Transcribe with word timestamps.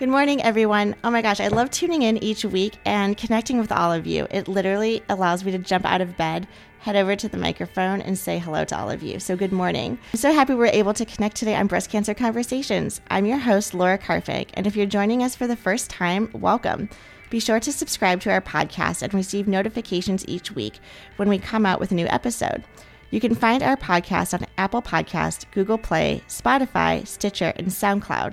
Good 0.00 0.08
morning, 0.08 0.42
everyone. 0.42 0.96
Oh 1.04 1.10
my 1.10 1.20
gosh, 1.20 1.40
I 1.40 1.48
love 1.48 1.68
tuning 1.70 2.00
in 2.00 2.24
each 2.24 2.42
week 2.42 2.78
and 2.86 3.18
connecting 3.18 3.58
with 3.58 3.70
all 3.70 3.92
of 3.92 4.06
you. 4.06 4.26
It 4.30 4.48
literally 4.48 5.02
allows 5.10 5.44
me 5.44 5.52
to 5.52 5.58
jump 5.58 5.84
out 5.84 6.00
of 6.00 6.16
bed, 6.16 6.48
head 6.78 6.96
over 6.96 7.14
to 7.16 7.28
the 7.28 7.36
microphone, 7.36 8.00
and 8.00 8.16
say 8.18 8.38
hello 8.38 8.64
to 8.64 8.78
all 8.78 8.88
of 8.88 9.02
you. 9.02 9.20
So, 9.20 9.36
good 9.36 9.52
morning. 9.52 9.98
I'm 10.14 10.18
so 10.18 10.32
happy 10.32 10.54
we're 10.54 10.68
able 10.68 10.94
to 10.94 11.04
connect 11.04 11.36
today 11.36 11.54
on 11.54 11.66
Breast 11.66 11.90
Cancer 11.90 12.14
Conversations. 12.14 13.02
I'm 13.10 13.26
your 13.26 13.36
host, 13.36 13.74
Laura 13.74 13.98
Carfagna, 13.98 14.48
and 14.54 14.66
if 14.66 14.74
you're 14.74 14.86
joining 14.86 15.22
us 15.22 15.36
for 15.36 15.46
the 15.46 15.54
first 15.54 15.90
time, 15.90 16.30
welcome. 16.32 16.88
Be 17.28 17.38
sure 17.38 17.60
to 17.60 17.70
subscribe 17.70 18.22
to 18.22 18.30
our 18.30 18.40
podcast 18.40 19.02
and 19.02 19.12
receive 19.12 19.46
notifications 19.46 20.24
each 20.26 20.50
week 20.50 20.78
when 21.16 21.28
we 21.28 21.38
come 21.38 21.66
out 21.66 21.78
with 21.78 21.92
a 21.92 21.94
new 21.94 22.06
episode. 22.06 22.64
You 23.10 23.20
can 23.20 23.34
find 23.34 23.62
our 23.62 23.76
podcast 23.76 24.32
on 24.32 24.46
Apple 24.56 24.80
Podcast, 24.80 25.44
Google 25.50 25.76
Play, 25.76 26.22
Spotify, 26.26 27.06
Stitcher, 27.06 27.52
and 27.56 27.66
SoundCloud. 27.66 28.32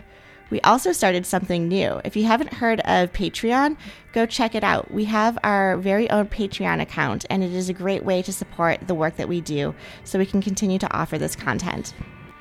We 0.49 0.61
also 0.61 0.91
started 0.91 1.25
something 1.25 1.67
new. 1.67 1.99
If 2.05 2.15
you 2.15 2.23
haven't 2.25 2.53
heard 2.53 2.79
of 2.81 3.11
Patreon, 3.11 3.77
go 4.13 4.25
check 4.25 4.55
it 4.55 4.63
out. 4.63 4.91
We 4.91 5.05
have 5.05 5.37
our 5.43 5.77
very 5.77 6.09
own 6.09 6.27
Patreon 6.27 6.81
account, 6.81 7.25
and 7.29 7.43
it 7.43 7.51
is 7.51 7.69
a 7.69 7.73
great 7.73 8.05
way 8.05 8.21
to 8.21 8.31
support 8.31 8.87
the 8.87 8.95
work 8.95 9.17
that 9.17 9.27
we 9.27 9.41
do 9.41 9.75
so 10.03 10.17
we 10.17 10.25
can 10.25 10.41
continue 10.41 10.79
to 10.79 10.93
offer 10.93 11.17
this 11.17 11.35
content. 11.35 11.93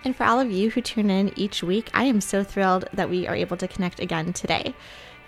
And 0.05 0.15
for 0.15 0.25
all 0.25 0.39
of 0.39 0.53
you 0.53 0.71
who 0.71 0.81
tune 0.81 1.11
in 1.11 1.37
each 1.37 1.65
week, 1.65 1.91
I 1.93 2.05
am 2.05 2.21
so 2.21 2.45
thrilled 2.45 2.89
that 2.93 3.11
we 3.11 3.27
are 3.27 3.35
able 3.35 3.57
to 3.57 3.67
connect 3.67 3.99
again 3.99 4.33
today. 4.33 4.75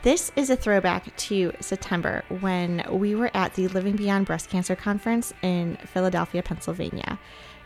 This 0.02 0.30
is 0.36 0.48
a 0.48 0.54
throwback 0.54 1.16
to 1.16 1.52
September 1.58 2.22
when 2.28 2.84
we 2.88 3.16
were 3.16 3.32
at 3.34 3.54
the 3.54 3.66
Living 3.66 3.96
Beyond 3.96 4.26
Breast 4.26 4.48
Cancer 4.48 4.76
Conference 4.76 5.34
in 5.42 5.76
Philadelphia, 5.78 6.44
Pennsylvania 6.44 7.18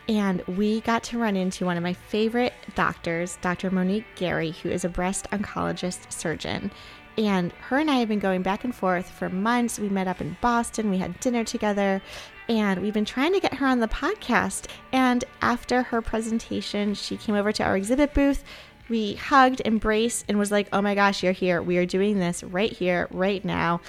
and 0.07 0.41
we 0.41 0.81
got 0.81 1.03
to 1.05 1.17
run 1.17 1.35
into 1.35 1.65
one 1.65 1.77
of 1.77 1.83
my 1.83 1.93
favorite 1.93 2.53
doctors, 2.75 3.37
Dr. 3.41 3.71
Monique 3.71 4.05
Gary, 4.15 4.51
who 4.51 4.69
is 4.69 4.83
a 4.83 4.89
breast 4.89 5.29
oncologist 5.31 6.11
surgeon. 6.11 6.71
And 7.17 7.51
her 7.53 7.77
and 7.77 7.89
I 7.89 7.95
have 7.95 8.09
been 8.09 8.19
going 8.19 8.41
back 8.41 8.63
and 8.63 8.73
forth 8.73 9.09
for 9.09 9.29
months. 9.29 9.79
We 9.79 9.89
met 9.89 10.07
up 10.07 10.19
in 10.19 10.35
Boston, 10.41 10.89
we 10.89 10.97
had 10.97 11.19
dinner 11.19 11.43
together, 11.43 12.01
and 12.49 12.81
we've 12.81 12.93
been 12.93 13.05
trying 13.05 13.33
to 13.33 13.39
get 13.39 13.53
her 13.55 13.67
on 13.67 13.79
the 13.79 13.87
podcast. 13.87 14.67
And 14.91 15.23
after 15.41 15.83
her 15.83 16.01
presentation, 16.01 16.95
she 16.95 17.17
came 17.17 17.35
over 17.35 17.51
to 17.51 17.63
our 17.63 17.77
exhibit 17.77 18.13
booth. 18.13 18.43
We 18.89 19.13
hugged, 19.13 19.61
embraced, 19.63 20.25
and 20.27 20.37
was 20.37 20.51
like, 20.51 20.67
oh 20.73 20.81
my 20.81 20.95
gosh, 20.95 21.23
you're 21.23 21.31
here. 21.31 21.61
We 21.61 21.77
are 21.77 21.85
doing 21.85 22.19
this 22.19 22.43
right 22.43 22.71
here, 22.71 23.07
right 23.11 23.43
now 23.45 23.79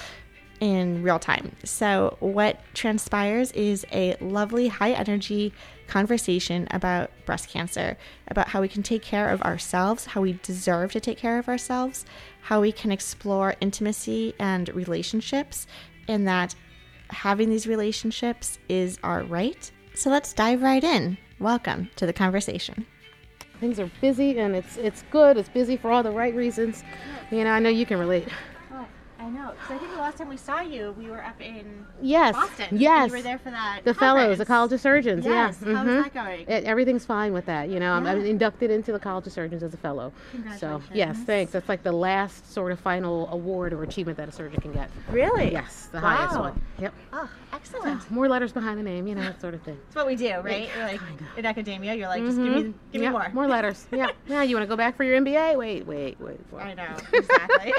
in 0.60 1.02
real 1.02 1.18
time. 1.18 1.54
So, 1.64 2.16
what 2.20 2.60
transpires 2.74 3.52
is 3.52 3.84
a 3.92 4.16
lovely, 4.20 4.68
high 4.68 4.92
energy 4.92 5.52
conversation 5.86 6.66
about 6.70 7.10
breast 7.26 7.48
cancer, 7.48 7.96
about 8.28 8.48
how 8.48 8.60
we 8.60 8.68
can 8.68 8.82
take 8.82 9.02
care 9.02 9.28
of 9.28 9.42
ourselves, 9.42 10.06
how 10.06 10.20
we 10.20 10.38
deserve 10.42 10.92
to 10.92 11.00
take 11.00 11.18
care 11.18 11.38
of 11.38 11.48
ourselves, 11.48 12.04
how 12.42 12.60
we 12.60 12.72
can 12.72 12.90
explore 12.90 13.54
intimacy 13.60 14.34
and 14.38 14.68
relationships, 14.74 15.66
and 16.08 16.26
that 16.26 16.54
having 17.10 17.50
these 17.50 17.66
relationships 17.66 18.58
is 18.68 18.98
our 19.02 19.22
right. 19.24 19.70
So, 19.94 20.10
let's 20.10 20.32
dive 20.32 20.62
right 20.62 20.82
in. 20.82 21.18
Welcome 21.38 21.90
to 21.96 22.06
the 22.06 22.12
conversation. 22.12 22.86
Things 23.60 23.78
are 23.78 23.90
busy 24.00 24.38
and 24.38 24.54
it's 24.54 24.76
it's 24.76 25.04
good. 25.10 25.36
It's 25.36 25.48
busy 25.48 25.76
for 25.76 25.90
all 25.90 26.02
the 26.02 26.10
right 26.10 26.34
reasons. 26.34 26.82
You 27.30 27.44
know, 27.44 27.50
I 27.50 27.60
know 27.60 27.70
you 27.70 27.86
can 27.86 27.98
relate. 27.98 28.28
I 29.24 29.30
know, 29.30 29.52
because 29.52 29.70
I 29.70 29.78
think 29.78 29.90
the 29.92 30.02
last 30.02 30.18
time 30.18 30.28
we 30.28 30.36
saw 30.36 30.60
you, 30.60 30.94
we 30.98 31.08
were 31.08 31.24
up 31.24 31.40
in 31.40 31.86
yes, 32.02 32.34
Boston. 32.34 32.66
Yes, 32.72 33.08
you 33.08 33.16
were 33.16 33.22
there 33.22 33.38
for 33.38 33.50
that. 33.50 33.80
The 33.82 33.94
conference. 33.94 33.98
fellows, 33.98 34.38
the 34.38 34.44
College 34.44 34.72
of 34.72 34.80
Surgeons. 34.82 35.24
Yes. 35.24 35.56
Yeah. 35.64 35.74
How's 35.76 35.86
mhm. 35.86 36.02
that 36.02 36.12
going? 36.12 36.40
It, 36.42 36.64
everything's 36.64 37.06
fine 37.06 37.32
with 37.32 37.46
that. 37.46 37.70
You 37.70 37.80
know, 37.80 37.92
I'm, 37.94 38.06
I'm 38.06 38.22
inducted 38.22 38.70
into 38.70 38.92
the 38.92 38.98
College 38.98 39.26
of 39.26 39.32
Surgeons 39.32 39.62
as 39.62 39.72
a 39.72 39.78
fellow. 39.78 40.12
So 40.58 40.82
yes, 40.92 41.16
thanks. 41.20 41.52
That's 41.52 41.70
like 41.70 41.82
the 41.82 41.92
last 41.92 42.52
sort 42.52 42.70
of 42.70 42.78
final 42.80 43.26
award 43.30 43.72
or 43.72 43.82
achievement 43.82 44.18
that 44.18 44.28
a 44.28 44.32
surgeon 44.32 44.60
can 44.60 44.72
get. 44.72 44.90
Really? 45.08 45.52
Yes, 45.52 45.88
the 45.90 46.00
highest 46.00 46.38
one. 46.38 46.60
Yep. 46.78 46.92
Oh, 47.14 47.30
excellent. 47.54 48.10
More 48.10 48.28
letters 48.28 48.52
behind 48.52 48.78
the 48.78 48.82
name, 48.82 49.06
you 49.06 49.14
know, 49.14 49.22
that 49.22 49.40
sort 49.40 49.54
of 49.54 49.62
thing. 49.62 49.78
It's 49.86 49.94
what 49.96 50.06
we 50.06 50.16
do, 50.16 50.30
right? 50.40 50.68
Yeah, 50.76 50.90
You're 50.90 50.98
like 50.98 51.00
in 51.38 51.46
academia, 51.46 51.94
you're 51.94 52.08
like, 52.08 52.22
just 52.24 52.36
give 52.36 52.46
me, 52.52 52.62
Mhm. 52.64 52.74
give 52.92 53.02
Yep, 53.02 53.12
me 53.12 53.18
more. 53.18 53.28
More 53.32 53.46
letters. 53.46 53.86
yeah. 53.92 54.08
Yeah. 54.26 54.42
You 54.42 54.56
want 54.56 54.64
to 54.64 54.68
go 54.68 54.76
back 54.76 54.96
for 54.96 55.04
your 55.04 55.16
MBA? 55.20 55.56
Wait, 55.56 55.86
wait, 55.86 56.20
wait. 56.20 56.40
for. 56.50 56.60
I 56.60 56.74
know, 56.74 56.94
exactly. 57.12 57.72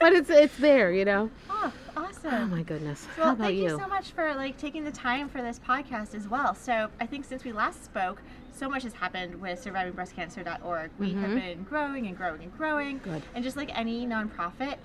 but 0.00 0.12
it's 0.12 0.30
it's 0.30 0.56
there, 0.56 0.92
you 0.92 1.04
know. 1.04 1.30
oh, 1.50 1.72
awesome. 1.96 2.34
Oh 2.34 2.46
my 2.46 2.62
goodness. 2.62 3.06
Well, 3.16 3.26
How 3.28 3.32
about 3.34 3.44
thank 3.48 3.58
you? 3.58 3.64
you? 3.64 3.78
so 3.78 3.86
much 3.88 4.12
for 4.12 4.34
like 4.34 4.56
taking 4.58 4.84
the 4.84 4.92
time 4.92 5.28
for 5.28 5.42
this 5.42 5.58
podcast 5.58 6.14
as 6.14 6.26
well. 6.28 6.54
So 6.54 6.88
I 7.00 7.06
think 7.06 7.24
since 7.24 7.44
we 7.44 7.52
last 7.52 7.84
spoke, 7.84 8.22
so 8.52 8.68
much 8.68 8.82
has 8.82 8.92
happened 8.94 9.40
with 9.40 9.62
SurvivingBreastCancer.org. 9.64 10.90
We 10.98 11.12
have 11.12 11.30
Mhm. 11.30 11.34
been 11.34 11.62
growing 11.64 12.06
and 12.06 12.16
growing 12.16 12.42
and 12.42 12.56
growing. 12.56 12.98
Good. 12.98 13.22
And 13.34 13.44
just 13.44 13.56
like 13.56 13.70
any 13.78 14.04
nonprofit, 14.06 14.76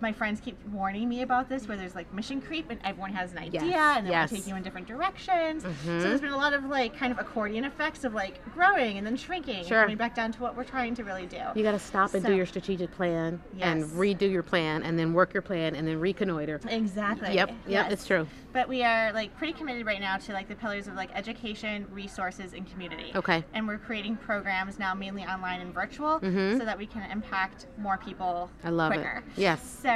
my 0.00 0.12
friends 0.12 0.40
keep 0.40 0.56
warning 0.68 1.08
me 1.08 1.22
about 1.22 1.48
this, 1.48 1.66
where 1.68 1.76
there's 1.76 1.94
like 1.94 2.12
mission 2.12 2.40
creep, 2.40 2.70
and 2.70 2.80
everyone 2.84 3.12
has 3.12 3.32
an 3.32 3.38
idea, 3.38 3.64
Yes, 3.64 3.98
and 3.98 4.06
they 4.06 4.10
yes. 4.10 4.18
want 4.20 4.28
to 4.30 4.36
take 4.36 4.46
you 4.46 4.56
in 4.56 4.62
different 4.62 4.86
directions. 4.86 5.64
Mhm. 5.64 5.84
So 6.02 6.08
there's 6.08 6.20
been 6.20 6.32
a 6.32 6.36
lot 6.36 6.52
of 6.52 6.64
like 6.64 6.96
kind 6.96 7.12
of 7.12 7.18
accordion 7.18 7.64
effects 7.64 8.04
of 8.04 8.14
like 8.14 8.42
growing 8.54 8.98
and 8.98 9.06
then 9.06 9.16
shrinking, 9.16 9.64
Sure. 9.64 9.78
and 9.78 9.86
coming 9.86 9.96
back 9.96 10.14
down 10.14 10.32
to 10.32 10.42
what 10.42 10.56
we're 10.56 10.64
trying 10.64 10.94
to 10.96 11.04
really 11.04 11.26
do. 11.26 11.40
You 11.54 11.62
got 11.62 11.72
to 11.72 11.78
stop 11.78 12.14
and 12.14 12.22
So- 12.22 12.28
do 12.30 12.34
your 12.36 12.46
strategic 12.46 12.90
plan 12.92 13.40
and 13.60 13.84
redo 13.84 14.30
your 14.30 14.42
plan 14.42 14.82
and 14.82 14.98
then 14.98 15.12
work 15.12 15.32
your 15.34 15.42
plan 15.42 15.74
and 15.74 15.86
then 15.86 15.98
reconnoiter. 16.00 16.60
Exactly. 16.68 17.34
Yep, 17.34 17.48
yep, 17.48 17.56
Yes. 17.66 17.92
it's 17.92 18.06
true. 18.06 18.26
But 18.52 18.68
we 18.68 18.82
are 18.82 19.12
like 19.12 19.36
pretty 19.36 19.52
committed 19.52 19.84
right 19.86 20.00
now 20.00 20.16
to 20.16 20.32
like 20.32 20.48
the 20.48 20.54
pillars 20.54 20.88
of 20.88 20.94
like 20.94 21.10
education, 21.14 21.86
resources, 21.92 22.54
and 22.54 22.68
community. 22.70 23.12
Okay. 23.14 23.44
And 23.54 23.68
we're 23.68 23.78
creating 23.78 24.16
programs 24.16 24.78
now 24.78 24.94
mainly 24.94 25.24
online 25.24 25.60
and 25.60 25.72
virtual 25.72 26.18
Mhm. 26.20 26.58
so 26.58 26.64
that 26.64 26.78
we 26.78 26.86
can 26.86 27.08
impact 27.10 27.66
more 27.76 27.98
people 27.98 28.50
I 28.64 28.70
love 28.70 28.92
quicker. 28.92 29.22
it. 29.36 29.40
Yes. 29.40 29.62
So, 29.82 29.87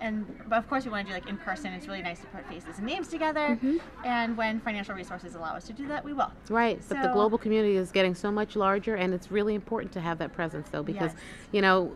and 0.00 0.26
but 0.48 0.58
of 0.58 0.68
course 0.68 0.84
we 0.84 0.90
want 0.90 1.06
to 1.06 1.12
do 1.12 1.14
like 1.14 1.28
in 1.28 1.36
person. 1.36 1.72
It's 1.72 1.86
really 1.86 2.02
nice 2.02 2.20
to 2.20 2.26
put 2.26 2.46
faces 2.48 2.78
and 2.78 2.86
names 2.86 3.08
together. 3.08 3.58
Mm-hmm. 3.60 3.78
And 4.04 4.36
when 4.36 4.60
financial 4.60 4.94
resources 4.94 5.34
allow 5.34 5.54
us 5.54 5.66
to 5.66 5.72
do 5.72 5.86
that, 5.88 6.04
we 6.04 6.12
will. 6.12 6.32
Right, 6.48 6.80
but 6.88 7.02
the 7.02 7.08
global 7.08 7.38
community 7.38 7.76
is 7.76 7.90
getting 7.90 8.14
so 8.14 8.30
much 8.30 8.56
larger, 8.56 8.96
and 8.96 9.14
it's 9.14 9.30
really 9.30 9.54
important 9.54 9.92
to 9.92 10.00
have 10.00 10.18
that 10.18 10.32
presence, 10.32 10.68
though, 10.70 10.82
because 10.82 11.12
Yes. 11.12 11.22
you 11.52 11.62
know 11.62 11.92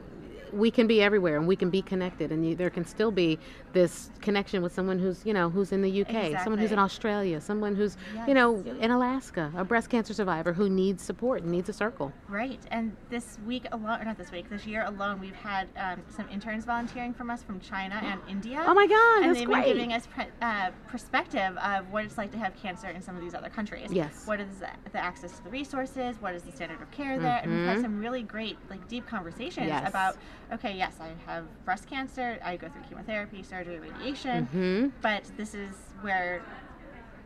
we 0.53 0.71
can 0.71 0.87
be 0.87 1.03
everywhere 1.03 1.37
and 1.37 1.47
we 1.47 1.57
can 1.57 1.71
be 1.71 1.83
connected, 1.83 2.33
and 2.33 2.47
you, 2.47 2.55
there 2.55 2.71
can 2.71 2.85
still 2.85 3.11
be 3.11 3.39
this 3.73 4.11
connection 4.21 4.63
with 4.63 4.73
someone 4.75 4.99
who's 4.99 5.25
you 5.25 5.33
know 5.33 5.49
who's 5.49 5.73
in 5.73 5.83
the 5.83 6.03
UK, 6.05 6.41
someone 6.43 6.59
who's 6.59 6.73
in 6.73 6.79
Australia, 6.79 7.41
someone 7.41 7.75
who's 7.75 7.97
you 8.27 8.35
know 8.35 8.57
in 8.81 8.91
Alaska, 8.91 9.53
a 9.57 9.65
breast 9.65 9.91
cancer 9.91 10.13
survivor 10.15 10.53
who 10.53 10.69
needs 10.69 11.03
support 11.03 11.43
and 11.43 11.51
needs 11.51 11.69
a 11.69 11.73
circle. 11.73 12.13
Right. 12.29 12.61
And 12.71 12.97
this 13.11 13.39
week 13.47 13.67
alone, 13.73 14.01
or 14.01 14.05
not 14.05 14.19
this 14.19 14.31
week, 14.33 14.49
this 14.51 14.67
year 14.67 14.85
alone, 14.85 15.21
we've 15.21 15.35
had 15.35 15.69
um, 15.77 16.03
some 16.15 16.29
interns 16.29 16.65
volunteering 16.65 17.15
from 17.15 17.31
us 17.31 17.43
from 17.43 17.61
China 17.61 17.95
and 18.03 18.21
India. 18.29 18.63
Oh 18.67 18.75
my 18.75 18.87
God, 18.87 19.25
And 19.25 19.37
they've 19.37 19.47
great. 19.47 19.65
been 19.65 19.75
giving 19.75 19.93
us 19.93 20.07
pre- 20.07 20.27
uh, 20.43 20.71
perspective 20.89 21.57
of 21.59 21.91
what 21.91 22.05
it's 22.05 22.19
like 22.19 22.31
to 22.33 22.39
have 22.39 22.55
cancer 22.57 22.89
in 22.89 23.03
some 23.03 23.17
of 23.17 23.23
these 23.23 23.35
other 23.35 23.49
countries. 23.49 23.91
Yes. 23.93 24.23
What 24.27 24.41
is 24.41 24.49
the, 24.59 24.99
access 24.99 25.33
to 25.39 25.45
the 25.45 25.51
resources? 25.51 26.17
What 26.21 26.35
is 26.35 26.43
the 26.43 26.53
standard 26.53 26.81
of 26.83 26.91
care 26.91 27.19
there? 27.19 27.41
And 27.43 27.51
we've 27.53 27.65
had 27.67 27.79
Mhm. 27.79 27.83
some 27.83 27.99
really 28.01 28.23
great, 28.23 28.59
like, 28.69 28.87
deep 28.89 29.07
conversations 29.07 29.67
Yes. 29.69 29.89
about, 29.89 30.17
okay, 30.53 30.77
yes, 30.77 30.97
I 31.01 31.13
have 31.31 31.45
breast 31.65 31.87
cancer. 31.89 32.39
I 32.45 32.57
go 32.57 32.69
through 32.69 32.83
chemotherapy, 32.89 33.43
surgery, 33.43 33.79
radiation. 33.79 34.45
hmm 34.47 34.89
But 35.01 35.25
this 35.37 35.55
is 35.55 35.75
where 36.01 36.43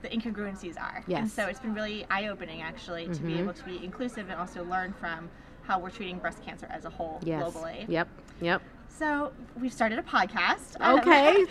the 0.02 0.08
incongruencies 0.08 0.78
are. 0.80 1.02
And 1.08 1.30
so 1.30 1.46
it's 1.46 1.60
been 1.60 1.74
really 1.74 2.04
eye 2.10 2.28
opening 2.28 2.60
actually 2.60 3.06
to 3.08 3.22
be 3.22 3.32
Mhm. 3.34 3.38
able 3.38 3.54
to 3.54 3.64
be 3.64 3.82
inclusive 3.84 4.28
and 4.28 4.38
also 4.38 4.62
learn 4.64 4.92
from 4.92 5.30
how 5.62 5.78
we're 5.78 5.90
treating 5.90 6.18
breast 6.18 6.42
cancer 6.44 6.66
as 6.70 6.84
a 6.84 6.90
whole 6.90 7.20
Yes. 7.24 7.42
globally. 7.42 7.88
Yep. 7.88 8.08
Yep. 8.40 8.62
So 8.88 9.32
we've 9.58 9.72
started 9.72 9.98
a 9.98 10.02
podcast. 10.02 10.76
um, 10.80 11.00
fantastic. 11.00 11.48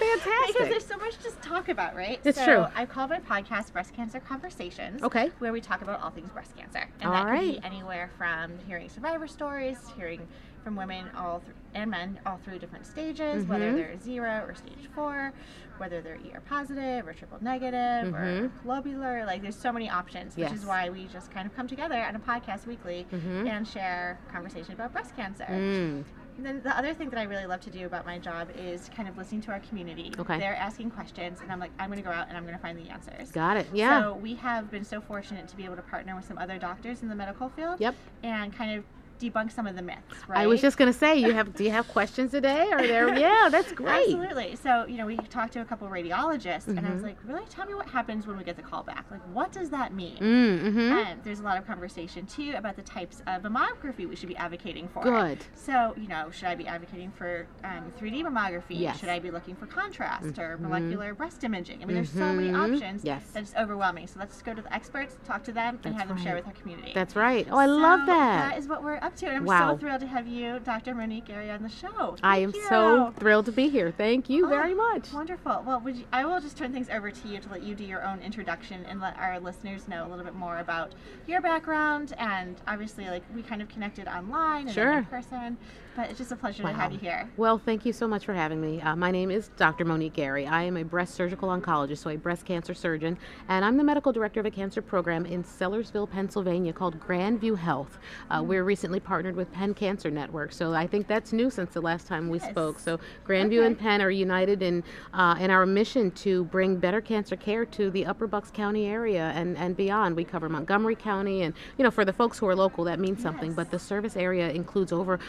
because 0.47 0.69
there's 0.69 0.86
so 0.86 0.97
much 0.97 1.18
to 1.18 1.31
talk 1.42 1.68
about, 1.68 1.95
right? 1.95 2.19
It's 2.24 2.38
so 2.38 2.45
true. 2.45 2.65
I 2.75 2.86
call 2.86 3.07
my 3.07 3.19
podcast 3.19 3.74
Breast 3.74 3.94
Cancer 3.94 4.19
Conversations. 4.19 5.01
Okay. 5.03 5.30
Where 5.39 5.51
we 5.51 5.59
talk 5.59 5.81
about 5.81 6.00
all 6.01 6.12
things 6.12 6.30
breast 6.30 6.56
cancer. 6.56 6.88
And 7.01 7.07
All 7.09 7.13
that 7.13 7.24
can 7.25 7.31
right. 7.33 7.59
be 7.59 7.65
anywhere 7.65 8.09
from 8.18 8.51
hearing 8.68 8.88
survivor 8.88 9.27
stories, 9.27 9.77
hearing 9.97 10.25
from 10.63 10.75
women 10.77 11.09
all 11.18 11.39
through, 11.39 11.53
and 11.75 11.91
men 11.91 12.19
all 12.25 12.37
through 12.37 12.59
different 12.59 12.85
stages, 12.85 13.45
whether 13.45 13.71
Mhm. 13.71 13.75
they're 13.75 13.97
zero 13.99 14.45
or 14.47 14.53
stage 14.55 14.87
four, 14.93 15.33
whether 15.77 16.01
they're 16.01 16.17
ER 16.17 16.41
positive 16.41 17.07
or 17.07 17.13
triple 17.13 17.37
negative 17.41 18.13
or 18.13 18.19
Mhm. 18.19 18.51
lobular. 18.65 19.25
Like 19.25 19.41
there's 19.41 19.55
so 19.57 19.71
many 19.71 19.89
options, 19.89 20.35
which 20.37 20.51
is 20.51 20.65
why 20.65 20.89
we 20.89 21.05
just 21.07 21.31
kind 21.31 21.45
of 21.47 21.55
come 21.55 21.67
together 21.67 21.99
on 22.01 22.15
a 22.15 22.19
podcast 22.19 22.65
weekly 22.67 23.07
Mhm. 23.11 23.47
and 23.49 23.67
share 23.67 24.19
conversation 24.31 24.73
about 24.73 24.91
breast 24.93 25.15
cancer. 25.15 25.45
Mm. 25.49 26.03
And 26.35 26.43
then 26.43 26.61
the 26.63 26.75
other 26.75 26.95
thing 26.95 27.11
that 27.11 27.19
I 27.19 27.23
really 27.23 27.45
love 27.45 27.61
to 27.61 27.69
do 27.69 27.85
about 27.85 28.07
my 28.07 28.17
job 28.17 28.47
is 28.57 28.89
kind 28.95 29.07
of 29.07 29.15
listening 29.19 29.41
to 29.41 29.51
our 29.51 29.59
community. 29.59 30.11
Okay. 30.17 30.39
They're 30.39 30.55
asking 30.55 30.89
questions, 30.89 31.39
and 31.41 31.51
I'm 31.51 31.59
like, 31.59 31.69
I'm 31.77 31.89
going 31.91 32.01
to 32.01 32.03
go 32.03 32.09
out 32.09 32.27
and 32.27 32.35
I'm 32.35 32.41
going 32.43 32.55
to 32.55 32.61
find 32.61 32.75
the 32.75 32.89
answers. 32.89 33.31
Got 33.31 33.57
it. 33.57 33.67
Yeah. 33.71 34.01
So 34.01 34.15
we 34.15 34.33
have 34.35 34.71
been 34.71 34.83
so 34.83 34.99
fortunate 34.99 35.47
to 35.49 35.55
be 35.55 35.63
able 35.65 35.75
to 35.75 35.83
partner 35.83 36.15
with 36.15 36.25
some 36.25 36.39
other 36.39 36.57
doctors 36.57 37.03
in 37.03 37.09
the 37.09 37.13
medical 37.15 37.49
field. 37.49 37.79
Yep. 37.79 37.93
And 38.23 38.51
kind 38.51 38.79
of 38.79 38.83
debunk 39.31 39.51
some 39.51 39.67
of 39.67 39.75
the 39.75 39.81
myths, 39.81 40.01
right? 40.27 40.39
I 40.39 40.47
was 40.47 40.61
just 40.61 40.77
going 40.77 40.91
to 40.91 40.97
say, 40.97 41.15
you 41.17 41.33
have 41.33 41.53
do 41.55 41.63
you 41.63 41.71
have 41.71 41.87
questions 41.87 42.31
today? 42.31 42.69
Are 42.71 42.81
there? 42.85 43.13
Yeah, 43.23 43.47
that's 43.49 43.71
great. 43.71 44.13
Absolutely. 44.15 44.55
So, 44.55 44.85
you 44.85 44.97
know, 44.97 45.05
we 45.05 45.15
talked 45.17 45.53
to 45.53 45.61
a 45.61 45.65
couple 45.65 45.87
radiologists, 45.87 46.67
and 46.67 46.79
I 46.85 46.91
was 46.91 47.01
Mhm. 47.01 47.05
like, 47.05 47.17
really, 47.25 47.45
tell 47.49 47.65
me 47.65 47.73
what 47.73 47.87
happens 47.87 48.25
when 48.27 48.37
we 48.37 48.43
get 48.43 48.55
the 48.57 48.61
call 48.63 48.83
back. 48.83 49.05
Like, 49.11 49.21
what 49.31 49.51
does 49.51 49.69
that 49.69 49.93
mean? 49.93 50.17
Mm-hmm. 50.17 50.79
And 50.79 51.23
there's 51.23 51.39
a 51.39 51.43
lot 51.43 51.57
of 51.57 51.65
conversation 51.67 52.25
too 52.25 52.53
about 52.57 52.75
the 52.75 52.81
types 52.81 53.21
of 53.27 53.43
mammography 53.43 54.07
we 54.09 54.15
should 54.15 54.29
be 54.29 54.35
advocating 54.35 54.87
for. 54.89 55.03
Good. 55.03 55.45
So, 55.53 55.93
you 55.95 56.07
know, 56.07 56.31
should 56.31 56.47
I 56.47 56.55
be 56.55 56.67
advocating 56.67 57.11
for 57.11 57.47
um, 57.63 57.91
3D 57.99 58.23
mammography? 58.23 58.63
Yes. 58.79 58.99
Should 58.99 59.09
I 59.09 59.19
be 59.19 59.31
looking 59.31 59.55
for 59.55 59.67
contrast 59.67 60.37
or 60.39 60.57
Mhm. 60.57 60.61
molecular 60.61 61.13
breast 61.13 61.43
imaging? 61.43 61.81
I 61.81 61.85
mean, 61.85 61.95
there's 61.95 62.09
so 62.09 62.33
many 62.33 62.49
Mhm. 62.49 62.73
options 62.73 63.03
Yes. 63.05 63.23
that 63.31 63.43
it's 63.43 63.55
overwhelming. 63.55 64.07
So 64.07 64.19
let's 64.19 64.41
go 64.41 64.53
to 64.53 64.61
the 64.61 64.73
experts, 64.73 65.17
talk 65.25 65.43
to 65.45 65.51
them, 65.51 65.79
and 65.83 65.93
That's 65.93 65.99
have 65.99 66.07
them 66.07 66.17
share 66.17 66.35
with 66.35 66.47
our 66.47 66.53
community. 66.53 66.91
That's 66.93 67.15
right. 67.15 67.47
Oh, 67.49 67.57
I 67.57 67.65
love 67.67 68.01
So 68.01 68.05
that. 68.07 68.49
That 68.49 68.57
is 68.57 68.67
what 68.67 68.83
we're 68.83 68.97
up 69.01 69.12
to, 69.18 69.27
and 69.27 69.38
I'm 69.38 69.45
Wow. 69.45 69.71
so 69.74 69.77
thrilled 69.77 70.01
to 70.01 70.07
have 70.07 70.27
you, 70.27 70.60
Dr. 70.60 70.94
Monique 70.95 71.25
Gary, 71.25 71.50
on 71.51 71.63
the 71.63 71.69
show. 71.69 72.15
I 72.24 72.38
am 72.39 72.51
you. 72.54 72.62
so 72.69 73.13
thrilled 73.18 73.45
to 73.45 73.51
be 73.51 73.69
here. 73.69 73.92
Thank 73.92 74.30
you 74.30 74.45
Oh, 74.45 74.50
very 74.50 74.74
much. 74.74 75.12
Wonderful. 75.13 75.63
Well, 75.65 75.80
would 75.81 75.98
you, 75.98 76.06
I 76.12 76.25
will 76.25 76.39
just 76.42 76.57
turn 76.57 76.74
things 76.74 76.89
over 76.89 77.12
to 77.12 77.27
you 77.27 77.39
to 77.39 77.50
let 77.50 77.63
you 77.63 77.75
do 77.75 77.83
your 77.83 78.04
own 78.04 78.19
introduction 78.21 78.86
and 78.86 79.00
let 79.00 79.18
our 79.18 79.39
listeners 79.39 79.88
know 79.88 80.06
a 80.06 80.10
little 80.10 80.25
bit 80.25 80.36
more 80.36 80.60
about 80.60 80.94
your 81.27 81.42
background 81.42 82.13
and 82.18 82.56
obviously 82.68 83.06
like 83.06 83.24
we 83.36 83.42
kind 83.42 83.62
of 83.62 83.69
connected 83.69 84.07
online 84.07 84.65
and 84.68 84.74
Sure. 84.74 84.98
in 85.00 85.06
person, 85.06 85.57
but 85.95 86.10
it's 86.10 86.18
just 86.18 86.31
a 86.31 86.36
pleasure 86.36 86.63
to 86.63 86.74
have 86.74 86.92
you 86.92 86.98
here. 86.98 87.30
Well, 87.38 87.57
thank 87.57 87.86
you 87.86 87.94
so 87.94 88.07
much 88.07 88.25
for 88.25 88.34
having 88.34 88.60
me. 88.62 88.81
Uh, 88.81 88.95
my 88.95 89.12
name 89.12 89.30
is 89.30 89.50
Dr. 89.57 89.86
Monique 89.86 90.13
Gary. 90.13 90.48
I 90.48 90.63
am 90.63 90.78
a 90.78 90.84
breast 90.84 91.13
surgical 91.16 91.50
oncologist, 91.50 92.00
so 92.00 92.10
a 92.10 92.18
breast 92.18 92.45
cancer 92.45 92.74
surgeon, 92.74 93.18
and 93.48 93.63
I'm 93.63 93.78
the 93.78 93.84
medical 93.84 94.12
director 94.12 94.40
of 94.40 94.45
a 94.45 94.51
cancer 94.51 94.81
program 94.81 95.25
in 95.25 95.44
Sellersville, 95.44 96.10
Pennsylvania 96.10 96.74
called 96.74 97.00
Grandview 97.00 97.57
Health. 97.57 97.98
Uh, 98.30 98.38
Mm-hmm. 98.40 98.48
we're 98.48 98.63
recently 98.63 99.00
partnered 99.00 99.36
with 99.36 99.51
Penn 99.51 99.74
Cancer 99.74 100.10
Network, 100.10 100.51
so 100.51 100.74
I 100.74 100.88
think 100.88 101.07
that's 101.07 101.31
new 101.31 101.50
since 101.50 101.74
the 101.74 101.81
last 101.81 102.07
time 102.07 102.30
we 102.30 102.40
Yes. 102.40 102.50
spoke. 102.50 102.80
So 102.80 103.00
Grandview 103.28 103.60
Okay. 103.60 103.68
and 103.68 103.80
Penn 103.80 104.01
are 104.01 104.10
united 104.12 104.62
in 104.62 104.84
uh, 105.13 105.36
in 105.40 105.51
our 105.51 105.66
mission 105.66 106.10
to 106.12 106.45
bring 106.45 106.78
better 106.78 107.01
cancer 107.01 107.36
care 107.36 107.66
to 107.66 107.90
the 107.92 108.06
Upper 108.06 108.28
Bucks 108.28 108.50
County 108.51 108.88
area 108.88 109.31
and, 109.36 109.56
and 109.57 109.78
beyond. 109.78 110.16
We 110.16 110.24
cover 110.24 110.50
Montgomery 110.50 110.95
County, 110.95 111.44
and 111.44 111.54
you 111.78 111.84
know, 111.84 111.92
for 111.92 112.04
the 112.06 112.13
folks 112.13 112.40
who 112.40 112.48
are 112.48 112.56
local, 112.56 112.84
that 112.86 113.00
means 113.00 113.22
something. 113.22 113.54
But 113.54 113.69
the 113.72 113.80
service 113.80 114.18
area 114.18 114.50
includes 114.51 114.92
over 114.92 115.19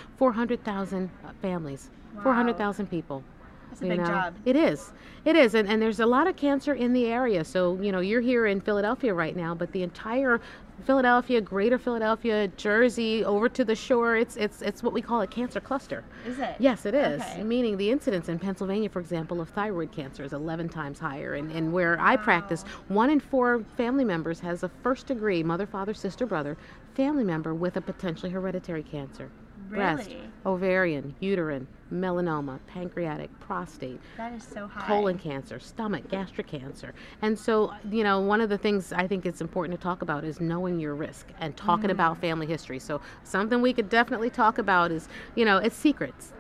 400,000 0.56 1.10
uh, 1.24 1.30
families. 1.42 1.90
Wow. 2.16 2.22
400,000 2.22 2.86
people. 2.86 3.22
That's 3.68 3.82
a 3.82 3.86
big 3.86 3.98
know. 3.98 4.06
job. 4.06 4.34
It 4.44 4.54
is. 4.54 4.92
It 5.24 5.34
is. 5.34 5.54
And, 5.54 5.68
and 5.68 5.82
there's 5.82 6.00
a 6.00 6.06
lot 6.06 6.26
of 6.26 6.36
cancer 6.36 6.74
in 6.74 6.92
the 6.92 7.06
area. 7.06 7.44
So, 7.44 7.80
you 7.80 7.90
know, 7.90 8.00
you're 8.00 8.20
here 8.20 8.46
in 8.46 8.60
Philadelphia 8.60 9.12
right 9.12 9.34
now, 9.34 9.54
but 9.54 9.72
the 9.72 9.82
entire 9.82 10.40
Philadelphia, 10.84 11.40
greater 11.40 11.78
Philadelphia, 11.78 12.48
Jersey, 12.48 13.24
over 13.24 13.48
to 13.48 13.64
the 13.64 13.76
shore, 13.76 14.16
it's 14.16 14.36
it's 14.36 14.60
it's 14.60 14.82
what 14.82 14.92
we 14.92 15.00
call 15.00 15.20
a 15.20 15.26
cancer 15.26 15.60
cluster. 15.60 16.02
Is 16.26 16.38
it? 16.40 16.56
Yes, 16.58 16.84
it 16.84 16.94
is. 16.94 17.22
Okay. 17.22 17.44
Meaning 17.44 17.76
the 17.76 17.90
incidence 17.90 18.28
in 18.28 18.40
Pennsylvania, 18.40 18.88
for 18.88 18.98
example, 18.98 19.40
of 19.40 19.48
thyroid 19.50 19.92
cancer 19.92 20.24
is 20.24 20.32
11 20.32 20.68
times 20.68 20.98
higher. 20.98 21.34
And, 21.34 21.50
and 21.52 21.72
where 21.72 21.98
I 22.00 22.16
practice, 22.16 22.64
one 22.88 23.08
in 23.10 23.20
four 23.20 23.64
family 23.76 24.04
members 24.04 24.40
has 24.40 24.64
a 24.64 24.68
first 24.82 25.06
degree 25.06 25.42
mother, 25.42 25.66
father, 25.66 25.94
sister, 25.94 26.26
brother 26.26 26.56
family 26.94 27.24
member 27.24 27.54
with 27.54 27.76
a 27.76 27.80
potentially 27.80 28.30
hereditary 28.30 28.82
cancer. 28.82 29.30
Breast, 29.68 30.08
Really? 30.08 30.20
ovarian, 30.46 31.14
uterine, 31.20 31.66
melanoma, 31.92 32.58
pancreatic, 32.66 33.30
prostate, 33.40 34.00
That 34.16 34.32
is 34.32 34.42
so 34.42 34.66
high. 34.66 34.86
colon 34.86 35.18
cancer, 35.18 35.58
stomach, 35.58 36.08
gastric 36.08 36.46
cancer. 36.46 36.94
And 37.22 37.38
so, 37.38 37.72
you 37.90 38.04
know, 38.04 38.20
one 38.20 38.40
of 38.40 38.48
the 38.48 38.58
things 38.58 38.92
I 38.92 39.06
think 39.06 39.26
it's 39.26 39.40
important 39.40 39.78
to 39.78 39.82
talk 39.82 40.02
about 40.02 40.24
is 40.24 40.40
knowing 40.40 40.80
your 40.80 40.94
risk 40.94 41.28
and 41.40 41.56
talking 41.56 41.84
mm-hmm. 41.84 41.90
about 41.92 42.20
family 42.20 42.46
history. 42.46 42.78
So, 42.78 43.00
something 43.22 43.62
we 43.62 43.72
could 43.72 43.88
definitely 43.88 44.30
talk 44.30 44.58
about 44.58 44.90
is, 44.90 45.08
you 45.34 45.44
know, 45.44 45.58
it's 45.58 45.76
secrets. 45.76 46.32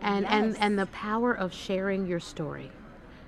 And 0.00 0.26
and 0.26 0.56
and 0.58 0.78
the 0.78 0.86
power 0.86 1.32
of 1.32 1.52
sharing 1.52 2.06
your 2.06 2.20
story. 2.20 2.70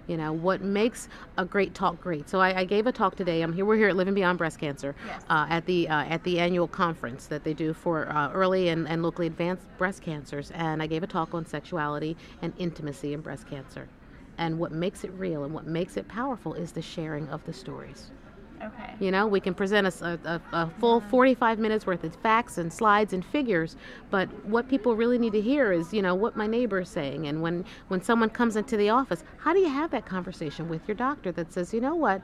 You 0.06 0.16
know, 0.16 0.32
what 0.32 0.60
makes 0.62 1.08
a 1.36 1.44
great 1.44 1.74
talk 1.74 2.00
great. 2.00 2.28
So 2.28 2.40
I, 2.40 2.60
I 2.60 2.64
gave 2.64 2.86
a 2.86 2.92
talk 2.92 3.16
today. 3.16 3.42
I'm 3.42 3.52
here. 3.52 3.64
We're 3.64 3.76
here 3.76 3.88
at 3.88 3.96
Living 3.96 4.14
Beyond 4.14 4.38
Breast 4.38 4.58
Cancer 4.58 4.94
Yes. 5.06 5.22
uh, 5.30 5.46
at 5.48 5.66
the 5.66 5.88
uh, 5.88 6.04
at 6.04 6.24
the 6.24 6.40
annual 6.40 6.66
conference 6.66 7.26
that 7.26 7.44
they 7.44 7.54
do 7.54 7.72
for 7.72 8.08
uh, 8.10 8.30
early 8.32 8.68
and, 8.68 8.88
and 8.88 9.02
locally 9.02 9.26
advanced 9.28 9.66
breast 9.78 10.02
cancers. 10.02 10.50
And 10.52 10.82
I 10.82 10.86
gave 10.86 11.02
a 11.02 11.06
talk 11.06 11.34
on 11.34 11.46
sexuality 11.46 12.16
and 12.42 12.52
intimacy 12.58 13.12
in 13.12 13.20
breast 13.20 13.48
cancer. 13.48 13.88
And 14.38 14.58
what 14.58 14.72
makes 14.72 15.04
it 15.04 15.12
real 15.12 15.44
and 15.44 15.52
what 15.54 15.66
makes 15.66 15.96
it 15.96 16.08
powerful 16.08 16.54
is 16.54 16.72
the 16.72 16.82
sharing 16.82 17.28
of 17.28 17.44
the 17.44 17.52
stories. 17.52 18.10
Okay. 18.62 18.94
You 19.00 19.10
know, 19.10 19.26
we 19.26 19.40
can 19.40 19.54
present 19.54 19.86
a 19.86 20.70
full 20.78 21.00
45 21.00 21.58
minutes 21.58 21.86
worth 21.86 22.04
of 22.04 22.14
facts 22.16 22.58
and 22.58 22.70
slides 22.70 23.12
and 23.14 23.24
figures, 23.24 23.76
but 24.10 24.28
what 24.44 24.68
people 24.68 24.94
really 24.94 25.18
need 25.18 25.32
to 25.32 25.40
hear 25.40 25.72
is, 25.72 25.94
you 25.94 26.02
know, 26.02 26.14
what 26.14 26.36
my 26.36 26.46
neighbor 26.46 26.80
is 26.80 26.88
saying. 26.90 27.26
And 27.26 27.40
when, 27.40 27.64
when 27.88 28.02
someone 28.02 28.28
comes 28.28 28.56
into 28.56 28.76
the 28.76 28.90
office, 28.90 29.24
how 29.38 29.54
do 29.54 29.60
you 29.60 29.68
have 29.68 29.90
that 29.92 30.04
conversation 30.04 30.68
with 30.68 30.86
your 30.86 30.94
doctor 30.94 31.32
that 31.32 31.52
says, 31.52 31.72
you 31.72 31.80
know 31.80 31.94
what, 31.94 32.20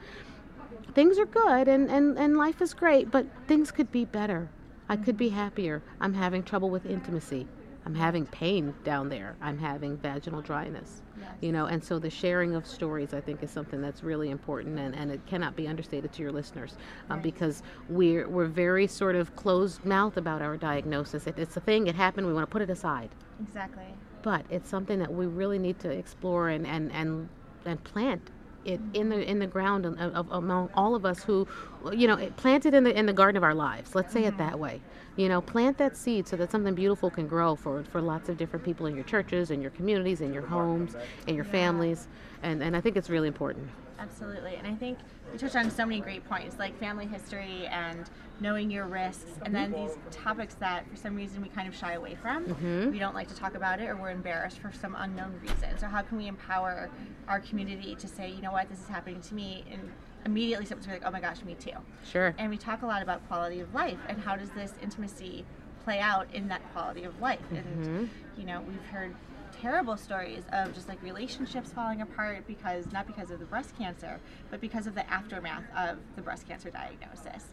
things 0.95 1.19
are 1.19 1.27
good 1.27 1.69
and, 1.69 1.91
and, 1.91 2.19
and 2.19 2.37
life 2.37 2.61
is 2.61 2.75
great, 2.75 3.11
but 3.11 3.27
things 3.47 3.71
could 3.71 3.91
be 3.91 4.05
better. 4.05 4.49
I 4.89 4.97
could 4.97 5.17
be 5.17 5.31
happier. 5.31 5.83
I'm 6.01 6.15
having 6.15 6.43
trouble 6.43 6.71
with 6.71 6.87
intimacy. 6.87 7.47
I'm 7.87 7.95
having 7.95 8.27
pain 8.27 8.75
down 8.83 9.09
there. 9.09 9.37
I'm 9.41 9.57
having 9.59 9.97
vaginal 9.97 10.43
dryness. 10.43 11.03
Yes. 11.21 11.31
You 11.41 11.53
know, 11.53 11.67
and 11.67 11.83
so 11.83 11.99
the 12.01 12.11
sharing 12.11 12.57
of 12.57 12.67
stories, 12.67 13.15
I 13.15 13.21
think, 13.21 13.43
is 13.45 13.51
something 13.51 13.81
that's 13.81 14.03
really 14.03 14.31
important, 14.31 14.79
and, 14.79 14.93
and 14.95 15.11
it 15.13 15.25
cannot 15.27 15.55
be 15.55 15.69
understated 15.69 16.13
to 16.15 16.23
your 16.23 16.33
listeners, 16.33 16.77
uh, 17.09 17.15
Right. 17.15 17.23
because 17.23 17.63
we're 17.89 18.29
we're 18.29 18.47
very 18.47 18.89
sort 18.89 19.15
of 19.15 19.35
closed 19.37 19.85
mouth 19.85 20.17
about 20.17 20.43
our 20.43 20.57
diagnosis. 20.57 21.27
It, 21.29 21.39
it's 21.39 21.57
a 21.57 21.61
thing. 21.61 21.87
It 21.87 21.95
happened. 21.95 22.27
We 22.27 22.35
want 22.35 22.47
to 22.49 22.53
put 22.53 22.61
it 22.61 22.71
aside, 22.71 23.11
Exactly. 23.41 23.85
but 24.23 24.45
it's 24.51 24.69
something 24.69 24.99
that 24.99 25.13
we 25.15 25.27
really 25.27 25.59
need 25.59 25.79
to 25.81 25.91
explore 25.91 26.49
and 26.49 26.67
and 26.67 26.91
and, 26.93 27.29
and 27.65 27.83
plant 27.85 28.31
it 28.67 28.81
in 28.95 29.09
the 29.09 29.23
in 29.31 29.39
the 29.39 29.47
ground 29.47 29.87
of, 29.87 29.99
of, 29.99 30.31
among 30.31 30.71
all 30.75 30.95
of 30.95 31.05
us 31.05 31.23
who, 31.23 31.47
you 31.93 32.07
know, 32.07 32.17
it- 32.17 32.37
plant 32.37 32.67
it 32.67 32.75
in 32.75 32.85
the 32.85 32.97
in 32.99 33.07
the 33.07 33.13
garden 33.13 33.37
of 33.37 33.45
our 33.45 33.55
lives. 33.55 33.95
Let's 33.95 34.13
say 34.13 34.25
it 34.25 34.35
mm-hmm. 34.35 34.39
that 34.39 34.59
way. 34.59 34.81
You 35.17 35.29
know, 35.29 35.41
plant 35.41 35.79
that 35.79 35.97
seed 35.97 36.29
so 36.29 36.37
that 36.37 36.51
something 36.51 36.75
beautiful 36.75 37.11
can 37.11 37.27
grow 37.27 37.55
for 37.57 37.85
for 37.85 38.01
lots 38.03 38.29
of 38.29 38.37
different 38.37 38.65
people 38.65 38.87
in 38.87 38.95
your 38.95 39.05
churches, 39.05 39.51
in 39.51 39.63
your 39.63 39.71
communities, 39.71 40.21
in 40.21 40.33
your 40.33 40.47
homes, 40.47 40.95
in 41.27 41.35
your 41.35 41.45
Yeah. 41.47 41.53
families, 41.53 42.09
and 42.43 42.63
and 42.63 42.77
I 42.77 42.81
think 42.81 42.97
it's 42.97 43.09
really 43.09 43.29
important. 43.29 43.69
Absolutely. 43.99 44.57
And 44.57 44.67
I 44.67 44.75
think 44.75 44.99
you 45.33 45.39
touched 45.39 45.57
on 45.57 45.71
so 45.71 45.87
many 45.87 46.01
great 46.01 46.29
points, 46.29 46.59
like 46.59 46.79
family 46.79 47.07
history 47.07 47.67
and 47.69 48.09
knowing 48.41 48.71
your 48.71 48.87
risks, 48.87 49.39
and 49.45 49.55
then 49.55 49.73
these 49.73 49.97
topics 50.11 50.55
that 50.57 50.89
for 50.91 50.97
some 50.97 51.17
reason 51.17 51.41
we 51.41 51.49
kind 51.49 51.67
of 51.69 51.75
shy 51.75 51.95
away 51.95 52.15
from. 52.15 52.45
Mhm. 52.47 52.91
We 52.91 52.99
don't 52.99 53.15
like 53.15 53.29
to 53.29 53.35
talk 53.35 53.55
about 53.55 53.81
it 53.81 53.89
or 53.89 53.97
we're 53.97 54.11
embarrassed 54.11 54.59
for 54.59 54.71
some 54.73 54.95
unknown 54.99 55.39
reason. 55.41 55.77
So, 55.79 55.87
how 55.87 56.03
can 56.03 56.19
we 56.19 56.27
empower 56.27 56.91
our 57.29 57.41
community 57.41 57.95
to 57.97 58.07
say, 58.09 58.31
you 58.31 58.43
know 58.43 58.53
what, 58.53 58.69
this 58.69 58.81
is 58.81 58.89
happening 58.89 59.21
to 59.23 59.35
me? 59.35 59.65
And 59.71 59.91
immediately 60.27 60.67
someone's 60.67 60.89
like, 60.89 61.03
oh 61.05 61.11
my 61.11 61.21
gosh, 61.21 61.43
me 61.45 61.55
too. 61.55 61.71
Sure. 62.05 62.35
And 62.39 62.51
we 62.51 62.59
talk 62.59 62.83
a 62.83 62.87
lot 62.87 63.03
about 63.03 63.27
quality 63.29 63.61
of 63.61 63.73
life 63.75 63.99
and 64.09 64.21
how 64.21 64.37
does 64.37 64.51
this 64.51 64.75
intimacy 64.83 65.45
play 65.85 66.01
out 66.01 66.27
in 66.35 66.49
that 66.49 66.63
quality 66.73 67.05
of 67.05 67.19
life. 67.21 67.41
And, 67.55 67.65
Mhm. 67.87 68.09
you 68.37 68.45
know, 68.45 68.61
we've 68.63 68.85
heard 68.87 69.15
terrible 69.53 69.97
stories 69.97 70.43
of 70.53 70.75
just 70.75 70.89
like 70.89 71.03
relationships 71.03 71.73
falling 71.73 72.03
apart 72.03 72.47
because 72.47 72.93
not 72.93 73.07
because 73.07 73.31
of 73.31 73.39
the 73.39 73.47
breast 73.47 73.75
cancer, 73.79 74.21
but 74.51 74.61
because 74.61 74.87
of 74.87 74.95
the 74.95 75.09
aftermath 75.11 75.65
of 75.75 75.99
the 76.17 76.21
breast 76.23 76.47
cancer 76.47 76.69
diagnosis. 76.71 77.47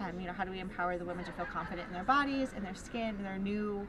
Um, 0.00 0.18
you 0.18 0.26
know, 0.26 0.32
how 0.32 0.44
do 0.44 0.50
we 0.50 0.60
empower 0.60 0.96
the 0.96 1.04
women 1.04 1.24
to 1.24 1.32
feel 1.32 1.44
confident 1.46 1.86
in 1.88 1.92
their 1.94 2.04
bodies, 2.04 2.52
in 2.56 2.62
their 2.62 2.74
skin, 2.74 3.16
in 3.16 3.22
their 3.22 3.38
new 3.38 3.86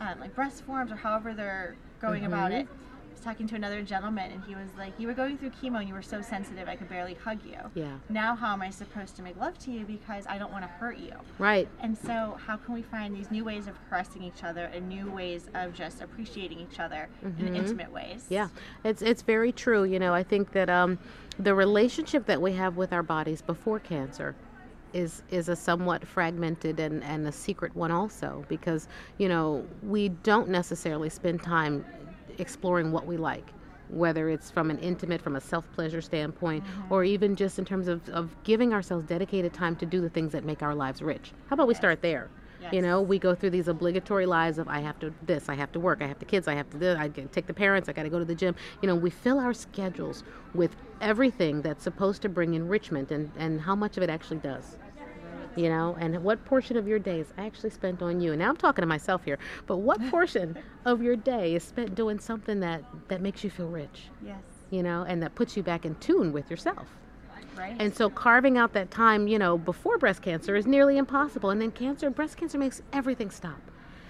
um, 0.00 0.18
like 0.20 0.34
breast 0.34 0.62
forms, 0.64 0.90
or 0.90 0.96
however 0.96 1.32
they're 1.34 1.76
going 2.00 2.24
about 2.24 2.50
Mhm. 2.50 2.62
it? 2.62 2.66
I 2.68 3.12
was 3.12 3.20
talking 3.20 3.46
to 3.48 3.54
another 3.54 3.82
gentleman, 3.82 4.32
and 4.32 4.42
he 4.42 4.56
was 4.56 4.68
like, 4.76 4.98
"You 4.98 5.06
were 5.06 5.14
going 5.14 5.38
through 5.38 5.50
chemo, 5.50 5.78
and 5.78 5.86
you 5.88 5.94
were 5.94 6.02
so 6.02 6.20
sensitive, 6.22 6.66
I 6.68 6.74
could 6.74 6.88
barely 6.88 7.14
hug 7.14 7.44
you. 7.44 7.58
Yeah. 7.74 7.98
Now, 8.08 8.34
how 8.34 8.52
am 8.54 8.62
I 8.62 8.70
supposed 8.70 9.14
to 9.16 9.22
make 9.22 9.36
love 9.36 9.56
to 9.60 9.70
you 9.70 9.84
because 9.84 10.26
I 10.26 10.38
don't 10.38 10.50
want 10.50 10.64
to 10.64 10.68
hurt 10.68 10.96
you?" 10.98 11.12
Right. 11.38 11.68
And 11.80 11.96
so, 11.96 12.36
how 12.44 12.56
can 12.56 12.74
we 12.74 12.82
find 12.82 13.14
these 13.14 13.30
new 13.30 13.44
ways 13.44 13.68
of 13.68 13.76
caressing 13.88 14.22
each 14.22 14.42
other 14.42 14.64
and 14.64 14.88
new 14.88 15.08
ways 15.12 15.48
of 15.54 15.72
just 15.74 16.00
appreciating 16.00 16.58
each 16.58 16.80
other 16.80 17.08
in 17.38 17.46
Mhm. 17.46 17.54
intimate 17.54 17.92
ways? 17.92 18.26
Yeah, 18.28 18.48
it's 18.82 19.02
it's 19.02 19.22
very 19.22 19.52
true. 19.52 19.84
You 19.84 20.00
know, 20.00 20.12
I 20.14 20.24
think 20.24 20.50
that 20.52 20.68
um, 20.68 20.98
the 21.38 21.54
relationship 21.54 22.26
that 22.26 22.42
we 22.42 22.54
have 22.54 22.76
with 22.76 22.92
our 22.92 23.02
bodies 23.04 23.40
before 23.42 23.78
cancer 23.78 24.34
is 24.92 25.22
is 25.30 25.48
a 25.48 25.56
somewhat 25.56 26.06
fragmented 26.06 26.80
and, 26.80 27.02
and 27.04 27.26
a 27.26 27.32
secret 27.32 27.74
one 27.74 27.90
also 27.90 28.44
because 28.48 28.88
you 29.18 29.28
know 29.28 29.64
we 29.82 30.08
don't 30.08 30.48
necessarily 30.48 31.08
spend 31.08 31.42
time 31.42 31.84
exploring 32.38 32.92
what 32.92 33.06
we 33.06 33.16
like 33.16 33.52
whether 33.88 34.30
it's 34.30 34.50
from 34.50 34.70
an 34.70 34.78
intimate 34.78 35.20
from 35.20 35.36
a 35.36 35.40
self-pleasure 35.40 36.00
standpoint 36.00 36.64
mm-hmm. 36.64 36.92
or 36.92 37.04
even 37.04 37.36
just 37.36 37.58
in 37.58 37.64
terms 37.64 37.88
of, 37.88 38.06
of 38.08 38.34
giving 38.42 38.72
ourselves 38.72 39.06
dedicated 39.06 39.52
time 39.52 39.76
to 39.76 39.86
do 39.86 40.00
the 40.00 40.08
things 40.08 40.32
that 40.32 40.44
make 40.44 40.62
our 40.62 40.74
lives 40.74 41.02
rich. 41.02 41.32
How 41.48 41.54
about 41.54 41.68
we 41.68 41.74
start 41.74 42.00
there 42.00 42.30
You 42.70 42.82
know, 42.82 43.00
we 43.00 43.18
go 43.18 43.34
through 43.34 43.50
these 43.50 43.68
obligatory 43.68 44.26
lives 44.26 44.58
of 44.58 44.68
I 44.68 44.80
have 44.80 44.98
to 45.00 45.12
this, 45.22 45.48
I 45.48 45.54
have 45.54 45.72
to 45.72 45.80
work, 45.80 46.00
I 46.02 46.06
have 46.06 46.18
the 46.18 46.24
kids, 46.24 46.48
I 46.48 46.54
have 46.54 46.68
to 46.70 46.74
do 46.74 46.80
this, 46.80 46.98
I 46.98 47.08
can 47.08 47.28
take 47.28 47.46
the 47.46 47.54
parents, 47.54 47.88
I 47.88 47.92
got 47.92 48.04
to 48.04 48.10
go 48.10 48.18
to 48.18 48.24
the 48.24 48.34
gym. 48.34 48.54
You 48.80 48.88
know, 48.88 48.94
we 48.94 49.10
fill 49.10 49.38
our 49.38 49.54
schedules 49.54 50.22
with 50.54 50.76
everything 51.00 51.62
that's 51.62 51.82
supposed 51.82 52.22
to 52.22 52.28
bring 52.28 52.54
enrichment 52.54 53.10
and, 53.10 53.30
and 53.36 53.60
how 53.60 53.74
much 53.74 53.96
of 53.96 54.02
it 54.02 54.10
actually 54.10 54.38
does. 54.38 54.76
You 55.54 55.68
know, 55.68 55.96
and 56.00 56.24
what 56.24 56.42
portion 56.46 56.78
of 56.78 56.88
your 56.88 56.98
day 56.98 57.20
is 57.20 57.34
actually 57.36 57.70
spent 57.70 58.00
on 58.00 58.20
you? 58.22 58.32
And 58.32 58.38
now 58.38 58.48
I'm 58.48 58.56
talking 58.56 58.82
to 58.82 58.86
myself 58.86 59.24
here, 59.24 59.38
but 59.66 59.78
what 59.78 60.00
portion 60.10 60.56
of 60.86 61.02
your 61.02 61.16
day 61.16 61.54
is 61.54 61.62
spent 61.62 61.94
doing 61.94 62.18
something 62.18 62.60
that, 62.60 62.82
that 63.08 63.20
makes 63.20 63.44
you 63.44 63.50
feel 63.50 63.68
rich? 63.68 64.08
Yes. 64.24 64.42
You 64.70 64.82
know, 64.82 65.04
and 65.06 65.22
that 65.22 65.34
puts 65.34 65.56
you 65.56 65.62
back 65.62 65.84
in 65.84 65.94
tune 65.96 66.32
with 66.32 66.50
yourself. 66.50 66.86
Right. 67.56 67.76
And 67.78 67.94
so 67.94 68.08
carving 68.10 68.58
out 68.58 68.72
that 68.72 68.90
time, 68.90 69.28
you 69.28 69.38
know, 69.38 69.58
before 69.58 69.98
breast 69.98 70.22
cancer 70.22 70.56
is 70.56 70.66
nearly 70.66 70.98
impossible. 70.98 71.50
And 71.50 71.60
then 71.60 71.70
cancer, 71.70 72.10
breast 72.10 72.36
cancer 72.36 72.58
makes 72.58 72.82
everything 72.92 73.30
stop. 73.30 73.60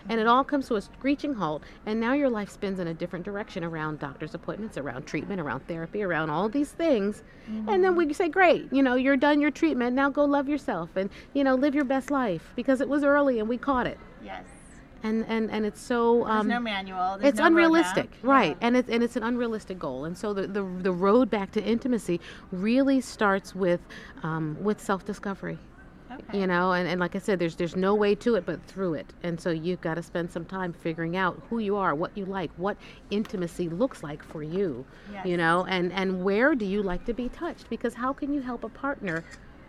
And 0.09 0.21
it 0.21 0.27
all 0.27 0.43
comes 0.43 0.67
to 0.67 0.75
a 0.75 0.81
screeching 0.81 1.35
halt. 1.35 1.63
And 1.87 2.01
now 2.01 2.13
your 2.13 2.29
life 2.29 2.51
spins 2.51 2.81
in 2.81 2.89
a 2.89 2.95
different 2.95 3.25
direction 3.25 3.63
around 3.63 4.01
doctor's 4.01 4.35
appointments, 4.35 4.77
around 4.77 5.07
treatment, 5.07 5.41
around 5.41 5.67
therapy, 5.69 6.03
around 6.03 6.29
all 6.29 6.49
these 6.49 6.73
things. 6.73 7.23
And 7.47 7.69
then 7.69 7.83
mm-hmm. 7.83 8.09
we 8.09 8.13
say, 8.13 8.29
great, 8.29 8.73
you 8.73 8.83
know, 8.83 8.97
you're 8.97 9.17
done 9.17 9.41
your 9.41 9.53
treatment. 9.53 9.95
Now 9.95 10.11
go 10.11 10.25
love 10.25 10.49
yourself 10.49 10.91
and, 10.97 11.09
you 11.35 11.45
know, 11.45 11.55
live 11.55 11.75
your 11.75 11.85
best 11.85 12.11
life 12.11 12.53
because 12.57 12.81
it 12.81 12.89
was 12.89 13.05
early 13.05 13.39
and 13.39 13.49
we 13.49 13.59
caught 13.59 13.87
it. 13.87 13.99
yes. 14.25 14.45
And, 15.03 15.25
and, 15.29 15.51
and 15.51 15.67
it's 15.67 15.81
so 15.81 16.25
There's 16.25 16.41
um, 16.41 16.49
no 16.49 16.61
manual. 16.61 17.19
There's 17.19 17.31
it's 17.31 17.41
no 17.41 17.47
unrealistic. 17.47 18.11
Right. 18.23 18.57
Yeah. 18.61 18.67
and 18.67 18.77
it's 18.77 18.89
and 18.89 19.03
it's 19.03 19.17
an 19.17 19.23
unrealistic 19.25 19.79
goal. 19.79 20.05
And 20.05 20.17
so 20.17 20.33
the, 20.33 20.47
the 20.47 20.63
the 20.63 20.93
road 20.93 21.31
back 21.31 21.51
to 21.53 21.63
intimacy 21.63 22.21
really 22.53 23.01
starts 23.01 23.55
with 23.55 23.81
um, 24.23 24.57
with 24.61 24.81
self-discovery. 24.81 25.59
Okay. 26.13 26.41
you 26.41 26.47
know 26.47 26.73
and, 26.73 26.87
and 26.87 27.01
like 27.01 27.17
i 27.17 27.19
said 27.19 27.39
there's 27.39 27.57
there's 27.57 27.75
no 27.75 27.95
way 27.95 28.15
to 28.15 28.35
it 28.35 28.45
but 28.45 28.63
through 28.67 28.95
it. 28.95 29.15
And 29.23 29.41
so 29.41 29.51
you've 29.51 29.81
got 29.81 29.95
to 29.95 30.03
spend 30.03 30.31
some 30.31 30.45
time 30.45 30.75
figuring 30.75 31.17
out 31.17 31.41
who 31.49 31.59
you 31.59 31.75
are 31.77 31.95
what 31.95 32.15
you 32.15 32.27
like 32.27 32.51
what 32.59 32.77
intimacy 33.11 33.71
looks 33.71 34.03
like 34.03 34.23
for 34.23 34.43
you 34.43 34.85
you 35.25 35.37
know? 35.37 35.65
And 35.69 35.93
and 35.93 36.23
where 36.23 36.55
do 36.55 36.67
you 36.67 36.83
like 36.83 37.05
to 37.07 37.15
be 37.15 37.29
touched? 37.31 37.71
Because 37.71 37.95
how 37.95 38.13
can 38.13 38.33
you 38.35 38.43
help 38.43 38.65
a 38.65 38.69
partner 38.69 39.25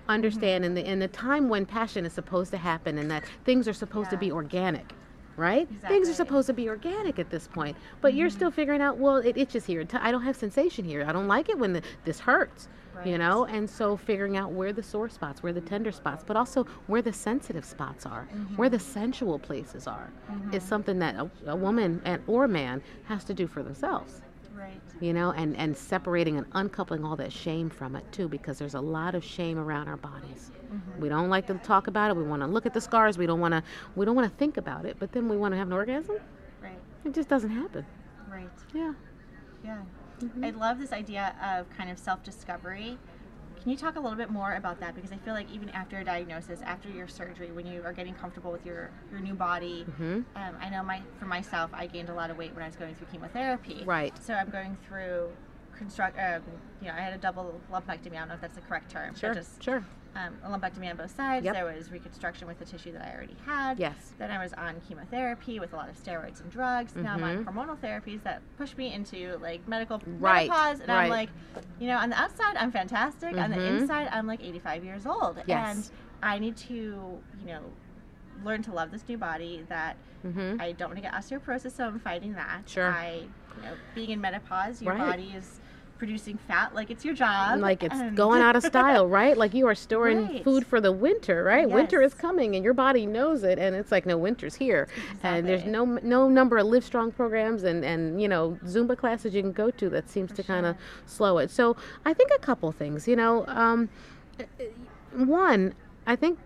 understand 0.09 0.65
in 0.65 0.73
the 0.73 0.83
in 0.85 0.99
the 0.99 1.07
time 1.07 1.47
when 1.47 1.65
passion 1.65 2.05
is 2.05 2.13
supposed 2.13 2.51
to 2.51 2.57
happen 2.57 2.97
and 2.97 3.09
that 3.09 3.23
things 3.45 3.67
are 3.67 3.73
supposed 3.73 4.09
to 4.09 4.17
be 4.17 4.31
organic 4.31 4.93
right? 5.35 5.67
Things 5.87 6.09
are 6.09 6.13
supposed 6.13 6.47
to 6.47 6.53
be 6.53 6.69
organic 6.69 7.19
at 7.19 7.29
this 7.29 7.47
point 7.47 7.77
but 8.01 8.13
you're 8.13 8.27
mm-hmm. 8.27 8.35
still 8.35 8.51
figuring 8.51 8.81
out 8.81 8.97
well 8.97 9.17
it 9.17 9.37
itches 9.37 9.65
here. 9.65 9.85
I 9.93 10.11
don't 10.11 10.23
have 10.23 10.35
sensation 10.35 10.85
here. 10.85 11.05
I 11.07 11.11
don't 11.11 11.27
like 11.27 11.49
it 11.49 11.57
when 11.57 11.73
the, 11.73 11.81
this 12.05 12.19
hurts 12.19 12.67
you 13.05 13.17
know? 13.17 13.45
And 13.45 13.69
so 13.69 13.97
figuring 13.97 14.37
out 14.37 14.51
where 14.51 14.73
the 14.73 14.83
sore 14.83 15.09
spots 15.09 15.43
where 15.43 15.53
the 15.53 15.61
tender 15.61 15.91
spots 15.91 16.23
but 16.25 16.37
also 16.37 16.65
where 16.87 17.01
the 17.01 17.13
sensitive 17.13 17.65
spots 17.65 18.05
are 18.05 18.27
where 18.55 18.69
mm-hmm. 18.69 18.77
the 18.77 18.79
sensual 18.79 19.39
places 19.39 19.87
are 19.87 20.11
is 20.29 20.35
mm-hmm. 20.35 20.57
something 20.59 20.99
that 20.99 21.15
a, 21.15 21.29
a 21.47 21.55
woman 21.55 22.01
and 22.05 22.21
or 22.27 22.47
man 22.47 22.81
has 23.05 23.23
to 23.23 23.33
do 23.33 23.47
for 23.47 23.63
themselves 23.63 24.21
Right. 24.55 24.79
you 25.01 25.13
know 25.13 25.31
and 25.31 25.57
and 25.57 25.75
separating 25.75 26.37
and 26.37 26.45
uncoupling 26.53 27.03
all 27.03 27.15
that 27.15 27.31
shame 27.33 27.69
from 27.69 27.95
it 27.95 28.09
too 28.11 28.27
because 28.27 28.57
there's 28.59 28.75
a 28.75 28.79
lot 28.81 29.15
of 29.15 29.23
shame 29.23 29.57
around 29.57 29.87
our 29.87 29.97
bodies 29.97 30.51
we 30.99 31.09
don't 31.09 31.29
like 31.29 31.47
to 31.47 31.55
talk 31.55 31.87
about 31.87 32.09
it 32.11 32.15
we 32.17 32.23
want 32.23 32.41
to 32.41 32.47
look 32.47 32.65
at 32.65 32.73
the 32.73 32.81
scars 32.81 33.17
we 33.17 33.25
don't 33.25 33.39
want 33.39 33.53
to 33.53 33.63
we 33.95 34.05
don't 34.05 34.15
want 34.15 34.29
to 34.29 34.37
think 34.37 34.57
about 34.57 34.85
it 34.85 34.95
but 34.99 35.11
then 35.11 35.27
we 35.27 35.35
want 35.37 35.51
to 35.53 35.57
have 35.57 35.67
an 35.67 35.73
orgasm 35.73 36.17
Right. 36.61 36.77
it 37.05 37.13
just 37.13 37.29
doesn't 37.29 37.49
happen 37.51 37.85
Right. 38.31 38.49
yeah 38.73 38.93
Yeah. 39.63 39.77
Mm-hmm. 40.21 40.43
I 40.45 40.49
love 40.51 40.79
this 40.79 40.93
idea 40.93 41.35
of 41.43 41.69
kind 41.75 41.89
of 41.89 41.97
self 41.97 42.23
discovery. 42.23 42.97
Can 43.63 43.71
you 43.71 43.77
talk 43.77 43.95
a 43.95 43.99
little 44.01 44.17
bit 44.17 44.29
more 44.29 44.55
about 44.55 44.81
that? 44.81 44.93
Because 44.93 45.13
I 45.13 45.17
feel 45.17 45.33
like 45.33 45.49
even 45.49 45.69
after 45.69 45.97
a 45.99 46.03
diagnosis, 46.03 46.61
after 46.65 46.89
your 46.89 47.07
surgery, 47.07 47.49
when 47.53 47.65
you 47.65 47.81
are 47.85 47.93
getting 47.93 48.13
comfortable 48.13 48.51
with 48.51 48.65
your, 48.65 48.91
your 49.09 49.21
new 49.21 49.33
body, 49.33 49.85
Mm-hmm. 49.89 50.21
um, 50.35 50.55
I 50.61 50.69
know 50.69 50.83
my 50.83 51.01
for 51.17 51.25
myself, 51.25 51.71
I 51.73 51.87
gained 51.87 52.09
a 52.09 52.13
lot 52.13 52.29
of 52.29 52.37
weight 52.37 52.53
when 52.53 52.63
I 52.63 52.67
was 52.67 52.75
going 52.75 52.93
through 52.95 53.07
chemotherapy. 53.07 53.83
Right. 53.85 54.13
So 54.21 54.33
I'm 54.33 54.49
going 54.49 54.77
through 54.87 55.29
construct. 55.77 56.17
Um, 56.19 56.41
you 56.81 56.87
know, 56.89 56.93
I 56.93 56.99
had 56.99 57.13
a 57.13 57.17
double 57.17 57.59
lumpectomy. 57.71 58.13
I 58.13 58.19
don't 58.19 58.27
know 58.29 58.33
if 58.35 58.41
that's 58.41 58.55
the 58.55 58.61
correct 58.61 58.91
term. 58.91 59.15
sure 59.15 59.33
Just 59.33 59.63
sure 59.63 59.85
um, 60.15 60.35
a 60.43 60.49
lumpectomy 60.49 60.89
on 60.89 60.95
both 60.97 61.15
sides. 61.15 61.43
Yep. 61.45 61.53
There 61.55 61.65
was 61.65 61.91
reconstruction 61.91 62.47
with 62.47 62.59
the 62.59 62.65
tissue 62.65 62.91
that 62.93 63.01
I 63.01 63.15
already 63.15 63.35
had. 63.45 63.79
Yes. 63.79 64.13
Then 64.19 64.31
I 64.31 64.41
was 64.41 64.53
on 64.53 64.79
chemotherapy 64.87 65.59
with 65.59 65.73
a 65.73 65.75
lot 65.75 65.89
of 65.89 66.01
steroids 66.01 66.41
and 66.41 66.51
drugs. 66.51 66.95
Now 66.95 67.13
I'm 67.15 67.23
on 67.23 67.45
hormonal 67.45 67.77
therapies 67.77 68.21
that 68.23 68.41
push 68.57 68.75
me 68.77 68.93
into 68.93 69.37
like 69.41 69.67
medical 69.67 69.99
Mm-hmm. 69.99 70.19
Right, 70.19 70.49
menopause, 70.49 70.79
and 70.79 70.89
right. 70.89 71.03
I'm 71.05 71.09
like, 71.09 71.29
you 71.79 71.87
know, 71.87 71.97
on 71.97 72.09
the 72.09 72.19
outside 72.19 72.55
I'm 72.57 72.71
fantastic. 72.71 73.35
On 73.37 73.49
the 73.51 73.57
Mhm. 73.57 73.81
inside 73.81 74.07
I'm 74.11 74.27
like 74.27 74.41
85 74.43 74.83
years 74.83 75.05
old, 75.05 75.41
Yes. 75.45 75.75
and 75.75 75.89
I 76.21 76.39
need 76.39 76.57
to, 76.57 76.73
you 76.73 77.45
know, 77.45 77.61
learn 78.43 78.61
to 78.63 78.71
love 78.73 78.91
this 78.91 79.07
new 79.07 79.17
body. 79.17 79.65
That 79.69 79.95
mm-hmm. 80.25 80.59
I 80.61 80.71
don't 80.73 80.89
want 80.89 80.97
to 80.97 81.01
get 81.01 81.13
osteoporosis, 81.13 81.71
so 81.73 81.85
I'm 81.85 81.99
fighting 81.99 82.33
that. 82.33 82.67
Sure. 82.67 82.91
I, 82.91 83.23
you 83.57 83.61
know, 83.63 83.73
being 83.95 84.09
in 84.11 84.21
menopause, 84.21 84.81
your 84.81 84.93
Right. 84.95 85.11
body 85.11 85.33
is 85.35 85.59
producing 86.03 86.37
fat 86.37 86.75
like 86.75 86.91
it's 86.91 87.05
your 87.05 87.13
job. 87.13 87.59
like 87.61 87.81
it's 87.81 87.95
and- 87.95 88.17
going 88.17 88.41
out 88.41 88.57
of 88.57 88.63
style, 88.73 89.07
right? 89.07 89.37
Like 89.37 89.53
you 89.53 89.67
are 89.67 89.75
storing 89.75 90.25
Right. 90.27 90.43
food 90.43 90.67
for 90.67 90.81
the 90.81 90.91
winter, 90.91 91.45
right? 91.45 91.69
Winter 91.69 92.01
is 92.01 92.13
coming, 92.13 92.55
and 92.55 92.63
your 92.65 92.73
body 92.73 93.05
knows 93.05 93.43
it, 93.43 93.57
and 93.57 93.73
it's 93.73 93.89
like 93.89 94.05
no 94.05 94.17
winter's 94.17 94.55
here, 94.55 94.89
and 95.23 95.47
there's 95.47 95.63
no 95.63 95.85
no 95.85 96.27
number 96.27 96.57
of 96.57 96.65
Live 96.67 96.83
Strong 96.83 97.13
programs 97.13 97.63
and 97.63 97.85
and 97.85 98.21
you 98.21 98.27
know 98.27 98.57
Zumba 98.65 98.97
classes 98.97 99.33
you 99.33 99.41
can 99.41 99.53
go 99.53 99.71
to 99.71 99.89
that 99.91 100.09
seems 100.09 100.31
For 100.31 100.37
to 100.37 100.43
kind 100.43 100.65
of 100.65 100.75
slow 101.05 101.37
it. 101.37 101.49
So 101.49 101.77
I 102.05 102.13
think 102.13 102.31
a 102.35 102.39
couple 102.39 102.69
things, 102.73 103.07
you 103.07 103.15
know, 103.15 103.45
um, 103.47 103.87
one, 105.15 105.73
I 106.05 106.15
think 106.17 106.37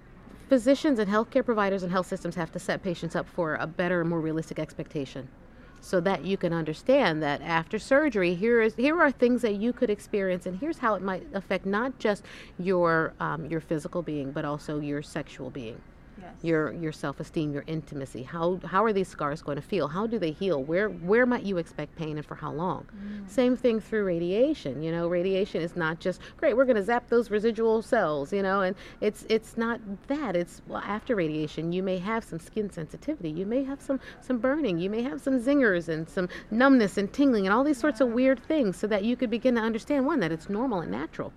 physicians 0.49 0.99
and 0.99 1.09
healthcare 1.09 1.43
providers 1.43 1.81
and 1.81 1.91
health 1.91 2.05
systems 2.07 2.35
have 2.35 2.51
to 2.51 2.59
set 2.59 2.83
patients 2.83 3.15
up 3.15 3.27
for 3.27 3.55
a 3.55 3.65
better, 3.65 4.05
more 4.05 4.19
realistic 4.21 4.59
expectation 4.59 5.27
so 5.87 6.01
that 6.01 6.25
you 6.25 6.35
can 6.35 6.51
understand 6.51 7.23
that 7.23 7.41
after 7.41 7.79
surgery 7.79 8.35
here 8.35 8.61
is 8.61 8.75
here 8.75 8.99
are 8.99 9.09
things 9.09 9.41
that 9.41 9.55
you 9.55 9.71
could 9.71 9.89
experience 9.89 10.45
and 10.45 10.59
here's 10.59 10.79
how 10.79 10.95
it 10.95 11.01
might 11.01 11.25
affect 11.33 11.65
not 11.65 11.97
just 11.97 12.23
your 12.59 13.13
um, 13.21 13.45
your 13.45 13.61
physical 13.61 14.01
being 14.01 14.31
but 14.31 14.43
also 14.43 14.79
your 14.79 15.01
sexual 15.01 15.49
being 15.49 15.79
Yes. 16.19 16.33
your 16.41 16.73
your 16.73 16.91
self-esteem 16.91 17.53
your 17.53 17.63
intimacy. 17.67 18.23
How 18.23 18.59
how 18.65 18.83
are 18.83 18.93
these 18.93 19.07
scars 19.07 19.41
going 19.41 19.57
to 19.57 19.61
feel? 19.61 19.87
How 19.87 20.07
do 20.07 20.17
they 20.19 20.31
heal? 20.31 20.63
Where 20.63 20.89
where 20.89 21.25
might 21.25 21.43
you 21.43 21.57
expect 21.57 21.95
pain 21.95 22.17
and 22.17 22.25
for 22.25 22.35
how 22.35 22.51
long? 22.51 22.85
Mm. 22.95 23.29
Same 23.29 23.55
thing 23.55 23.79
through 23.79 24.05
radiation 24.05 24.81
you 24.83 24.91
know? 24.91 25.07
Radiation 25.07 25.61
is 25.61 25.75
not 25.75 25.99
just 25.99 26.21
great 26.37 26.55
we're 26.55 26.65
going 26.65 26.77
to 26.77 26.83
zap 26.83 27.09
those 27.09 27.29
residual 27.29 27.81
cells 27.81 28.33
you 28.33 28.41
know? 28.41 28.61
And 28.61 28.75
it's 29.01 29.25
it's 29.29 29.57
not 29.57 29.79
that. 30.07 30.35
It's 30.35 30.61
well 30.67 30.81
after 30.85 31.15
radiation 31.15 31.71
you 31.71 31.83
may 31.83 31.97
have 31.97 32.23
some 32.23 32.39
skin 32.39 32.69
sensitivity. 32.69 33.29
You 33.29 33.45
may 33.45 33.63
have 33.63 33.81
some 33.81 33.99
some 34.21 34.37
burning. 34.39 34.79
You 34.79 34.89
may 34.89 35.01
have 35.03 35.21
some 35.21 35.39
zingers 35.39 35.87
and 35.87 36.09
some 36.09 36.29
numbness 36.51 36.97
and 36.97 37.11
tingling 37.11 37.45
and 37.45 37.53
all 37.53 37.63
these 37.63 37.79
sorts 37.79 38.01
of 38.01 38.09
weird 38.09 38.39
things 38.43 38.77
so 38.77 38.87
that 38.87 39.03
you 39.03 39.15
could 39.15 39.29
begin 39.29 39.55
to 39.55 39.61
understand 39.61 40.05
one 40.05 40.19
that 40.19 40.31
it's 40.31 40.49
normal 40.49 40.81
and 40.81 40.91
natural 40.91 41.31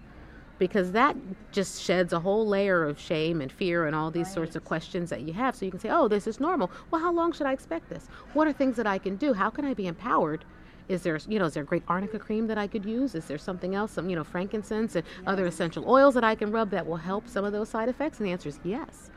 because 0.60 0.92
that 0.92 1.16
just 1.50 1.82
sheds 1.82 2.12
a 2.12 2.20
whole 2.20 2.46
layer 2.46 2.84
of 2.84 3.00
shame 3.00 3.40
and 3.40 3.50
fear 3.50 3.86
and 3.86 3.96
all 3.96 4.12
these 4.12 4.32
sorts 4.32 4.54
of 4.54 4.64
questions 4.64 5.10
that 5.10 5.22
you 5.22 5.32
have. 5.32 5.56
So 5.56 5.64
you 5.64 5.72
can 5.72 5.80
say 5.80 5.88
oh 5.90 6.06
this 6.06 6.28
is 6.28 6.38
normal. 6.38 6.70
Well 6.92 7.00
how 7.00 7.12
long 7.12 7.32
should 7.32 7.46
i 7.48 7.52
expect 7.52 7.88
this? 7.88 8.06
What 8.34 8.46
are 8.46 8.52
things 8.52 8.76
that 8.76 8.86
i 8.86 8.98
can 8.98 9.16
do? 9.16 9.32
How 9.32 9.50
can 9.50 9.64
i 9.64 9.74
be 9.74 9.88
empowered? 9.88 10.44
Is 10.88 11.02
there 11.02 11.18
you 11.26 11.38
know 11.40 11.46
is 11.46 11.54
there 11.54 11.64
great 11.64 11.82
arnica 11.88 12.18
cream 12.18 12.46
that 12.46 12.58
i 12.58 12.68
could 12.68 12.84
use? 12.84 13.16
Is 13.16 13.24
there 13.24 13.38
something 13.38 13.74
else 13.74 13.90
some 13.92 14.08
you 14.08 14.14
know 14.14 14.22
frankincense 14.22 14.94
and 14.94 15.06
other 15.26 15.46
essential 15.46 15.90
oils 15.90 16.14
that 16.14 16.24
i 16.24 16.34
can 16.36 16.52
rub 16.52 16.70
that 16.70 16.86
will 16.86 16.96
help 16.96 17.26
some 17.26 17.44
of 17.44 17.52
those 17.52 17.70
side 17.70 17.88
effects? 17.88 18.18
And 18.18 18.28
the 18.28 18.32
answer 18.32 18.50
is 18.50 18.60
yes 18.62 19.09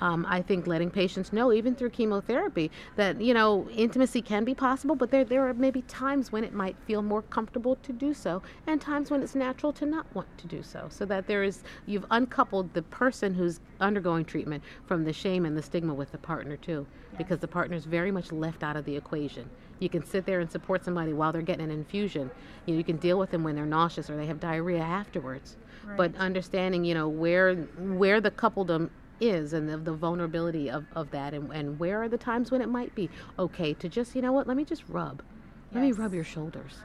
um, 0.00 0.26
I 0.28 0.42
think 0.42 0.66
letting 0.66 0.90
patients 0.90 1.32
know, 1.32 1.52
even 1.52 1.74
through 1.74 1.90
chemotherapy, 1.90 2.70
that 2.96 3.20
you 3.20 3.34
know 3.34 3.68
intimacy 3.70 4.22
can 4.22 4.44
be 4.44 4.54
possible, 4.54 4.94
but 4.94 5.10
there 5.10 5.24
there 5.24 5.48
are 5.48 5.54
maybe 5.54 5.82
times 5.82 6.32
when 6.32 6.44
it 6.44 6.52
might 6.52 6.76
feel 6.86 7.02
more 7.02 7.22
comfortable 7.22 7.76
to 7.76 7.92
do 7.92 8.14
so, 8.14 8.42
and 8.66 8.80
times 8.80 9.10
when 9.10 9.22
it's 9.22 9.34
natural 9.34 9.72
to 9.74 9.86
not 9.86 10.06
want 10.14 10.28
to 10.38 10.46
do 10.46 10.62
so. 10.62 10.86
So 10.90 11.04
that 11.06 11.26
there 11.26 11.42
is 11.42 11.62
you've 11.86 12.06
uncoupled 12.10 12.74
the 12.74 12.82
person 12.82 13.34
who's 13.34 13.60
undergoing 13.80 14.24
treatment 14.24 14.62
from 14.86 15.04
the 15.04 15.12
shame 15.12 15.44
and 15.44 15.56
the 15.56 15.62
stigma 15.62 15.94
with 15.94 16.12
the 16.12 16.18
partner 16.18 16.56
too, 16.56 16.86
because 17.16 17.38
the 17.38 17.48
partner 17.48 17.76
is 17.76 17.84
very 17.84 18.10
much 18.10 18.32
left 18.32 18.62
out 18.62 18.76
of 18.76 18.84
the 18.84 18.96
equation. 18.96 19.48
You 19.80 19.88
can 19.88 20.04
sit 20.04 20.26
there 20.26 20.40
and 20.40 20.50
support 20.50 20.84
somebody 20.84 21.12
while 21.12 21.32
they're 21.32 21.42
getting 21.42 21.64
an 21.64 21.70
infusion. 21.70 22.30
You, 22.66 22.74
know, 22.74 22.78
you 22.78 22.84
can 22.84 22.96
deal 22.96 23.16
with 23.18 23.30
them 23.30 23.44
when 23.44 23.54
they're 23.54 23.64
nauseous 23.64 24.10
or 24.10 24.16
they 24.16 24.26
have 24.26 24.40
diarrhea 24.40 24.80
afterwards. 24.80 25.56
But 25.96 26.14
understanding, 26.16 26.84
you 26.84 26.92
know, 26.92 27.08
where 27.08 27.54
where 27.54 28.20
the 28.20 28.30
coupledom 28.30 28.90
is 29.20 29.52
and 29.52 29.68
the, 29.68 29.76
the 29.76 29.92
vulnerability 29.92 30.70
of, 30.70 30.84
of 30.94 31.10
that 31.10 31.34
and, 31.34 31.50
and 31.52 31.78
where 31.78 32.02
are 32.02 32.08
the 32.08 32.18
times 32.18 32.50
when 32.50 32.60
it 32.60 32.68
might 32.68 32.94
be 32.94 33.08
okay 33.38 33.74
to 33.74 33.88
just 33.88 34.14
you 34.14 34.22
know 34.22 34.32
what 34.32 34.46
let 34.46 34.56
me 34.56 34.64
just 34.64 34.84
rub. 34.88 35.22
Let 35.72 35.82
me 35.82 35.92
rub 35.92 36.14
your 36.14 36.24
shoulders 36.24 36.76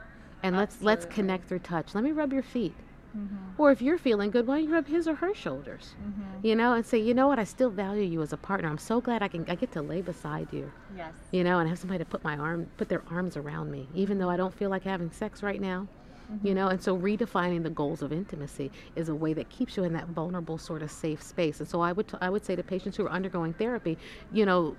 and 0.42 0.56
let's 0.56 0.82
let's 0.82 1.06
connect 1.06 1.48
through 1.48 1.60
touch. 1.60 1.94
Let 1.94 2.04
me 2.04 2.12
rub 2.12 2.32
your 2.32 2.42
feet. 2.42 2.74
Mm-hmm. 3.16 3.62
or 3.62 3.70
if 3.70 3.80
you're 3.80 3.96
feeling 3.96 4.32
good 4.32 4.44
why 4.44 4.56
don't 4.56 4.64
you 4.64 4.74
rub 4.74 4.88
his 4.88 5.06
or 5.06 5.14
her 5.14 5.32
shoulders 5.36 5.94
you 6.42 6.56
know 6.56 6.72
and 6.72 6.84
say 6.84 6.98
you 6.98 7.14
know 7.14 7.28
what 7.28 7.38
i 7.38 7.44
still 7.44 7.70
value 7.70 8.02
you 8.02 8.20
as 8.22 8.32
a 8.32 8.36
partner. 8.36 8.68
I'm 8.68 8.76
so 8.76 9.00
glad 9.00 9.22
i 9.22 9.28
can 9.28 9.44
i 9.48 9.54
get 9.54 9.70
to 9.74 9.82
lay 9.82 10.02
beside 10.02 10.52
you. 10.52 10.72
Yes. 10.96 11.12
you 11.30 11.44
know 11.44 11.60
and 11.60 11.68
have 11.68 11.78
somebody 11.78 11.98
to 12.00 12.04
put 12.10 12.24
my 12.24 12.36
arm 12.36 12.66
put 12.76 12.88
their 12.88 13.04
arms 13.08 13.36
around 13.36 13.70
me 13.70 13.86
even 13.94 14.18
though 14.18 14.28
i 14.30 14.36
don't 14.36 14.52
feel 14.52 14.68
like 14.68 14.82
having 14.82 15.12
sex 15.12 15.44
right 15.44 15.60
now 15.60 15.86
you 16.30 16.36
mm-hmm. 16.36 16.54
know? 16.54 16.68
And 16.68 16.82
so 16.82 16.96
redefining 16.96 17.62
the 17.62 17.70
goals 17.70 18.02
of 18.02 18.12
intimacy 18.12 18.70
is 18.96 19.08
a 19.08 19.14
way 19.14 19.32
that 19.34 19.48
keeps 19.50 19.76
you 19.76 19.84
in 19.84 19.92
that 19.92 20.08
vulnerable 20.08 20.58
sort 20.58 20.82
of 20.82 20.90
safe 20.90 21.22
space. 21.22 21.60
And 21.60 21.68
so 21.68 21.80
i 21.80 21.92
would 21.92 22.08
t- 22.08 22.18
I 22.20 22.30
would 22.30 22.44
say 22.44 22.56
to 22.56 22.62
patients 22.62 22.96
who 22.96 23.06
are 23.06 23.10
undergoing 23.10 23.52
therapy 23.54 23.98
you 24.32 24.46
know 24.46 24.76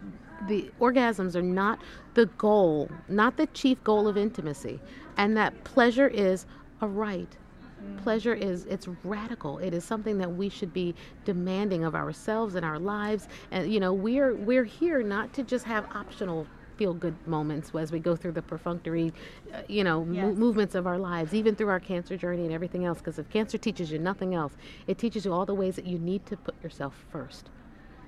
the 0.48 0.72
orgasms 0.80 1.36
are 1.36 1.42
not 1.42 1.80
the 2.14 2.25
goal 2.38 2.90
not 3.08 3.38
the 3.38 3.48
chief 3.48 3.84
goal 3.84 4.08
of 4.08 4.18
intimacy. 4.18 4.80
And 5.18 5.38
that 5.38 5.64
pleasure 5.64 6.08
is 6.08 6.46
a 6.82 6.88
right. 6.88 7.38
Mm. 7.84 8.04
Pleasure 8.04 8.34
is 8.34 8.66
it's 8.66 8.88
radical. 9.04 9.60
It 9.60 9.74
is 9.74 9.84
something 9.84 10.18
that 10.18 10.32
we 10.32 10.50
should 10.50 10.74
be 10.74 10.96
demanding 11.24 11.84
of 11.84 11.96
ourselves 11.96 12.56
and 12.56 12.66
our 12.66 12.80
lives. 12.80 13.28
And 13.52 13.72
you 13.72 13.80
know 13.80 13.94
we're 13.94 14.36
we're 14.36 14.64
here 14.64 15.04
not 15.04 15.34
to 15.34 15.44
just 15.44 15.66
have 15.66 15.86
optional 15.96 16.48
feel 16.77 16.94
good 16.94 17.15
moments 17.27 17.72
as 17.75 17.91
we 17.91 18.00
go 18.00 18.15
through 18.15 18.34
the 18.34 18.41
perfunctory, 18.41 19.13
uh, 19.53 19.62
you 19.67 19.84
know, 19.84 20.08
yes. 20.10 20.25
mo- 20.25 20.34
movements 20.34 20.75
of 20.75 20.88
our 20.88 20.98
lives, 20.98 21.34
even 21.34 21.55
through 21.55 21.70
our 21.70 21.79
cancer 21.79 22.17
journey 22.17 22.44
and 22.44 22.53
everything 22.53 22.86
else. 22.86 23.00
Because 23.00 23.20
if 23.20 23.29
cancer 23.29 23.58
teaches 23.58 23.91
you 23.91 24.00
nothing 24.00 24.34
else, 24.34 24.53
it 24.88 24.98
teaches 24.98 25.25
you 25.25 25.34
all 25.34 25.46
the 25.46 25.55
ways 25.55 25.75
that 25.75 25.86
you 25.86 26.00
need 26.00 26.25
to 26.27 26.38
put 26.38 26.55
yourself 26.63 26.94
first. 27.12 27.50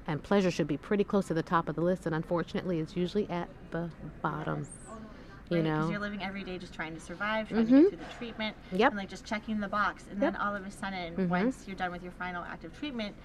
And 0.07 0.23
pleasure 0.23 0.51
should 0.51 0.67
be 0.67 0.77
pretty 0.77 1.03
close 1.03 1.27
to 1.27 1.33
the 1.33 1.43
top 1.43 1.67
of 1.67 1.75
the 1.75 1.81
list, 1.81 2.05
and 2.05 2.15
unfortunately, 2.15 2.79
it's 2.79 2.95
usually 2.95 3.29
at 3.29 3.49
the 3.71 3.89
bottom. 4.21 4.59
Yes 4.59 4.87
you 5.49 5.63
know 5.63 5.75
because 5.75 5.91
you're 5.91 5.99
living 5.99 6.21
every 6.21 6.43
day 6.43 6.57
just 6.57 6.73
trying 6.73 6.93
to 6.93 6.99
survive 6.99 7.47
trying 7.49 7.65
mm-hmm. 7.65 7.75
to 7.75 7.81
get 7.83 7.89
through 7.89 7.99
the 7.99 8.13
treatment 8.17 8.55
yep. 8.71 8.91
and 8.91 8.97
like 8.97 9.09
just 9.09 9.25
checking 9.25 9.59
the 9.59 9.67
box 9.67 10.03
and 10.09 10.21
yep. 10.21 10.33
then 10.33 10.41
all 10.41 10.55
of 10.55 10.65
a 10.65 10.71
sudden 10.71 11.13
mm-hmm. 11.13 11.29
once 11.29 11.63
you're 11.67 11.75
done 11.75 11.91
with 11.91 12.03
your 12.03 12.11
final 12.13 12.43
active 12.43 12.77
treatment 12.77 13.15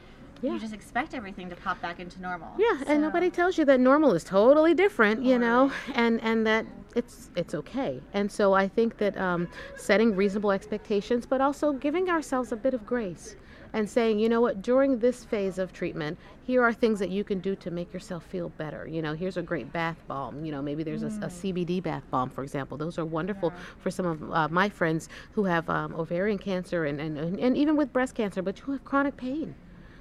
yeah. 0.43 0.53
you 0.53 0.59
just 0.59 0.75
expect 0.75 1.15
everything 1.15 1.49
to 1.49 1.57
pop 1.57 1.81
back 1.81 2.01
into 2.01 2.21
normal 2.21 2.49
yeah 2.59 2.79
so. 2.79 2.85
and 2.87 3.01
nobody 3.01 3.31
tells 3.31 3.57
you 3.57 3.65
that 3.65 3.81
normal 3.81 4.13
is 4.13 4.25
totally 4.25 4.75
different 4.75 5.19
totally. 5.19 5.33
you 5.33 5.39
know 5.39 5.73
and 5.95 6.21
and 6.23 6.47
that 6.47 6.67
it's 6.95 7.31
it's 7.37 7.55
okay 7.55 8.01
and 8.13 8.31
so 8.31 8.53
i 8.53 8.69
think 8.69 8.99
that 8.99 9.17
um, 9.17 9.49
setting 9.77 10.15
reasonable 10.15 10.53
expectations 10.53 11.25
but 11.25 11.41
also 11.41 11.73
giving 11.73 12.11
ourselves 12.11 12.53
a 12.53 12.57
bit 12.57 12.75
of 12.75 12.85
grace 12.85 13.37
and 13.73 13.89
saying, 13.89 14.19
you 14.19 14.29
know 14.29 14.41
what, 14.41 14.63
during 14.63 14.99
this 14.99 15.25
phase 15.25 15.59
of 15.59 15.73
treatment, 15.73 16.19
here 16.45 16.63
are 16.63 16.73
things 16.73 16.99
that 16.99 17.11
you 17.11 17.25
can 17.25 17.41
do 17.41 17.57
to 17.57 17.71
make 17.71 17.93
yourself 17.93 18.25
feel 18.25 18.51
better. 18.51 18.87
You 18.87 19.03
know, 19.03 19.15
here's 19.15 19.37
a 19.37 19.43
great 19.43 19.73
bath 19.73 19.97
balm. 20.07 20.45
You 20.45 20.53
know, 20.53 20.61
maybe 20.61 20.83
there's 20.83 21.03
mm. 21.03 21.23
a, 21.23 21.27
a, 21.27 21.29
mm. 21.29 21.55
CBD 21.55 21.83
bath 21.83 22.03
balm, 22.11 22.29
for 22.29 22.43
example. 22.43 22.77
Those 22.77 22.99
are 22.99 23.05
wonderful 23.05 23.51
yeah. 23.55 23.63
for 23.79 23.91
some 23.91 24.07
of 24.07 24.33
uh, 24.33 24.49
my 24.49 24.69
friends 24.69 25.09
who 25.33 25.45
have 25.45 25.69
um, 25.71 25.95
ovarian 25.95 26.39
cancer 26.39 26.85
and, 26.85 27.01
and, 27.01 27.19
and 27.19 27.57
even 27.57 27.77
with 27.77 27.93
breast 27.93 28.15
cancer, 28.15 28.43
but 28.43 28.59
who 28.59 28.73
have 28.73 28.85
chronic 28.85 29.17
pain. 29.17 29.55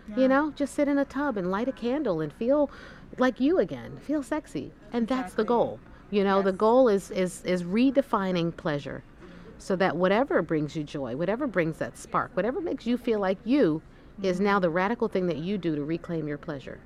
Yeah. 0.10 0.16
You 0.18 0.28
know, 0.28 0.52
just 0.52 0.74
sit 0.74 0.88
in 0.88 0.98
a 0.98 1.06
tub 1.06 1.38
and 1.38 1.52
light 1.52 1.68
a 1.68 1.72
candle 1.72 2.22
and 2.22 2.32
feel 2.34 2.70
like 3.18 3.40
you 3.40 3.60
again, 3.60 3.98
feel 4.02 4.24
sexy. 4.24 4.72
And 4.92 5.04
exactly. 5.04 5.24
that's 5.24 5.34
the 5.36 5.44
goal. 5.44 5.80
You 6.10 6.24
know, 6.24 6.38
yes. 6.38 6.46
the 6.46 6.52
goal 6.52 6.90
is, 6.90 7.12
is, 7.12 7.44
is 7.46 7.64
redefining 7.64 8.56
pleasure 8.56 9.04
so 9.58 9.76
that 9.76 9.96
whatever 9.96 10.42
brings 10.42 10.76
you 10.76 10.84
joy, 10.84 11.16
whatever 11.16 11.48
brings 11.48 11.78
that 11.78 11.98
spark, 11.98 12.32
whatever 12.36 12.60
makes 12.60 12.86
you 12.88 12.98
feel 12.98 13.20
like 13.20 13.38
you 13.46 13.82
mm-hmm. 14.16 14.26
is 14.26 14.40
now 14.40 14.60
the 14.60 14.70
radical 14.70 15.08
thing 15.08 15.28
that 15.28 15.38
you 15.38 15.58
do 15.58 15.76
to 15.76 15.84
reclaim 15.84 16.28
your 16.28 16.38
pleasure. 16.38 16.80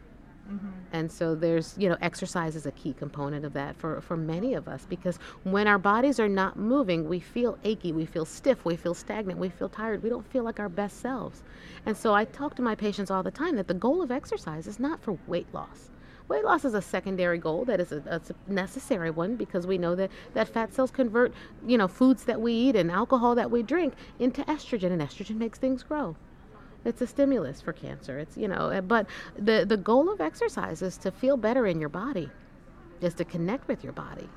Mm-hmm. 0.49 0.67
And 0.93 1.11
so 1.11 1.33
there's, 1.33 1.75
you 1.77 1.89
know, 1.89 1.97
exercise 2.01 2.55
is 2.55 2.65
a 2.65 2.71
key 2.71 2.93
component 2.93 3.45
of 3.45 3.53
that 3.53 3.75
for, 3.75 3.99
for 4.01 4.15
many 4.15 4.53
of 4.53 4.67
us 4.67 4.85
because 4.87 5.17
when 5.43 5.67
our 5.67 5.79
bodies 5.79 6.19
are 6.19 6.29
not 6.29 6.57
moving, 6.57 7.09
we 7.09 7.19
feel 7.19 7.57
achy, 7.63 7.91
we 7.91 8.05
feel 8.05 8.25
stiff, 8.25 8.63
we 8.63 8.75
feel 8.75 8.93
stagnant, 8.93 9.39
we 9.39 9.49
feel 9.49 9.69
tired, 9.69 10.03
we 10.03 10.09
don't 10.09 10.29
feel 10.31 10.43
like 10.43 10.59
our 10.59 10.69
best 10.69 11.01
selves. 11.01 11.41
And 11.85 11.97
so 11.97 12.13
I 12.13 12.25
talk 12.25 12.55
to 12.55 12.61
my 12.61 12.75
patients 12.75 13.09
all 13.09 13.23
the 13.23 13.31
time 13.31 13.55
that 13.55 13.67
the 13.67 13.73
goal 13.73 14.01
of 14.01 14.11
exercise 14.11 14.67
is 14.67 14.79
not 14.79 15.01
for 15.01 15.17
weight 15.27 15.47
loss. 15.53 15.89
Weight 16.27 16.43
loss 16.43 16.65
is 16.65 16.73
a 16.73 16.81
secondary 16.81 17.37
goal 17.37 17.65
that 17.65 17.79
is 17.79 17.91
a, 17.91 18.01
a, 18.07 18.51
necessary 18.51 19.11
one 19.11 19.35
because 19.35 19.67
we 19.67 19.77
know 19.77 19.93
that, 19.95 20.09
that 20.33 20.47
fat 20.47 20.73
cells 20.73 20.89
convert, 20.89 21.31
you 21.67 21.77
know, 21.77 21.87
foods 21.87 22.23
that 22.23 22.41
we 22.41 22.51
eat 22.51 22.75
and 22.75 22.89
alcohol 22.89 23.35
that 23.35 23.51
we 23.51 23.61
drink 23.61 23.93
into 24.17 24.41
estrogen, 24.43 24.91
and 24.91 25.01
estrogen 25.01 25.35
makes 25.37 25.59
things 25.59 25.83
grow. 25.83 26.15
It's 26.85 27.01
a 27.01 27.07
stimulus 27.07 27.61
for 27.61 27.73
cancer. 27.73 28.19
It's 28.19 28.37
you 28.37 28.47
know, 28.47 28.69
eh, 28.69 28.81
but 28.81 29.07
the 29.37 29.65
the 29.67 29.77
goal 29.77 30.09
of 30.09 30.21
exercise 30.21 30.81
is 30.81 30.97
to 30.99 31.11
feel 31.11 31.35
better 31.35 31.65
in 31.65 31.79
your 31.79 31.89
body, 31.89 32.29
is 33.01 33.13
to 33.15 33.25
connect 33.25 33.67
with 33.67 33.83
your 33.83 33.93
body, 33.93 34.29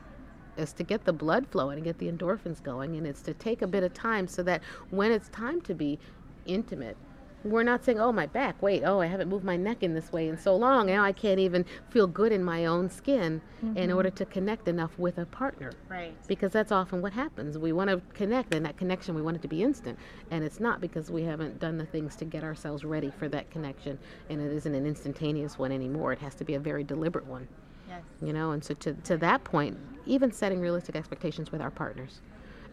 is 0.56 0.72
to 0.74 0.82
get 0.82 1.04
the 1.04 1.12
blood 1.12 1.46
flowing 1.46 1.76
and 1.76 1.84
get 1.84 1.98
the 1.98 2.10
endorphins 2.10 2.62
going, 2.62 2.96
and 2.96 3.06
it's 3.06 3.22
to 3.22 3.34
take 3.34 3.62
a 3.62 3.66
bit 3.66 3.82
of 3.82 3.92
time 3.92 4.26
so 4.26 4.42
that 4.42 4.62
when 4.90 5.12
it's 5.12 5.28
time 5.28 5.60
to 5.62 5.74
be 5.74 5.98
intimate 6.46 6.96
we're 7.44 7.62
not 7.62 7.84
saying, 7.84 8.00
oh, 8.00 8.12
my 8.12 8.26
back, 8.26 8.60
wait, 8.60 8.82
oh, 8.84 9.00
I 9.00 9.06
haven't 9.06 9.28
moved 9.28 9.44
my 9.44 9.56
neck 9.56 9.82
in 9.82 9.94
this 9.94 10.12
way 10.12 10.28
in 10.28 10.36
so 10.38 10.56
long. 10.56 10.86
Now 10.86 11.04
I 11.04 11.12
can't 11.12 11.38
even 11.38 11.64
feel 11.90 12.06
good 12.06 12.32
in 12.32 12.42
my 12.42 12.66
own 12.66 12.90
skin 12.90 13.40
mm-hmm. 13.64 13.76
in 13.76 13.92
order 13.92 14.10
to 14.10 14.24
connect 14.24 14.68
enough 14.68 14.98
with 14.98 15.18
a 15.18 15.26
partner. 15.26 15.72
Right. 15.88 16.14
Because 16.26 16.52
that's 16.52 16.72
often 16.72 17.00
what 17.00 17.12
happens. 17.12 17.56
We 17.56 17.72
want 17.72 17.90
to 17.90 18.00
connect, 18.14 18.54
and 18.54 18.64
that 18.66 18.76
connection, 18.76 19.14
we 19.14 19.22
want 19.22 19.36
it 19.36 19.42
to 19.42 19.48
be 19.48 19.62
instant. 19.62 19.98
And 20.30 20.42
it's 20.44 20.60
not 20.60 20.80
because 20.80 21.10
we 21.10 21.22
haven't 21.22 21.60
done 21.60 21.78
the 21.78 21.86
things 21.86 22.16
to 22.16 22.24
get 22.24 22.42
ourselves 22.42 22.84
ready 22.84 23.10
for 23.10 23.28
that 23.28 23.50
connection. 23.50 23.98
And 24.28 24.40
it 24.40 24.52
isn't 24.52 24.74
an 24.74 24.86
instantaneous 24.86 25.58
one 25.58 25.72
anymore. 25.72 26.12
It 26.12 26.18
has 26.18 26.34
to 26.36 26.44
be 26.44 26.54
a 26.54 26.60
very 26.60 26.84
deliberate 26.84 27.26
one. 27.26 27.46
Yes. 27.88 28.02
You 28.20 28.32
know, 28.32 28.50
and 28.50 28.62
so 28.62 28.74
to, 28.74 28.92
to 28.94 29.16
that 29.18 29.44
point, 29.44 29.78
even 30.06 30.32
setting 30.32 30.60
realistic 30.60 30.96
expectations 30.96 31.52
with 31.52 31.60
our 31.60 31.70
partners. 31.70 32.20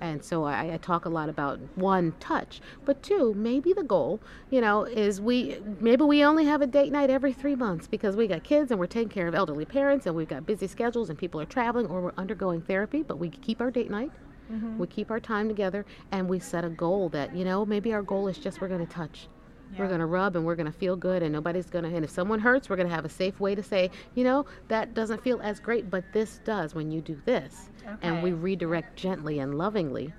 And 0.02 0.24
so 0.24 0.44
I, 0.44 0.74
I, 0.74 0.78
talk 0.78 1.06
a 1.06 1.10
lot 1.10 1.30
about 1.30 1.60
one 1.76 2.14
touch, 2.20 2.62
but 2.84 3.02
two, 3.02 3.34
maybe 3.34 3.74
the 3.74 3.84
goal, 3.84 4.20
you 4.50 4.62
know, 4.62 4.84
is 4.84 5.22
we 5.22 5.60
maybe 5.80 6.04
we 6.04 6.24
only 6.24 6.46
have 6.46 6.62
a 6.62 6.68
date 6.68 6.92
night 6.92 7.10
every 7.10 7.32
three 7.34 7.56
months 7.56 7.88
because 7.88 8.16
we 8.16 8.28
got 8.28 8.44
kids 8.44 8.72
and 8.72 8.80
we're 8.80 8.88
taking 8.88 9.10
care 9.10 9.28
of 9.28 9.36
elderly 9.36 9.66
parents 9.66 10.06
and 10.06 10.16
we've 10.16 10.28
got 10.28 10.46
busy 10.46 10.68
schedules 10.68 11.10
and 11.10 11.18
people 11.18 11.40
are 11.40 11.46
traveling 11.46 11.88
or 11.88 12.02
we're 12.02 12.14
undergoing 12.18 12.62
therapy, 12.62 13.04
but 13.04 13.18
we 13.18 13.30
keep 13.30 13.62
our 13.62 13.72
date 13.72 13.90
night. 13.90 14.12
Mm-hmm. 14.52 14.78
We 14.78 14.88
keep 14.88 15.10
our 15.10 15.20
time 15.20 15.48
together 15.48 15.86
and 16.12 16.30
we 16.30 16.40
set 16.40 16.66
a 16.66 16.70
goal 16.70 17.10
that, 17.10 17.36
you 17.36 17.46
know, 17.46 17.66
maybe 17.66 17.94
our 17.94 18.04
goal 18.04 18.28
is 18.28 18.38
just 18.38 18.62
we're 18.62 18.68
going 18.68 18.86
to 18.86 18.94
touch 18.94 19.28
yeah. 19.74 19.80
We're 19.80 19.88
going 19.88 20.00
to 20.00 20.06
rub 20.06 20.36
and 20.36 20.46
we're 20.46 20.56
going 20.56 20.72
to 20.72 20.78
feel 20.78 20.96
good, 20.96 21.24
and 21.24 21.34
nobody's 21.34 21.70
going 21.70 21.84
to. 21.84 21.96
And 21.96 22.06
if 22.06 22.12
someone 22.12 22.40
hurts, 22.40 22.70
we're 22.70 22.76
going 22.76 22.88
to 22.88 22.96
have 22.96 23.06
a 23.06 23.10
safe 23.10 23.40
way 23.40 23.56
to 23.56 23.64
say, 23.64 23.92
you 24.14 24.24
know, 24.24 24.46
that 24.68 24.94
doesn't 24.94 25.24
feel 25.24 25.42
as 25.42 25.60
great, 25.60 25.90
but 25.90 26.04
this 26.14 26.40
does 26.46 26.76
when 26.76 26.92
you 26.92 27.02
do 27.02 27.20
this. 27.26 27.70
Okay. 27.86 27.96
And 28.02 28.24
we 28.24 28.34
redirect 28.34 28.96
gently 28.96 29.40
and 29.40 29.58
lovingly 29.58 30.14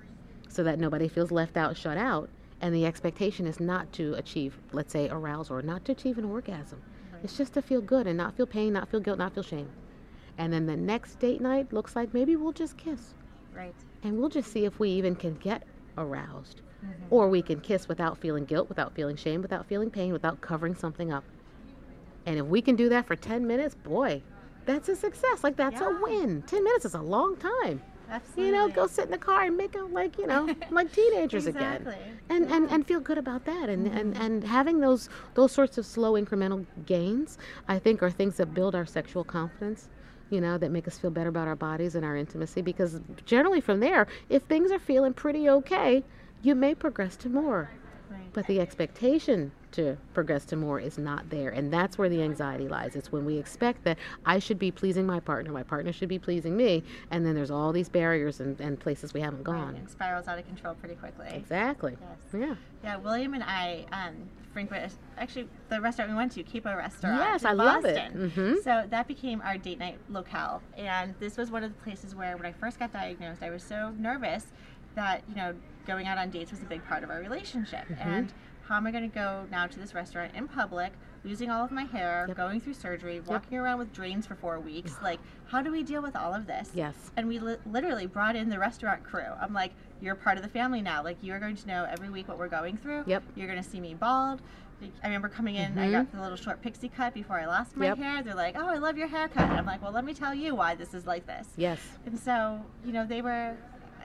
so 0.49 0.63
that 0.63 0.79
nobody 0.79 1.07
feels 1.07 1.31
left 1.31 1.57
out, 1.57 1.77
shut 1.77 1.97
out. 1.97 2.29
And 2.61 2.73
the 2.73 2.85
expectation 2.85 3.45
is 3.45 3.59
not 3.59 3.91
to 3.93 4.15
achieve, 4.15 4.57
let's 4.71 4.91
say, 4.91 5.09
arousal 5.09 5.57
or 5.57 5.61
not 5.61 5.85
to 5.85 5.91
achieve 5.91 6.17
an 6.17 6.25
orgasm. 6.25 6.81
Right. 7.11 7.23
It's 7.23 7.37
just 7.37 7.53
to 7.53 7.61
feel 7.61 7.81
good 7.81 8.07
and 8.07 8.17
not 8.17 8.35
feel 8.35 8.47
pain, 8.47 8.73
not 8.73 8.89
feel 8.89 8.99
guilt, 8.99 9.19
not 9.19 9.33
feel 9.33 9.43
shame. 9.43 9.69
And 10.39 10.51
then 10.51 10.65
the 10.65 10.75
next 10.75 11.19
date 11.19 11.41
night 11.41 11.71
looks 11.71 11.95
like 11.95 12.13
maybe 12.13 12.35
we'll 12.35 12.51
just 12.51 12.77
kiss. 12.77 13.13
Right. 13.55 13.75
And 14.03 14.17
we'll 14.17 14.29
just 14.29 14.51
see 14.51 14.65
if 14.65 14.79
we 14.79 14.89
even 14.89 15.15
can 15.15 15.35
get 15.35 15.63
aroused. 15.97 16.61
Mm-hmm. 16.85 17.05
Or 17.09 17.29
we 17.29 17.41
can 17.41 17.59
kiss 17.59 17.87
without 17.87 18.17
feeling 18.17 18.45
guilt, 18.45 18.69
without 18.69 18.93
feeling 18.93 19.15
shame, 19.15 19.41
without 19.41 19.65
feeling 19.65 19.89
pain, 19.89 20.13
without 20.13 20.41
covering 20.41 20.75
something 20.75 21.11
up. 21.11 21.23
And 22.25 22.37
if 22.39 22.45
we 22.45 22.61
can 22.61 22.75
do 22.75 22.89
that 22.89 23.07
for 23.07 23.15
10 23.15 23.47
minutes, 23.47 23.73
boy, 23.75 24.21
that's 24.65 24.89
a 24.89 24.95
success. 24.95 25.43
Like, 25.43 25.55
that's 25.55 25.81
yeah. 25.81 25.97
a 25.97 26.01
win. 26.01 26.43
10 26.43 26.63
minutes 26.63 26.85
is 26.85 26.93
a 26.93 27.01
long 27.01 27.37
time. 27.37 27.81
Absolutely. 28.09 28.45
You 28.45 28.51
know, 28.53 28.69
go 28.69 28.87
sit 28.87 29.05
in 29.05 29.11
the 29.11 29.17
car 29.17 29.43
and 29.43 29.57
make 29.57 29.75
out 29.75 29.91
like, 29.91 30.17
you 30.17 30.27
know, 30.27 30.47
like 30.71 30.91
teenagers 30.93 31.47
exactly. 31.47 31.93
again. 31.93 32.19
And, 32.29 32.49
yeah. 32.49 32.55
and 32.55 32.71
and 32.71 32.87
feel 32.87 32.99
good 32.99 33.17
about 33.17 33.45
that. 33.45 33.69
And, 33.69 33.87
mm-hmm. 33.87 33.97
and 33.97 34.17
and 34.17 34.43
having 34.43 34.79
those 34.79 35.09
those 35.33 35.51
sorts 35.51 35.77
of 35.77 35.85
slow 35.85 36.13
incremental 36.13 36.65
gains, 36.85 37.37
I 37.67 37.79
think 37.79 38.01
are 38.01 38.09
things 38.09 38.37
that 38.37 38.53
build 38.53 38.75
our 38.75 38.85
sexual 38.85 39.23
confidence 39.23 39.89
you 40.29 40.41
know, 40.41 40.57
that 40.57 40.71
make 40.71 40.87
us 40.87 40.97
feel 40.97 41.09
better 41.09 41.29
about 41.29 41.47
our 41.47 41.55
bodies 41.55 41.95
and 41.95 42.03
our 42.03 42.17
intimacy. 42.17 42.61
Because 42.61 42.99
generally, 43.25 43.61
from 43.61 43.79
there, 43.79 44.07
if 44.29 44.43
things 44.43 44.71
are 44.71 44.79
feeling 44.79 45.13
pretty 45.13 45.49
okay, 45.49 46.03
you 46.41 46.55
may 46.55 46.75
progress 46.75 47.15
to 47.17 47.29
more. 47.29 47.71
Right. 48.09 48.21
But 48.31 48.47
the 48.47 48.61
expectation 48.61 49.51
to 49.73 49.97
progress 50.13 50.45
to 50.45 50.55
more 50.55 50.79
is 50.79 50.97
not 50.97 51.29
there. 51.29 51.49
And 51.49 51.73
that's 51.73 51.97
where 51.97 52.07
the 52.07 52.21
anxiety 52.21 52.69
lies. 52.69 52.95
It's 52.95 53.11
when 53.11 53.25
we 53.25 53.37
expect 53.37 53.83
that 53.83 53.97
I 54.25 54.39
should 54.39 54.57
be 54.57 54.71
pleasing 54.71 55.05
my 55.05 55.19
partner, 55.19 55.51
my 55.51 55.63
partner 55.63 55.91
should 55.91 56.07
be 56.07 56.17
pleasing 56.17 56.55
me, 56.55 56.83
and 57.11 57.25
then 57.25 57.35
there's 57.35 57.51
all 57.51 57.73
these 57.73 57.89
barriers 57.89 58.39
and, 58.39 58.59
and 58.61 58.79
places 58.79 59.13
we 59.13 59.19
haven't 59.19 59.43
gone. 59.43 59.73
Right. 59.73 59.83
It 59.83 59.91
spirals 59.91 60.27
out 60.27 60.39
of 60.39 60.47
control 60.47 60.73
pretty 60.75 60.95
quickly. 60.95 61.27
Exactly. 61.33 61.97
Yes. 61.99 62.41
Yeah. 62.41 62.55
Yeah, 62.83 62.97
William 62.97 63.33
and 63.33 63.43
I 63.43 63.85
um, 63.91 64.15
frequent, 64.53 64.93
actually, 65.17 65.49
the 65.67 65.81
restaurant 65.81 66.09
we 66.09 66.15
went 66.15 66.31
to, 66.33 66.43
Capo 66.43 66.75
Restaurant. 66.75 67.19
Yes, 67.19 67.43
I 67.43 67.53
Boston. 67.53 67.57
love 67.57 67.85
it. 67.85 68.15
Mm-hmm. 68.15 68.53
So 68.63 68.85
that 68.89 69.07
became 69.07 69.41
our 69.41 69.57
date 69.57 69.79
night 69.79 69.97
locale. 70.09 70.61
And 70.77 71.13
this 71.19 71.35
was 71.35 71.51
one 71.51 71.63
of 71.63 71.75
the 71.75 71.83
places 71.83 72.15
where, 72.15 72.37
when 72.37 72.45
I 72.45 72.53
first 72.53 72.79
got 72.79 72.93
diagnosed, 72.93 73.43
I 73.43 73.49
was 73.49 73.63
so 73.63 73.93
nervous 73.99 74.45
that, 74.97 75.23
you 75.29 75.35
know, 75.35 75.53
going 75.85 76.07
out 76.07 76.17
on 76.17 76.29
dates 76.29 76.51
was 76.51 76.61
a 76.61 76.65
big 76.65 76.85
part 76.85 77.03
of 77.03 77.09
our 77.09 77.19
relationship. 77.19 77.87
Mm-hmm. 77.87 78.09
And 78.09 78.33
how 78.67 78.75
am 78.75 78.85
I 78.85 78.91
going 78.91 79.09
to 79.09 79.15
go 79.15 79.45
now 79.49 79.65
to 79.67 79.79
this 79.79 79.93
restaurant 79.93 80.33
in 80.35 80.47
public, 80.47 80.91
losing 81.23 81.49
all 81.49 81.63
of 81.63 81.71
my 81.71 81.83
hair, 81.83 82.25
yep. 82.27 82.35
going 82.35 82.59
through 82.59 82.73
surgery, 82.73 83.21
walking 83.21 83.53
yep. 83.53 83.61
around 83.61 83.77
with 83.77 83.93
drains 83.93 84.25
for 84.25 84.35
four 84.35 84.59
weeks? 84.59 84.95
like, 85.01 85.19
how 85.45 85.61
do 85.61 85.71
we 85.71 85.83
deal 85.83 86.01
with 86.01 86.15
all 86.15 86.33
of 86.33 86.47
this? 86.47 86.71
Yes. 86.73 86.93
And 87.15 87.27
we 87.27 87.39
li- 87.39 87.57
literally 87.65 88.07
brought 88.07 88.35
in 88.35 88.49
the 88.49 88.59
restaurant 88.59 89.03
crew. 89.03 89.31
I'm 89.39 89.53
like, 89.53 89.71
you're 90.01 90.15
part 90.15 90.37
of 90.37 90.43
the 90.43 90.49
family 90.49 90.81
now. 90.81 91.01
Like, 91.03 91.17
you're 91.21 91.39
going 91.39 91.55
to 91.55 91.67
know 91.67 91.87
every 91.89 92.09
week 92.09 92.27
what 92.27 92.37
we're 92.37 92.49
going 92.49 92.75
through. 92.75 93.03
Yep. 93.07 93.23
You're 93.35 93.47
going 93.47 93.61
to 93.61 93.67
see 93.67 93.79
me 93.79 93.93
bald. 93.93 94.41
I 95.03 95.07
remember 95.07 95.29
coming 95.29 95.55
in, 95.55 95.71
mm-hmm. 95.71 95.79
I 95.79 95.91
got 95.91 96.11
the 96.11 96.21
little 96.21 96.37
short 96.37 96.61
pixie 96.61 96.89
cut 96.89 97.13
before 97.15 97.39
I 97.39 97.47
lost 97.47 97.75
my 97.75 97.85
yep. 97.85 97.97
hair. 97.97 98.21
They're 98.21 98.35
like, 98.35 98.55
oh, 98.55 98.67
I 98.67 98.77
love 98.77 98.95
your 98.95 99.07
haircut. 99.07 99.49
I'm 99.49 99.65
like, 99.65 99.81
well, 99.81 99.91
let 99.91 100.05
me 100.05 100.13
tell 100.13 100.35
you 100.35 100.53
why 100.53 100.75
this 100.75 100.93
is 100.93 101.07
like 101.07 101.25
this. 101.25 101.47
Yes. 101.57 101.79
And 102.05 102.19
so, 102.19 102.63
you 102.85 102.93
know, 102.93 103.03
they 103.03 103.23
were 103.23 103.57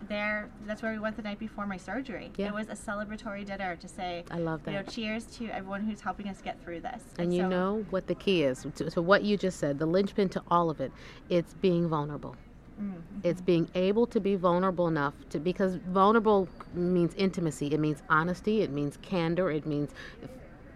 there, 0.09 0.49
that's 0.67 0.83
where 0.83 0.93
we 0.93 0.99
went 0.99 1.17
the 1.17 1.23
night 1.23 1.39
before 1.39 1.67
my 1.67 1.77
surgery. 1.77 2.31
Yeah. 2.37 2.49
It 2.49 2.55
was 2.55 2.69
a 2.69 2.75
celebratory 2.75 3.45
dinner 3.45 3.77
to 3.77 3.89
say, 3.89 4.25
I 4.31 4.39
love 4.39 4.61
you 4.67 4.73
know, 4.73 4.83
that. 4.83 4.91
cheers 4.93 5.25
to 5.39 5.47
everyone 5.49 5.83
who's 5.83 6.01
helping 6.01 6.29
us 6.29 6.41
get 6.43 6.63
through 6.63 6.81
this. 6.81 7.03
And 7.19 7.35
you 7.35 7.43
so- 7.43 7.49
know 7.49 7.87
what 7.91 8.07
the 8.07 8.15
key 8.15 8.45
is 8.45 8.67
to, 8.77 8.91
to 8.91 9.03
what 9.03 9.23
you 9.23 9.37
just 9.37 9.59
said, 9.59 9.79
the 9.79 9.87
linchpin 9.87 10.29
to 10.31 10.43
all 10.51 10.71
of 10.71 10.81
it. 10.81 10.93
It's 11.29 11.55
being 11.55 11.89
vulnerable. 11.89 12.37
Mm, 12.81 12.95
It's 13.23 13.41
being 13.43 13.69
able 13.75 14.07
to 14.07 14.19
be 14.21 14.35
vulnerable 14.35 14.89
enough 14.89 15.15
to 15.31 15.39
because 15.39 15.77
vulnerable 15.77 16.49
means 16.75 17.15
intimacy. 17.17 17.67
It 17.73 17.79
means 17.81 18.03
honesty. 18.09 18.63
It 18.63 18.71
means 18.71 18.97
candor. 19.03 19.51
It 19.51 19.67
means 19.67 19.91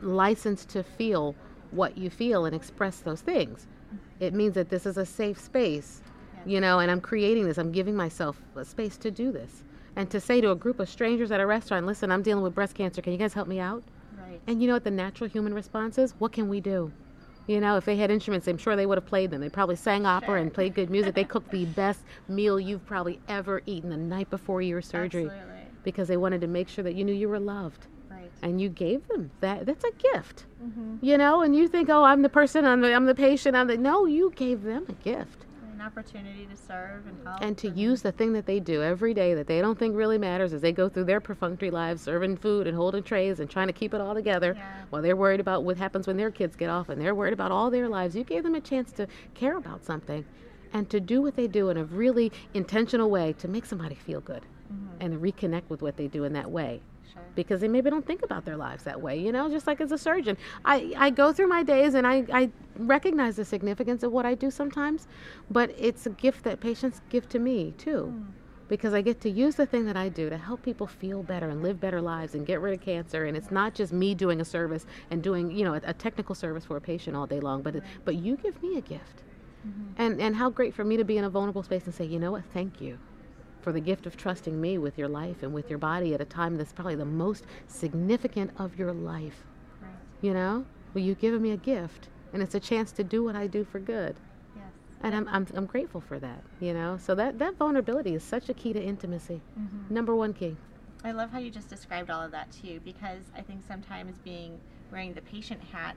license 0.03 0.65
to 0.67 0.83
feel 0.83 1.35
what 1.71 1.97
you 1.97 2.11
feel 2.11 2.45
and 2.45 2.55
express 2.55 2.99
those 2.99 3.23
things. 3.23 3.67
It 4.21 4.35
means 4.35 4.55
that 4.55 4.69
this 4.69 4.87
is 4.87 4.97
a 4.97 5.07
safe 5.07 5.39
space, 5.41 6.03
you 6.47 6.61
know, 6.61 6.79
and 6.79 6.91
I'm 6.91 7.01
creating 7.01 7.47
this. 7.47 7.59
I'm 7.59 7.73
giving 7.73 7.97
myself 7.97 8.41
a 8.55 8.65
space 8.65 8.97
to 8.99 9.11
do 9.11 9.33
this. 9.33 9.63
And 9.97 10.11
to 10.11 10.21
say 10.21 10.41
to 10.41 10.51
a 10.51 10.55
group 10.55 10.79
of 10.79 10.89
strangers 10.89 11.31
at 11.31 11.41
a 11.41 11.47
restaurant, 11.47 11.87
listen, 11.87 12.11
I'm 12.11 12.23
dealing 12.23 12.45
with 12.45 12.55
breast 12.55 12.75
cancer. 12.75 13.01
Can 13.03 13.13
you 13.13 13.19
guys 13.19 13.33
help 13.35 13.49
me 13.49 13.59
out? 13.61 13.83
Right. 14.19 14.41
And 14.47 14.61
you 14.61 14.69
know 14.69 14.75
what 14.75 14.85
the 14.85 14.91
natural 14.91 15.29
human 15.29 15.55
response 15.55 15.97
is? 15.99 16.15
What 16.19 16.33
can 16.33 16.49
we 16.49 16.61
do? 16.61 16.93
You 17.47 17.61
know, 17.61 17.77
if 17.77 17.85
they 17.85 17.97
had 17.97 18.11
instruments, 18.11 18.47
I'm 18.49 18.59
sure 18.59 18.77
they 18.77 18.87
would 18.87 18.99
have 18.99 19.07
played 19.07 19.31
them. 19.31 19.41
They 19.41 19.49
probably 19.49 19.77
sang 19.77 20.05
opera 20.05 20.41
and 20.41 20.53
played 20.53 20.75
good 20.75 20.91
music. 20.91 21.15
They 21.15 21.25
cooked 21.25 21.51
the 21.51 21.65
best 21.83 22.01
meal 22.29 22.59
you've 22.61 22.85
probably 22.87 23.21
ever 23.29 23.63
eaten 23.67 23.89
the 23.89 23.97
night 23.97 24.29
before 24.31 24.61
your 24.63 24.83
surgery 24.83 25.27
Absolutely. 25.27 25.63
because 25.85 26.09
they 26.09 26.17
wanted 26.17 26.41
to 26.43 26.49
make 26.49 26.69
sure 26.69 26.85
that 26.85 26.95
you 26.95 27.05
knew 27.05 27.15
you 27.15 27.29
were 27.29 27.39
loved. 27.41 27.87
Right. 28.11 28.31
And 28.43 28.61
you 28.61 28.69
gave 28.69 29.07
them 29.09 29.31
that. 29.41 29.65
That's 29.65 29.85
a 29.85 29.93
gift. 29.93 30.45
mm-hmm. 30.63 30.97
You 31.01 31.17
know, 31.17 31.43
and 31.43 31.55
you 31.57 31.69
think, 31.69 31.89
oh, 31.89 32.03
I'm 32.03 32.23
the 32.23 32.29
person, 32.29 32.65
I'm 32.67 32.81
the, 32.81 32.93
I'm 32.93 33.07
the 33.07 33.15
patient, 33.15 33.57
I'm 33.57 33.69
the. 33.69 33.77
No, 33.77 34.07
you 34.07 34.33
gave 34.35 34.63
them 34.63 34.85
a 34.89 34.93
gift. 34.93 35.46
Opportunity 35.87 36.47
to 36.47 36.57
serve 36.57 37.07
and 37.07 37.17
help. 37.25 37.41
And 37.41 37.57
to 37.59 37.69
use 37.69 38.03
the 38.03 38.11
thing 38.11 38.33
that 38.33 38.45
they 38.45 38.59
do 38.59 38.83
every 38.83 39.15
day 39.15 39.35
that 39.35 39.47
they 39.47 39.61
don't 39.61 39.79
think 39.79 39.95
really 39.95 40.19
matters 40.19 40.53
as 40.53 40.61
they 40.61 40.73
go 40.73 40.89
through 40.89 41.05
their 41.05 41.21
perfunctory 41.21 41.71
lives, 41.71 42.03
serving 42.03 42.39
food 42.39 42.67
and 42.67 42.77
holding 42.77 43.05
trays 43.05 43.39
and 43.39 43.49
trying 43.49 43.69
to 43.69 43.73
keep 43.73 43.95
it 43.95 44.01
all 44.01 44.13
together 44.13 44.55
Yeah. 44.57 44.83
while 44.91 45.01
they're 45.01 45.15
worried 45.15 45.39
about 45.39 45.63
what 45.63 45.77
happens 45.77 46.09
when 46.09 46.17
their 46.17 46.33
kids 46.33 46.57
get 46.57 46.71
off 46.71 46.89
and 46.89 47.01
they're 47.01 47.15
worried 47.15 47.35
about 47.35 47.53
all 47.53 47.71
their 47.71 47.89
lives. 47.89 48.17
You 48.17 48.25
gave 48.25 48.43
them 48.43 48.57
a 48.57 48.61
chance 48.61 48.91
to 48.93 49.07
care 49.35 49.57
about 49.57 49.85
something 49.85 50.25
and 50.73 50.91
to 50.91 50.99
do 50.99 51.23
what 51.23 51.37
they 51.37 51.47
do 51.47 51.71
in 51.71 51.77
a 51.77 51.85
really 51.85 52.33
intentional 52.53 53.09
way 53.09 53.33
to 53.35 53.47
make 53.47 53.65
somebody 53.65 53.95
feel 53.95 54.21
good 54.21 54.43
mm-hmm. 54.73 55.01
and 55.01 55.23
reconnect 55.23 55.69
with 55.69 55.83
what 55.83 55.97
they 55.97 56.09
do 56.09 56.25
in 56.25 56.33
that 56.33 56.51
way 56.51 56.81
Sure. 57.13 57.23
because 57.35 57.61
they 57.61 57.69
maybe 57.69 57.91
don't 57.91 58.07
think 58.07 58.23
about 58.23 58.45
their 58.45 58.57
lives 58.57 58.85
that 58.85 59.01
way 59.01 59.19
you 59.19 59.33
know 59.33 59.49
just 59.49 59.67
like 59.67 59.81
as 59.81 59.93
a 59.93 59.99
surgeon. 59.99 60.37
I, 60.65 60.93
I 60.97 61.11
go 61.11 61.33
through 61.33 61.49
my 61.49 61.63
days 61.63 61.95
and 61.95 62.07
I, 62.07 62.25
I 62.33 62.51
recognize 62.77 63.37
the 63.37 63.45
significance 63.45 64.03
of 64.03 64.13
what 64.13 64.27
i 64.27 64.35
do 64.35 64.51
sometimes 64.51 65.07
but 65.51 65.75
it's 65.79 66.07
a 66.07 66.11
gift 66.11 66.45
that 66.45 66.61
patients 66.61 67.01
give 67.09 67.29
to 67.31 67.39
me 67.39 67.73
too 67.79 68.07
hmm. 68.07 68.25
because 68.69 68.93
i 68.93 69.01
get 69.01 69.21
to 69.23 69.31
use 69.31 69.55
the 69.55 69.67
thing 69.67 69.87
that 69.87 69.97
i 69.97 70.09
do 70.09 70.29
to 70.29 70.37
help 70.37 70.63
people 70.63 70.87
feel 70.87 71.23
better 71.23 71.49
and 71.49 71.63
live 71.63 71.81
better 71.81 72.01
lives 72.01 72.35
and 72.35 72.47
get 72.47 72.61
rid 72.61 72.75
of 72.75 72.81
cancer. 72.81 73.25
And 73.25 73.37
it's 73.37 73.51
not 73.51 73.75
just 73.75 73.93
me 73.93 74.15
doing 74.15 74.41
a 74.41 74.45
service 74.45 74.87
and 75.11 75.23
doing 75.23 75.51
you 75.51 75.65
know 75.65 75.75
a, 75.75 75.81
a 75.85 75.93
technical 75.93 76.35
service 76.35 76.65
for 76.65 76.77
a 76.77 76.81
patient 76.81 77.17
all 77.17 77.27
day 77.27 77.41
long 77.41 77.63
but 77.63 77.77
it, 77.77 77.83
but 78.05 78.17
you 78.17 78.37
give 78.37 78.63
me 78.63 78.79
a 78.79 78.81
gift. 78.81 79.23
Mm-hmm. 79.67 80.03
And 80.03 80.21
and 80.21 80.37
how 80.37 80.51
great 80.51 80.75
for 80.75 80.85
me 80.85 80.97
to 80.97 81.05
be 81.05 81.19
in 81.19 81.25
a 81.25 81.31
vulnerable 81.31 81.63
space 81.63 81.85
and 81.87 81.95
say 81.95 82.05
you 82.05 82.19
know 82.19 82.33
what? 82.33 82.45
Thank 82.53 82.81
you 82.81 82.99
for 83.67 83.73
the 83.73 83.81
gift 83.81 84.07
of 84.07 84.17
trusting 84.17 84.61
me 84.61 84.79
with 84.79 84.97
your 84.97 85.09
life 85.09 85.43
and 85.43 85.53
with 85.53 85.69
your 85.69 85.79
body 85.81 86.15
at 86.15 86.21
a 86.21 86.25
time 86.25 86.57
that's 86.57 86.73
probably 86.73 86.95
the 86.95 87.05
most 87.05 87.45
significant 87.67 88.49
of 88.59 88.79
your 88.79 88.93
life. 88.93 89.43
Right. 89.83 89.91
You 90.23 90.35
know? 90.35 90.65
Well, 90.95 91.03
you've 91.03 91.19
given 91.19 91.43
me 91.43 91.51
a 91.51 91.57
gift, 91.57 92.07
and 92.33 92.41
it's 92.45 92.55
a 92.55 92.61
chance 92.61 92.93
to 92.93 93.03
do 93.03 93.25
what 93.25 93.35
I 93.35 93.49
do 93.49 93.65
for 93.65 93.81
good. 93.81 94.15
Yes. 94.55 94.67
And 95.03 95.17
I'm, 95.17 95.29
I'm, 95.33 95.49
I'm 95.53 95.67
grateful 95.67 96.01
for 96.01 96.21
that, 96.21 96.45
you 96.61 96.75
know? 96.75 96.97
So 97.03 97.17
that, 97.17 97.41
that 97.41 97.57
vulnerability 97.57 98.15
is 98.15 98.23
such 98.23 98.49
a 98.49 98.55
key 98.55 98.73
to 98.73 98.81
intimacy. 98.81 99.41
Mm-hmm. 99.59 99.93
Number 99.93 100.15
one 100.15 100.33
key. 100.33 100.57
I 101.03 101.11
love 101.11 101.31
how 101.31 101.41
you 101.41 101.51
just 101.51 101.69
described 101.69 102.09
all 102.09 102.23
of 102.23 102.31
that 102.31 102.53
too, 102.53 102.79
because 102.85 103.23
I 103.37 103.41
think 103.41 103.63
sometimes 103.67 104.17
being 104.19 104.61
wearing 104.93 105.13
the 105.13 105.23
patient 105.23 105.61
hat, 105.73 105.97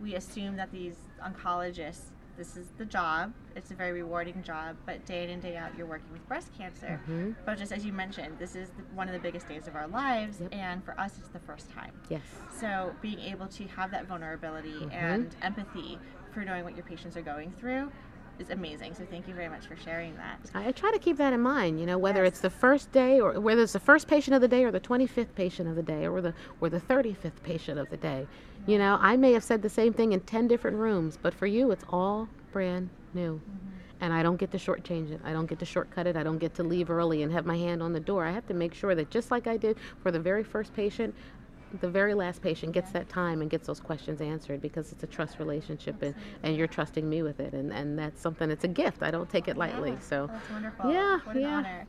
we 0.00 0.14
assume 0.14 0.56
that 0.56 0.72
these 0.72 0.96
oncologists, 1.22 2.06
this 2.36 2.56
is 2.56 2.68
the 2.78 2.84
job. 2.84 3.32
It's 3.54 3.70
a 3.70 3.74
very 3.74 3.92
rewarding 3.92 4.42
job, 4.42 4.76
but 4.86 5.04
day 5.06 5.24
in 5.24 5.30
and 5.30 5.42
day 5.42 5.56
out, 5.56 5.76
you're 5.76 5.86
working 5.86 6.10
with 6.12 6.26
breast 6.28 6.48
cancer. 6.56 7.00
Mhm. 7.08 7.34
But 7.44 7.58
just 7.58 7.72
as 7.72 7.84
you 7.84 7.92
mentioned, 7.92 8.38
this 8.38 8.54
is 8.56 8.70
the, 8.70 8.82
one 8.94 9.08
of 9.08 9.12
the 9.12 9.20
biggest 9.20 9.46
days 9.48 9.68
of 9.68 9.76
our 9.76 9.86
lives, 9.88 10.40
Yep. 10.40 10.48
and 10.54 10.84
for 10.84 10.98
us, 10.98 11.18
it's 11.18 11.28
the 11.28 11.38
first 11.40 11.70
time. 11.70 11.92
Yes. 12.08 12.22
So 12.58 12.94
being 13.02 13.18
able 13.20 13.48
to 13.48 13.66
have 13.68 13.90
that 13.90 14.06
vulnerability 14.06 14.72
Mhm. 14.80 14.92
and 14.92 15.36
empathy 15.42 15.98
for 16.32 16.44
knowing 16.44 16.64
what 16.64 16.74
your 16.74 16.84
patients 16.84 17.16
are 17.16 17.22
going 17.22 17.52
through 17.52 17.92
is 18.42 18.50
amazing. 18.50 18.94
So 18.94 19.04
thank 19.10 19.26
you 19.26 19.34
very 19.34 19.48
much 19.48 19.66
for 19.66 19.76
sharing 19.76 20.14
that. 20.16 20.38
I, 20.54 20.68
I 20.68 20.72
try 20.72 20.90
to 20.92 20.98
keep 20.98 21.16
that 21.16 21.32
in 21.32 21.40
mind, 21.40 21.80
you 21.80 21.86
know, 21.86 21.96
whether 21.98 22.24
Yes. 22.24 22.32
it's 22.34 22.40
the 22.40 22.50
first 22.50 22.92
day 22.92 23.20
or 23.20 23.40
whether 23.40 23.62
it's 23.62 23.72
the 23.72 23.80
first 23.80 24.06
patient 24.08 24.34
of 24.34 24.40
the 24.42 24.48
day 24.48 24.64
or 24.64 24.70
the 24.70 24.80
25th 24.80 25.34
patient 25.34 25.68
of 25.68 25.76
the 25.76 25.82
day 25.82 26.06
or 26.06 26.20
the 26.20 26.34
or 26.60 26.68
the 26.68 26.80
35th 26.80 27.42
patient 27.42 27.78
of 27.78 27.88
the 27.90 27.96
day. 27.96 28.26
You 28.66 28.78
know, 28.78 28.98
I 29.00 29.16
may 29.16 29.32
have 29.32 29.44
said 29.44 29.62
the 29.62 29.70
same 29.70 29.92
thing 29.92 30.12
in 30.12 30.20
10 30.20 30.48
different 30.48 30.76
rooms, 30.76 31.18
but 31.20 31.32
for 31.32 31.46
you 31.46 31.70
it's 31.70 31.84
all 31.88 32.28
brand 32.52 32.90
new. 33.14 33.36
Mm-hmm. 33.36 33.68
And 34.00 34.12
I 34.12 34.24
don't 34.24 34.36
get 34.36 34.50
to 34.50 34.58
shortchange 34.58 35.12
it. 35.12 35.20
I 35.24 35.32
don't 35.32 35.46
get 35.46 35.60
to 35.60 35.64
shortcut 35.64 36.08
it. 36.08 36.16
I 36.16 36.24
don't 36.24 36.38
get 36.38 36.54
to 36.56 36.64
leave 36.64 36.90
early 36.90 37.22
and 37.22 37.32
have 37.32 37.46
my 37.46 37.56
hand 37.56 37.80
on 37.80 37.92
the 37.92 38.00
door. 38.00 38.24
I 38.24 38.32
have 38.32 38.46
to 38.48 38.54
make 38.54 38.74
sure 38.74 38.96
that 38.96 39.10
just 39.10 39.30
like 39.30 39.46
I 39.46 39.56
did 39.56 39.76
for 40.02 40.10
the 40.10 40.18
very 40.18 40.42
first 40.42 40.74
patient, 40.74 41.14
the 41.80 41.88
very 41.88 42.14
last 42.14 42.42
patient 42.42 42.72
gets 42.72 42.90
that 42.90 43.08
time 43.08 43.40
and 43.40 43.50
gets 43.50 43.66
those 43.66 43.80
questions 43.80 44.20
answered 44.20 44.60
because 44.60 44.92
it's 44.92 45.02
a 45.02 45.06
trust 45.06 45.38
relationship 45.38 46.02
and, 46.02 46.14
and 46.42 46.56
you're 46.56 46.66
trusting 46.66 47.08
me 47.08 47.22
with 47.22 47.40
it 47.40 47.52
and, 47.54 47.72
and 47.72 47.98
that's 47.98 48.20
something 48.20 48.50
it's 48.50 48.64
a 48.64 48.68
gift. 48.68 49.02
I 49.02 49.10
don't 49.10 49.28
take 49.28 49.48
it 49.48 49.56
lightly. 49.56 49.96
So 50.00 50.28
that's 50.30 50.50
wonderful. 50.50 50.92
Yeah, 50.92 51.18
what 51.24 51.36
an 51.36 51.42
yeah. 51.42 51.56
honor. 51.56 51.86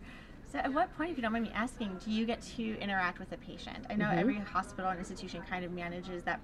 So, 0.52 0.60
at 0.60 0.72
what 0.72 0.96
point, 0.96 1.10
if 1.10 1.17
you 1.17 1.24
don't 1.24 1.32
mind 1.32 1.46
me 1.46 1.52
asking, 1.56 2.00
do 2.06 2.12
you 2.12 2.28
get 2.28 2.39
to 2.58 2.78
interact 2.80 3.17
with 3.19 3.32
a 3.32 3.38
patient? 3.38 3.88
I 3.89 3.96
know 3.96 4.06
Mhm. 4.06 4.19
every 4.19 4.36
hospital 4.36 4.91
and 4.91 5.00
institution 5.00 5.41
kind 5.50 5.65
of 5.65 5.72
manages 5.72 6.22
that 6.24 6.39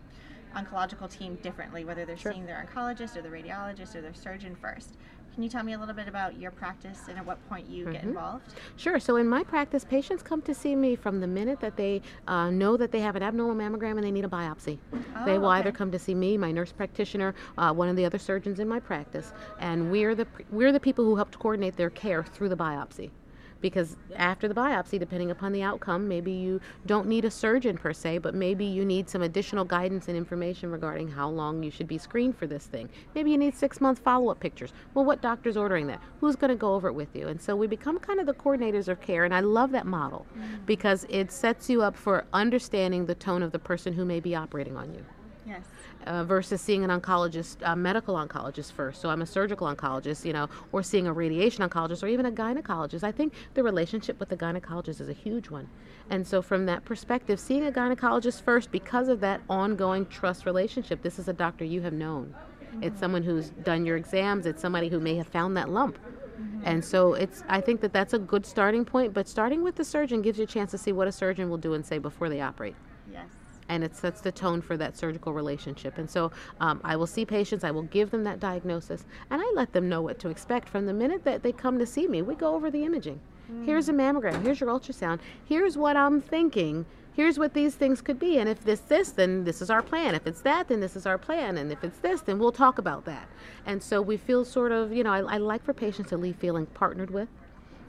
oncological 0.55 1.07
team 1.09 1.35
differently, 1.43 1.85
whether 1.85 2.05
they're 2.05 2.17
Sure. 2.17 2.31
seeing 2.31 2.47
their 2.47 2.65
oncologist 2.65 3.15
or 3.15 3.21
the 3.21 3.29
radiologist 3.29 3.95
or 3.95 4.01
their 4.01 4.15
surgeon 4.15 4.55
first. 4.55 4.97
Can 5.39 5.43
you 5.45 5.49
tell 5.49 5.63
me 5.63 5.71
a 5.71 5.79
little 5.79 5.95
bit 5.95 6.09
about 6.09 6.37
your 6.37 6.51
practice 6.51 6.99
and 7.07 7.17
at 7.17 7.25
what 7.25 7.37
point 7.47 7.69
you 7.69 7.85
get 7.85 8.01
Mhm. 8.01 8.09
involved? 8.09 8.55
Sure. 8.75 8.99
So 8.99 9.15
in 9.15 9.25
my 9.29 9.41
practice, 9.41 9.85
patients 9.85 10.21
come 10.21 10.41
to 10.41 10.53
see 10.53 10.75
me 10.75 10.97
from 10.97 11.21
the 11.21 11.27
minute 11.27 11.61
that 11.61 11.77
they 11.77 12.01
uh, 12.27 12.49
know 12.49 12.75
that 12.75 12.91
they 12.91 12.99
have 12.99 13.15
an 13.15 13.23
abnormal 13.23 13.55
mammogram 13.55 13.91
and 13.91 14.03
they 14.03 14.11
need 14.11 14.25
a 14.25 14.27
biopsy. 14.27 14.79
they 15.23 15.37
Oh, 15.37 15.39
will 15.39 15.47
either 15.51 15.71
come 15.71 15.91
to 15.91 15.97
see 15.99 16.13
me, 16.13 16.37
my 16.37 16.51
nurse 16.51 16.73
practitioner, 16.73 17.33
uh, 17.57 17.71
one 17.73 17.87
of 17.87 17.95
the 17.95 18.03
other 18.03 18.17
surgeons 18.17 18.59
in 18.59 18.67
my 18.67 18.81
practice, 18.81 19.31
and 19.59 19.89
we're 19.89 20.13
the 20.13 20.27
we're 20.51 20.73
the 20.73 20.79
people 20.81 21.05
who 21.05 21.15
help 21.15 21.31
to 21.31 21.37
coordinate 21.37 21.77
their 21.77 21.89
care 21.89 22.21
through 22.21 22.49
the 22.49 22.57
biopsy. 22.57 23.09
Because 23.61 23.97
after 24.15 24.47
the 24.47 24.53
biopsy, 24.53 24.99
depending 24.99 25.31
upon 25.31 25.51
the 25.51 25.63
outcome, 25.63 26.07
maybe 26.07 26.31
you 26.31 26.61
don't 26.85 27.07
need 27.07 27.25
a 27.25 27.31
surgeon 27.31 27.77
per 27.77 27.93
se, 27.93 28.19
but 28.19 28.33
maybe 28.33 28.65
you 28.65 28.85
need 28.85 29.09
some 29.09 29.21
additional 29.21 29.65
guidance 29.65 30.07
and 30.07 30.17
information 30.17 30.71
regarding 30.71 31.07
how 31.09 31.29
long 31.29 31.61
you 31.63 31.71
should 31.71 31.87
be 31.87 31.97
screened 31.97 32.37
for 32.37 32.47
this 32.47 32.65
thing. 32.65 32.89
Maybe 33.15 33.31
you 33.31 33.37
need 33.37 33.55
six 33.55 33.81
month 33.81 33.99
follow 33.99 34.31
up 34.31 34.39
pictures. 34.39 34.73
Well, 34.93 35.05
what 35.05 35.21
doctor's 35.21 35.57
ordering 35.57 35.87
that? 35.87 36.01
Who's 36.21 36.35
going 36.35 36.49
to 36.49 36.55
go 36.55 36.73
over 36.73 36.87
it 36.87 36.93
with 36.93 37.15
you? 37.15 37.27
And 37.27 37.41
so 37.41 37.55
we 37.55 37.67
become 37.67 37.99
kind 37.99 38.19
of 38.19 38.25
the 38.25 38.33
coordinators 38.33 38.87
of 38.87 39.01
care, 39.01 39.25
and 39.25 39.33
I 39.33 39.41
love 39.41 39.71
that 39.71 39.85
model 39.85 40.25
mm. 40.37 40.65
because 40.65 41.05
it 41.09 41.31
sets 41.31 41.69
you 41.69 41.81
up 41.81 41.95
for 41.95 42.25
understanding 42.33 43.05
the 43.05 43.15
tone 43.15 43.43
of 43.43 43.51
the 43.51 43.59
person 43.59 43.93
who 43.93 44.05
may 44.05 44.19
be 44.19 44.35
operating 44.35 44.77
on 44.77 44.93
you 44.93 45.05
Yes. 45.49 45.63
Uh, 46.05 46.23
versus 46.23 46.61
seeing 46.61 46.83
an 46.83 46.89
oncologist, 46.89 47.57
a 47.61 47.75
medical 47.75 48.15
oncologist 48.15 48.71
first. 48.71 49.01
So 49.01 49.09
I'm 49.09 49.21
a 49.21 49.25
surgical 49.25 49.67
oncologist, 49.67 50.25
you 50.25 50.33
know, 50.33 50.47
or 50.71 50.83
seeing 50.83 51.07
a 51.07 51.13
radiation 51.13 51.67
oncologist 51.67 52.03
or 52.03 52.07
even 52.07 52.25
a 52.25 52.31
gynecologist. 52.31 53.03
I 53.03 53.11
think 53.11 53.33
the 53.53 53.63
relationship 53.63 54.19
with 54.19 54.29
the 54.29 54.37
gynecologist 54.37 55.01
is 55.01 55.09
a 55.09 55.13
huge 55.13 55.49
one. 55.49 55.69
And 56.09 56.25
so 56.25 56.41
from 56.41 56.65
that 56.65 56.85
perspective, 56.85 57.39
seeing 57.39 57.65
a 57.65 57.71
gynecologist 57.71 58.41
first 58.41 58.71
because 58.71 59.07
of 59.07 59.19
that 59.19 59.41
ongoing 59.49 60.05
trust 60.07 60.45
relationship. 60.45 61.01
This 61.01 61.19
is 61.19 61.27
a 61.27 61.33
doctor 61.33 61.65
you 61.65 61.81
have 61.81 61.93
known. 61.93 62.33
It's 62.81 62.99
someone 62.99 63.23
who's 63.23 63.49
done 63.49 63.85
your 63.85 63.97
exams. 63.97 64.45
It's 64.45 64.61
somebody 64.61 64.89
who 64.89 64.99
may 64.99 65.15
have 65.15 65.27
found 65.27 65.57
that 65.57 65.69
lump. 65.69 65.97
And 66.63 66.83
so 66.83 67.13
it's 67.13 67.43
I 67.49 67.61
think 67.61 67.81
that 67.81 67.93
that's 67.93 68.13
a 68.13 68.19
good 68.19 68.45
starting 68.45 68.85
point, 68.85 69.13
but 69.13 69.27
starting 69.27 69.63
with 69.63 69.75
the 69.75 69.83
surgeon 69.83 70.21
gives 70.21 70.37
you 70.37 70.45
a 70.45 70.47
chance 70.47 70.71
to 70.71 70.77
see 70.77 70.91
what 70.91 71.07
a 71.07 71.11
surgeon 71.11 71.49
will 71.49 71.57
do 71.57 71.73
and 71.73 71.85
say 71.85 71.97
before 71.97 72.29
they 72.29 72.41
operate. 72.41 72.75
And 73.69 73.83
it 73.83 73.95
sets 73.95 74.19
the 74.19 74.31
tone 74.31 74.61
for 74.61 74.75
that 74.77 74.97
surgical 74.97 75.31
relationship. 75.31 75.97
And 75.97 76.09
so 76.09 76.31
um, 76.59 76.81
I 76.83 76.95
will 76.95 77.07
see 77.07 77.25
patients, 77.25 77.63
I 77.63 77.71
will 77.71 77.83
give 77.83 78.11
them 78.11 78.23
that 78.25 78.39
diagnosis, 78.39 79.05
and 79.29 79.41
I 79.41 79.51
let 79.55 79.71
them 79.71 79.87
know 79.87 80.01
what 80.01 80.19
to 80.19 80.29
expect 80.29 80.67
from 80.67 80.85
the 80.85 80.93
minute 80.93 81.23
that 81.23 81.43
they 81.43 81.51
come 81.51 81.79
to 81.79 81.85
see 81.85 82.07
me. 82.07 82.21
We 82.21 82.35
go 82.35 82.55
over 82.55 82.69
the 82.69 82.83
imaging. 82.83 83.19
Here's 83.65 83.89
a 83.89 83.93
mammogram, 83.93 84.43
here's 84.43 84.59
your 84.59 84.69
ultrasound, 84.69 85.19
here's 85.45 85.75
what 85.75 85.97
I'm 85.97 86.21
thinking. 86.21 86.85
Here's 87.15 87.39
what 87.39 87.53
these 87.53 87.75
things 87.75 87.99
could 87.99 88.17
be, 88.17 88.37
and 88.37 88.47
if 88.47 88.63
this 88.63 88.79
this, 88.79 89.11
then 89.11 89.43
this 89.43 89.61
is 89.61 89.69
our 89.69 89.81
plan. 89.81 90.15
If 90.15 90.25
it's 90.25 90.39
that, 90.41 90.69
then 90.69 90.79
this 90.79 90.95
is 90.95 91.05
our 91.05 91.17
plan, 91.17 91.57
and 91.57 91.69
if 91.69 91.83
it's 91.83 91.99
this, 91.99 92.21
then 92.21 92.39
we'll 92.39 92.53
talk 92.53 92.77
about 92.77 93.03
that. 93.05 93.27
And 93.65 93.83
so 93.83 94.01
we 94.01 94.15
feel 94.15 94.45
sort 94.45 94.71
of, 94.71 94.93
you 94.93 95.03
know, 95.03 95.11
I, 95.11 95.35
I 95.35 95.37
like 95.37 95.61
for 95.65 95.73
patients 95.73 96.09
to 96.09 96.17
leave 96.17 96.37
feeling 96.37 96.65
partnered 96.67 97.09
with, 97.11 97.27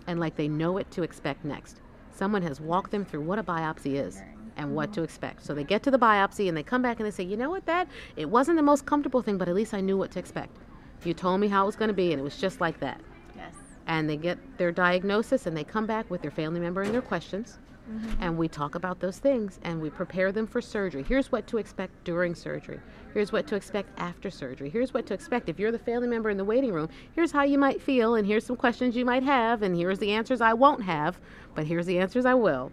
and 0.08 0.18
like 0.18 0.34
they 0.34 0.48
know 0.48 0.72
what 0.72 0.90
to 0.92 1.04
expect 1.04 1.44
next. 1.44 1.80
Someone 2.10 2.42
has 2.42 2.60
walked 2.60 2.90
them 2.90 3.04
through 3.04 3.20
what 3.20 3.38
a 3.38 3.44
biopsy 3.44 4.04
is 4.04 4.20
and 4.60 4.74
what 4.74 4.92
to 4.92 5.00
mm. 5.00 5.04
expect. 5.04 5.44
So 5.44 5.54
they 5.54 5.64
get 5.64 5.82
to 5.84 5.90
the 5.90 5.98
biopsy 5.98 6.48
and 6.48 6.56
they 6.56 6.62
come 6.62 6.82
back 6.82 7.00
and 7.00 7.06
they 7.06 7.10
say, 7.10 7.24
you 7.24 7.36
know 7.36 7.50
what, 7.50 7.66
that 7.66 7.88
it 8.16 8.28
wasn't 8.28 8.56
the 8.56 8.62
most 8.62 8.86
comfortable 8.86 9.22
thing, 9.22 9.38
but 9.38 9.48
at 9.48 9.54
least 9.54 9.74
I 9.74 9.80
knew 9.80 9.96
what 9.96 10.10
to 10.12 10.18
expect. 10.18 10.56
You 11.04 11.14
told 11.14 11.40
me 11.40 11.48
how 11.48 11.62
it 11.62 11.66
was 11.66 11.76
going 11.76 11.88
to 11.88 11.94
be, 11.94 12.12
and 12.12 12.20
it 12.20 12.22
was 12.22 12.36
just 12.36 12.60
like 12.60 12.78
that. 12.80 13.00
Yes. 13.34 13.54
and 13.86 14.08
they 14.08 14.16
get 14.16 14.38
their 14.58 14.70
diagnosis 14.70 15.46
and 15.46 15.56
they 15.56 15.64
come 15.64 15.86
back 15.86 16.10
with 16.10 16.20
their 16.20 16.30
family 16.30 16.60
member 16.60 16.82
and 16.82 16.92
their 16.92 17.02
questions. 17.02 17.58
Mm-hmm. 17.90 18.22
And 18.22 18.38
we 18.38 18.46
talk 18.46 18.74
about 18.76 19.00
those 19.00 19.18
things 19.18 19.58
and 19.62 19.80
we 19.80 19.90
prepare 19.90 20.30
them 20.30 20.46
for 20.46 20.60
surgery. 20.60 21.02
Here's 21.02 21.32
what 21.32 21.46
to 21.48 21.58
expect 21.58 22.04
during 22.04 22.34
surgery. 22.34 22.78
Here's 23.14 23.32
what 23.32 23.46
to 23.48 23.56
expect 23.56 23.88
after 23.98 24.30
surgery. 24.30 24.70
Here's 24.70 24.94
what 24.94 25.06
to 25.06 25.14
expect 25.14 25.48
if 25.48 25.58
you're 25.58 25.72
the 25.72 25.78
family 25.78 26.06
member 26.06 26.30
in 26.30 26.36
the 26.36 26.44
waiting 26.44 26.72
room. 26.72 26.88
Here's 27.14 27.32
how 27.32 27.42
you 27.42 27.58
might 27.58 27.82
feel, 27.82 28.14
and 28.14 28.26
here's 28.26 28.46
some 28.46 28.56
questions 28.56 28.94
you 28.94 29.04
might 29.04 29.24
have, 29.24 29.62
and 29.62 29.74
here's 29.74 29.98
the 29.98 30.12
answers 30.12 30.40
I 30.40 30.52
won't 30.52 30.84
have, 30.84 31.18
but 31.56 31.66
here's 31.66 31.86
the 31.86 31.98
answers 31.98 32.26
I 32.26 32.34
will. 32.34 32.70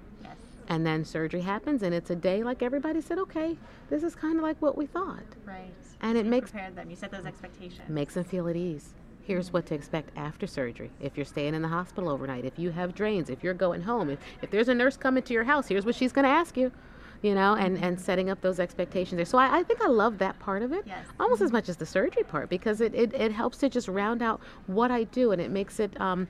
And 0.70 0.86
then 0.86 1.06
surgery 1.06 1.42
happens, 1.42 1.82
and 1.82 1.94
it's 1.94 2.10
a 2.10 2.16
day 2.16 2.44
like 2.44 2.62
everybody 2.62 3.00
said, 3.02 3.18
okay, 3.20 3.58
this 3.90 4.04
is 4.04 4.16
kind 4.16 4.38
of 4.38 4.44
like 4.44 4.62
what 4.62 4.78
we 4.78 4.86
thought. 4.86 5.24
Right. 5.46 5.72
And 6.02 6.18
it 6.18 6.26
you 6.26 6.32
makes 6.32 6.52
prepared 6.52 6.76
them. 6.76 6.90
You 6.90 6.96
set 6.96 7.12
those 7.12 7.26
expectations. 7.26 7.88
makes 7.90 8.16
them 8.16 8.24
feel 8.26 8.48
at 8.48 8.56
ease. 8.56 8.94
Here's 9.24 9.52
what 9.52 9.66
to 9.68 9.76
expect 9.76 10.12
after 10.18 10.48
surgery. 10.48 10.90
If 11.02 11.18
you're 11.18 11.26
staying 11.26 11.54
in 11.54 11.62
the 11.62 11.68
hospital 11.68 12.10
overnight, 12.10 12.46
if 12.46 12.58
you 12.60 12.72
have 12.72 12.96
drains, 12.96 13.30
if 13.30 13.44
you're 13.44 13.54
going 13.54 13.82
home, 13.82 14.10
if, 14.10 14.20
if 14.42 14.52
there's 14.52 14.70
a 14.70 14.74
nurse 14.76 14.96
coming 14.98 15.24
to 15.24 15.34
your 15.34 15.44
house, 15.46 15.68
here's 15.68 15.86
what 15.86 15.96
she's 15.96 16.14
going 16.14 16.24
to 16.24 16.32
ask 16.32 16.56
you, 16.56 16.72
you 17.22 17.34
know, 17.36 17.54
and, 17.56 17.78
and 17.84 18.00
setting 18.00 18.30
up 18.30 18.40
those 18.42 18.58
expectations 18.60 19.18
there. 19.18 19.26
So 19.26 19.38
I, 19.38 19.60
I 19.60 19.64
think 19.64 19.82
I 19.82 19.88
love 19.88 20.18
that 20.20 20.40
part 20.40 20.64
of 20.64 20.72
it 20.72 20.84
Yes. 20.86 21.06
almost 21.20 21.42
as 21.42 21.52
much 21.52 21.68
as 21.68 21.76
the 21.76 21.86
surgery 21.86 22.24
part 22.24 22.48
because 22.50 22.80
it, 22.80 22.94
it, 22.96 23.14
it 23.14 23.32
helps 23.34 23.58
to 23.60 23.70
just 23.70 23.88
round 23.90 24.22
out 24.22 24.40
what 24.66 24.92
I 24.92 25.04
do 25.06 25.32
and 25.32 25.42
it 25.42 25.52
makes 25.52 25.80
it. 25.80 26.00
Um, 26.00 26.28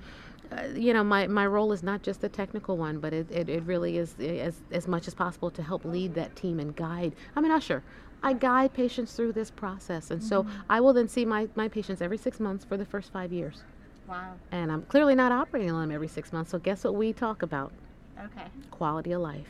uh, 0.52 0.68
you 0.76 0.94
know, 0.94 1.04
my, 1.04 1.28
my 1.28 1.46
role 1.46 1.72
is 1.72 1.84
not 1.84 2.02
just 2.02 2.24
a 2.24 2.30
technical 2.30 2.78
one, 2.78 3.00
but 3.00 3.14
it, 3.14 3.28
it, 3.32 3.50
it 3.50 3.64
really 3.64 3.98
is 3.98 4.16
eh, 4.20 4.40
as, 4.40 4.62
as 4.72 4.88
much 4.88 5.08
as 5.08 5.14
possible 5.14 5.50
to 5.52 5.64
help 5.64 5.86
lead 5.86 6.14
that 6.16 6.36
team 6.36 6.60
and 6.60 6.76
guide. 6.76 7.16
I'm 7.36 7.46
an 7.46 7.52
usher. 7.52 7.84
I 8.24 8.34
guide 8.34 8.74
patients 8.74 9.14
through 9.14 9.34
this 9.34 9.52
process. 9.52 10.12
And 10.12 10.24
so 10.24 10.46
I 10.70 10.80
will 10.80 10.94
then 10.94 11.08
see 11.08 11.26
my, 11.26 11.48
my 11.56 11.68
patients 11.68 12.02
every 12.02 12.18
six 12.18 12.40
months 12.40 12.66
for 12.66 12.76
the 12.76 12.86
first 12.86 13.12
five 13.12 13.32
years. 13.32 13.64
Wow. 14.08 14.34
And 14.52 14.72
I'm 14.72 14.84
clearly 14.84 15.16
not 15.16 15.32
operating 15.32 15.72
on 15.72 15.82
them 15.82 15.92
every 15.92 16.08
six 16.08 16.34
months. 16.34 16.52
So 16.52 16.60
guess 16.60 16.84
what 16.84 16.96
we 16.96 17.14
talk 17.14 17.42
about? 17.42 17.72
Okay. 18.18 18.48
Quality 18.72 19.12
of 19.12 19.22
life. 19.22 19.50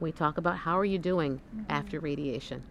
We 0.00 0.12
talk 0.12 0.38
about 0.38 0.56
how 0.56 0.78
are 0.78 0.84
you 0.84 0.98
doing 0.98 1.40
after 1.68 2.00
radiation? 2.00 2.62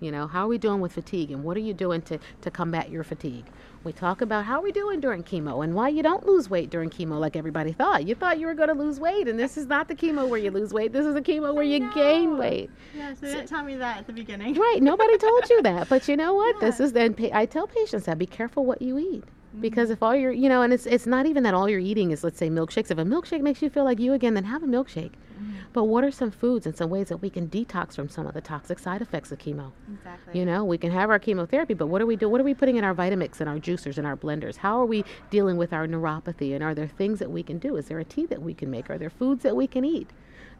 You 0.00 0.12
know, 0.12 0.26
how 0.26 0.44
are 0.44 0.48
we 0.48 0.58
doing 0.58 0.80
with 0.80 0.92
fatigue 0.92 1.30
and 1.30 1.42
what 1.42 1.56
are 1.56 1.60
you 1.60 1.72
doing 1.72 2.02
to, 2.02 2.18
to 2.42 2.50
combat 2.50 2.90
your 2.90 3.02
fatigue? 3.02 3.46
We 3.86 3.92
talk 3.92 4.20
about 4.20 4.46
how 4.46 4.58
are 4.58 4.62
we 4.62 4.72
doing 4.72 4.98
during 4.98 5.22
chemo 5.22 5.62
and 5.62 5.72
why 5.72 5.90
you 5.90 6.02
don't 6.02 6.26
lose 6.26 6.50
weight 6.50 6.70
during 6.70 6.90
chemo 6.90 7.20
like 7.20 7.36
everybody 7.36 7.72
thought. 7.72 8.04
You 8.04 8.16
thought 8.16 8.40
you 8.40 8.48
were 8.48 8.54
going 8.54 8.68
to 8.68 8.74
lose 8.74 8.98
weight, 8.98 9.28
and 9.28 9.38
this 9.38 9.56
is 9.56 9.68
not 9.68 9.86
the 9.86 9.94
chemo 9.94 10.28
where 10.28 10.40
you 10.40 10.50
lose 10.50 10.72
weight. 10.72 10.92
This 10.92 11.06
is 11.06 11.14
the 11.14 11.22
chemo 11.22 11.54
where 11.54 11.62
you 11.62 11.88
gain 11.94 12.36
weight. 12.36 12.68
Yeah, 12.96 13.14
so 13.14 13.26
they 13.26 13.34
didn't 13.34 13.46
tell 13.46 13.62
me 13.62 13.76
that 13.76 13.98
at 13.98 14.06
the 14.08 14.12
beginning. 14.12 14.54
Right. 14.54 14.82
Nobody 14.82 15.16
told 15.18 15.48
you 15.48 15.62
that. 15.62 15.88
But 15.88 16.08
you 16.08 16.16
know 16.16 16.34
what? 16.34 16.58
This 16.58 16.80
is 16.80 16.94
then 16.94 17.14
pa- 17.14 17.30
I 17.32 17.46
tell 17.46 17.68
patients 17.68 18.06
that 18.06 18.18
be 18.18 18.26
careful 18.26 18.66
what 18.66 18.82
you 18.82 18.98
eat. 18.98 19.22
Mm-hmm. 19.22 19.60
Because 19.60 19.90
if 19.90 20.02
all 20.02 20.16
you're, 20.16 20.32
you 20.32 20.48
know, 20.48 20.62
and 20.62 20.72
it's 20.72 20.86
it's 20.86 21.06
not 21.06 21.26
even 21.26 21.44
that 21.44 21.54
all 21.54 21.68
you're 21.68 21.78
eating 21.78 22.10
is, 22.10 22.24
let's 22.24 22.38
say, 22.38 22.50
milkshakes. 22.50 22.90
If 22.90 22.98
a 22.98 23.04
milkshake 23.04 23.40
makes 23.40 23.62
you 23.62 23.70
feel 23.70 23.84
like 23.84 24.00
you 24.00 24.14
again, 24.14 24.34
then 24.34 24.42
have 24.42 24.64
a 24.64 24.66
milkshake. 24.66 25.12
Mm-hmm. 25.12 25.55
But 25.72 25.84
what 25.84 26.04
are 26.04 26.10
some 26.10 26.30
foods 26.30 26.66
and 26.66 26.76
some 26.76 26.90
ways 26.90 27.08
that 27.08 27.18
we 27.18 27.30
can 27.30 27.48
detox 27.48 27.94
from 27.94 28.08
some 28.08 28.26
of 28.26 28.34
the 28.34 28.40
toxic 28.40 28.78
side 28.78 29.02
effects 29.02 29.32
of 29.32 29.38
chemo? 29.38 29.72
Exactly. 29.92 30.38
You 30.38 30.46
know, 30.46 30.64
we 30.64 30.78
can 30.78 30.90
have 30.90 31.10
our 31.10 31.18
chemotherapy, 31.18 31.74
but 31.74 31.86
what 31.86 32.00
are 32.00 32.06
we 32.06 32.16
do? 32.16 32.28
What 32.28 32.40
are 32.40 32.44
we 32.44 32.54
putting 32.54 32.76
in 32.76 32.84
our 32.84 32.94
Vitamix 32.94 33.40
and 33.40 33.48
our 33.48 33.58
juicers 33.58 33.98
and 33.98 34.06
our 34.06 34.16
blenders? 34.16 34.56
How 34.56 34.80
are 34.80 34.86
we 34.86 35.04
dealing 35.30 35.56
with 35.56 35.72
our 35.72 35.86
neuropathy? 35.86 36.54
And 36.54 36.64
are 36.64 36.74
there 36.74 36.88
things 36.88 37.18
that 37.18 37.30
we 37.30 37.42
can 37.42 37.58
do? 37.58 37.76
Is 37.76 37.86
there 37.86 37.98
a 37.98 38.04
tea 38.04 38.26
that 38.26 38.42
we 38.42 38.54
can 38.54 38.70
make? 38.70 38.90
Are 38.90 38.98
there 38.98 39.10
foods 39.10 39.42
that 39.42 39.56
we 39.56 39.66
can 39.66 39.84
eat? 39.84 40.10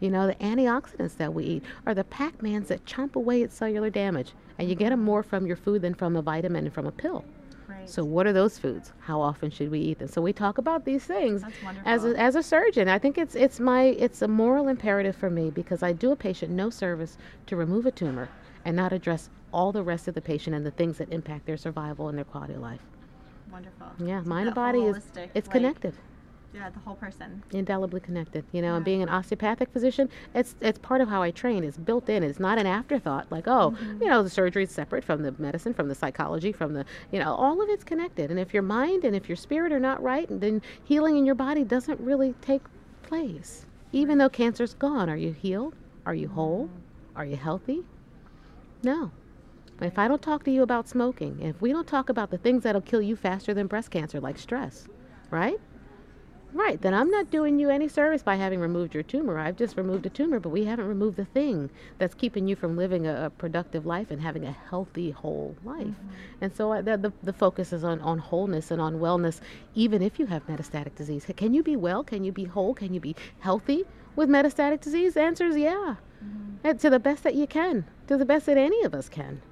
You 0.00 0.10
know, 0.10 0.26
the 0.26 0.34
antioxidants 0.34 1.16
that 1.16 1.32
we 1.32 1.44
eat 1.44 1.64
are 1.86 1.94
the 1.94 2.04
Pac-Mans 2.04 2.68
that 2.68 2.84
chomp 2.84 3.16
away 3.16 3.42
at 3.42 3.52
cellular 3.52 3.88
damage, 3.88 4.32
and 4.58 4.68
you 4.68 4.74
get 4.74 4.90
them 4.90 5.02
more 5.02 5.22
from 5.22 5.46
your 5.46 5.56
food 5.56 5.80
than 5.80 5.94
from 5.94 6.16
a 6.16 6.22
vitamin 6.22 6.66
and 6.66 6.74
from 6.74 6.86
a 6.86 6.92
pill. 6.92 7.24
So, 7.86 8.04
what 8.04 8.26
are 8.26 8.32
those 8.32 8.58
foods? 8.58 8.92
How 9.00 9.20
often 9.20 9.50
should 9.50 9.70
we 9.70 9.80
eat 9.80 9.98
them? 9.98 10.08
So, 10.08 10.20
we 10.20 10.32
talk 10.32 10.58
about 10.58 10.84
these 10.84 11.04
things 11.04 11.42
That's 11.42 11.56
as 11.84 12.04
a, 12.04 12.18
as 12.18 12.34
a 12.34 12.42
surgeon. 12.42 12.88
I 12.88 12.98
think 12.98 13.18
it's 13.18 13.34
it's 13.34 13.60
my 13.60 13.84
it's 13.84 14.22
a 14.22 14.28
moral 14.28 14.68
imperative 14.68 15.16
for 15.16 15.30
me 15.30 15.50
because 15.50 15.82
I 15.82 15.92
do 15.92 16.12
a 16.12 16.16
patient 16.16 16.52
no 16.52 16.70
service 16.70 17.16
to 17.46 17.56
remove 17.56 17.86
a 17.86 17.90
tumor 17.90 18.28
and 18.64 18.76
not 18.76 18.92
address 18.92 19.30
all 19.52 19.72
the 19.72 19.82
rest 19.82 20.08
of 20.08 20.14
the 20.14 20.20
patient 20.20 20.54
and 20.54 20.66
the 20.66 20.70
things 20.70 20.98
that 20.98 21.12
impact 21.12 21.46
their 21.46 21.56
survival 21.56 22.08
and 22.08 22.18
their 22.18 22.24
quality 22.24 22.54
of 22.54 22.60
life. 22.60 22.80
Wonderful. 23.50 23.86
Yeah, 24.04 24.20
mind 24.22 24.48
and 24.48 24.54
body 24.54 24.82
is 24.82 24.96
it's 25.34 25.46
like, 25.46 25.52
connected, 25.52 25.94
Yeah, 26.56 26.70
the 26.70 26.80
whole 26.80 26.94
person. 26.94 27.42
indelibly 27.52 28.00
connected. 28.00 28.42
You 28.50 28.62
know, 28.62 28.76
and 28.76 28.82
Yeah. 28.82 28.84
being 28.86 29.02
an 29.02 29.10
osteopathic 29.10 29.68
physician, 29.70 30.08
it's 30.34 30.54
it's 30.62 30.78
part 30.78 31.02
of 31.02 31.08
how 31.08 31.20
I 31.22 31.30
train. 31.30 31.62
It's 31.64 31.76
built 31.76 32.08
in. 32.08 32.22
It's 32.22 32.40
not 32.40 32.56
an 32.58 32.66
afterthought. 32.66 33.30
Like, 33.30 33.46
oh, 33.46 33.72
Mm-hmm. 33.72 34.02
you 34.02 34.08
know, 34.08 34.22
the 34.22 34.30
surgery 34.30 34.62
is 34.62 34.70
separate 34.70 35.04
from 35.04 35.22
the 35.22 35.34
medicine, 35.38 35.74
from 35.74 35.88
the 35.88 35.94
psychology, 35.94 36.52
from 36.52 36.72
the 36.72 36.86
you 37.12 37.18
know, 37.18 37.34
all 37.34 37.60
of 37.60 37.68
it's 37.68 37.84
connected. 37.84 38.30
And 38.30 38.40
if 38.40 38.54
your 38.54 38.62
mind 38.62 39.04
and 39.04 39.14
if 39.14 39.28
your 39.28 39.36
spirit 39.36 39.70
are 39.70 39.78
not 39.80 40.02
right, 40.02 40.26
then 40.30 40.62
healing 40.82 41.18
in 41.18 41.26
your 41.26 41.34
body 41.34 41.62
doesn't 41.62 42.00
really 42.00 42.34
take 42.40 42.62
place. 43.02 43.66
Even 43.92 44.16
though 44.18 44.28
cancer's 44.30 44.72
gone, 44.74 45.10
are 45.10 45.16
you 45.16 45.32
healed? 45.32 45.74
Are 46.06 46.14
you 46.14 46.28
whole? 46.28 46.70
Are 47.14 47.24
you 47.26 47.36
healthy? 47.36 47.84
No. 48.82 49.10
If 49.80 49.98
I 49.98 50.08
don't 50.08 50.22
talk 50.22 50.42
to 50.44 50.50
you 50.50 50.62
about 50.62 50.88
smoking, 50.88 51.40
if 51.42 51.60
we 51.60 51.70
don't 51.70 51.86
talk 51.86 52.08
about 52.08 52.30
the 52.30 52.38
things 52.38 52.62
that'll 52.62 52.80
kill 52.80 53.02
you 53.02 53.14
faster 53.14 53.52
than 53.52 53.66
breast 53.66 53.90
cancer, 53.90 54.20
like 54.20 54.38
stress, 54.38 54.86
right? 55.30 55.60
Right, 56.56 56.80
then 56.80 56.94
I'm 56.94 57.10
not 57.10 57.30
doing 57.30 57.58
you 57.58 57.68
any 57.68 57.86
service 57.86 58.22
by 58.22 58.36
having 58.36 58.60
removed 58.60 58.94
your 58.94 59.02
tumor. 59.02 59.38
I've 59.38 59.58
just 59.58 59.76
removed 59.76 60.06
a 60.06 60.08
tumor, 60.08 60.40
but 60.40 60.48
we 60.48 60.64
haven't 60.64 60.88
removed 60.88 61.18
the 61.18 61.26
thing 61.26 61.68
that's 61.98 62.14
keeping 62.14 62.48
you 62.48 62.56
from 62.56 62.78
living 62.78 63.06
a, 63.06 63.26
a 63.26 63.30
productive 63.30 63.84
life 63.84 64.10
and 64.10 64.22
having 64.22 64.46
a 64.46 64.56
healthy, 64.70 65.10
whole 65.10 65.54
life. 65.66 65.86
Mm-hmm. 65.86 66.40
And 66.40 66.56
so 66.56 66.72
I, 66.72 66.80
the, 66.80 66.96
the, 66.96 67.12
the 67.22 67.34
focus 67.34 67.74
is 67.74 67.84
on, 67.84 68.00
on 68.00 68.16
wholeness 68.16 68.70
and 68.70 68.80
on 68.80 68.94
wellness, 69.00 69.40
even 69.74 70.00
if 70.00 70.18
you 70.18 70.24
have 70.24 70.46
metastatic 70.46 70.94
disease. 70.94 71.26
Can 71.36 71.52
you 71.52 71.62
be 71.62 71.76
well? 71.76 72.02
Can 72.02 72.24
you 72.24 72.32
be 72.32 72.44
whole? 72.44 72.72
Can 72.72 72.94
you 72.94 73.00
be 73.00 73.14
healthy 73.40 73.84
with 74.16 74.30
metastatic 74.30 74.80
disease? 74.80 75.12
The 75.12 75.20
answer 75.20 75.44
is 75.44 75.58
yeah. 75.58 75.96
Mm-hmm. 76.24 76.66
And 76.66 76.80
to 76.80 76.88
the 76.88 76.98
best 76.98 77.22
that 77.24 77.34
you 77.34 77.46
can, 77.46 77.84
to 78.06 78.16
the 78.16 78.24
best 78.24 78.46
that 78.46 78.56
any 78.56 78.82
of 78.82 78.94
us 78.94 79.10
can 79.10 79.42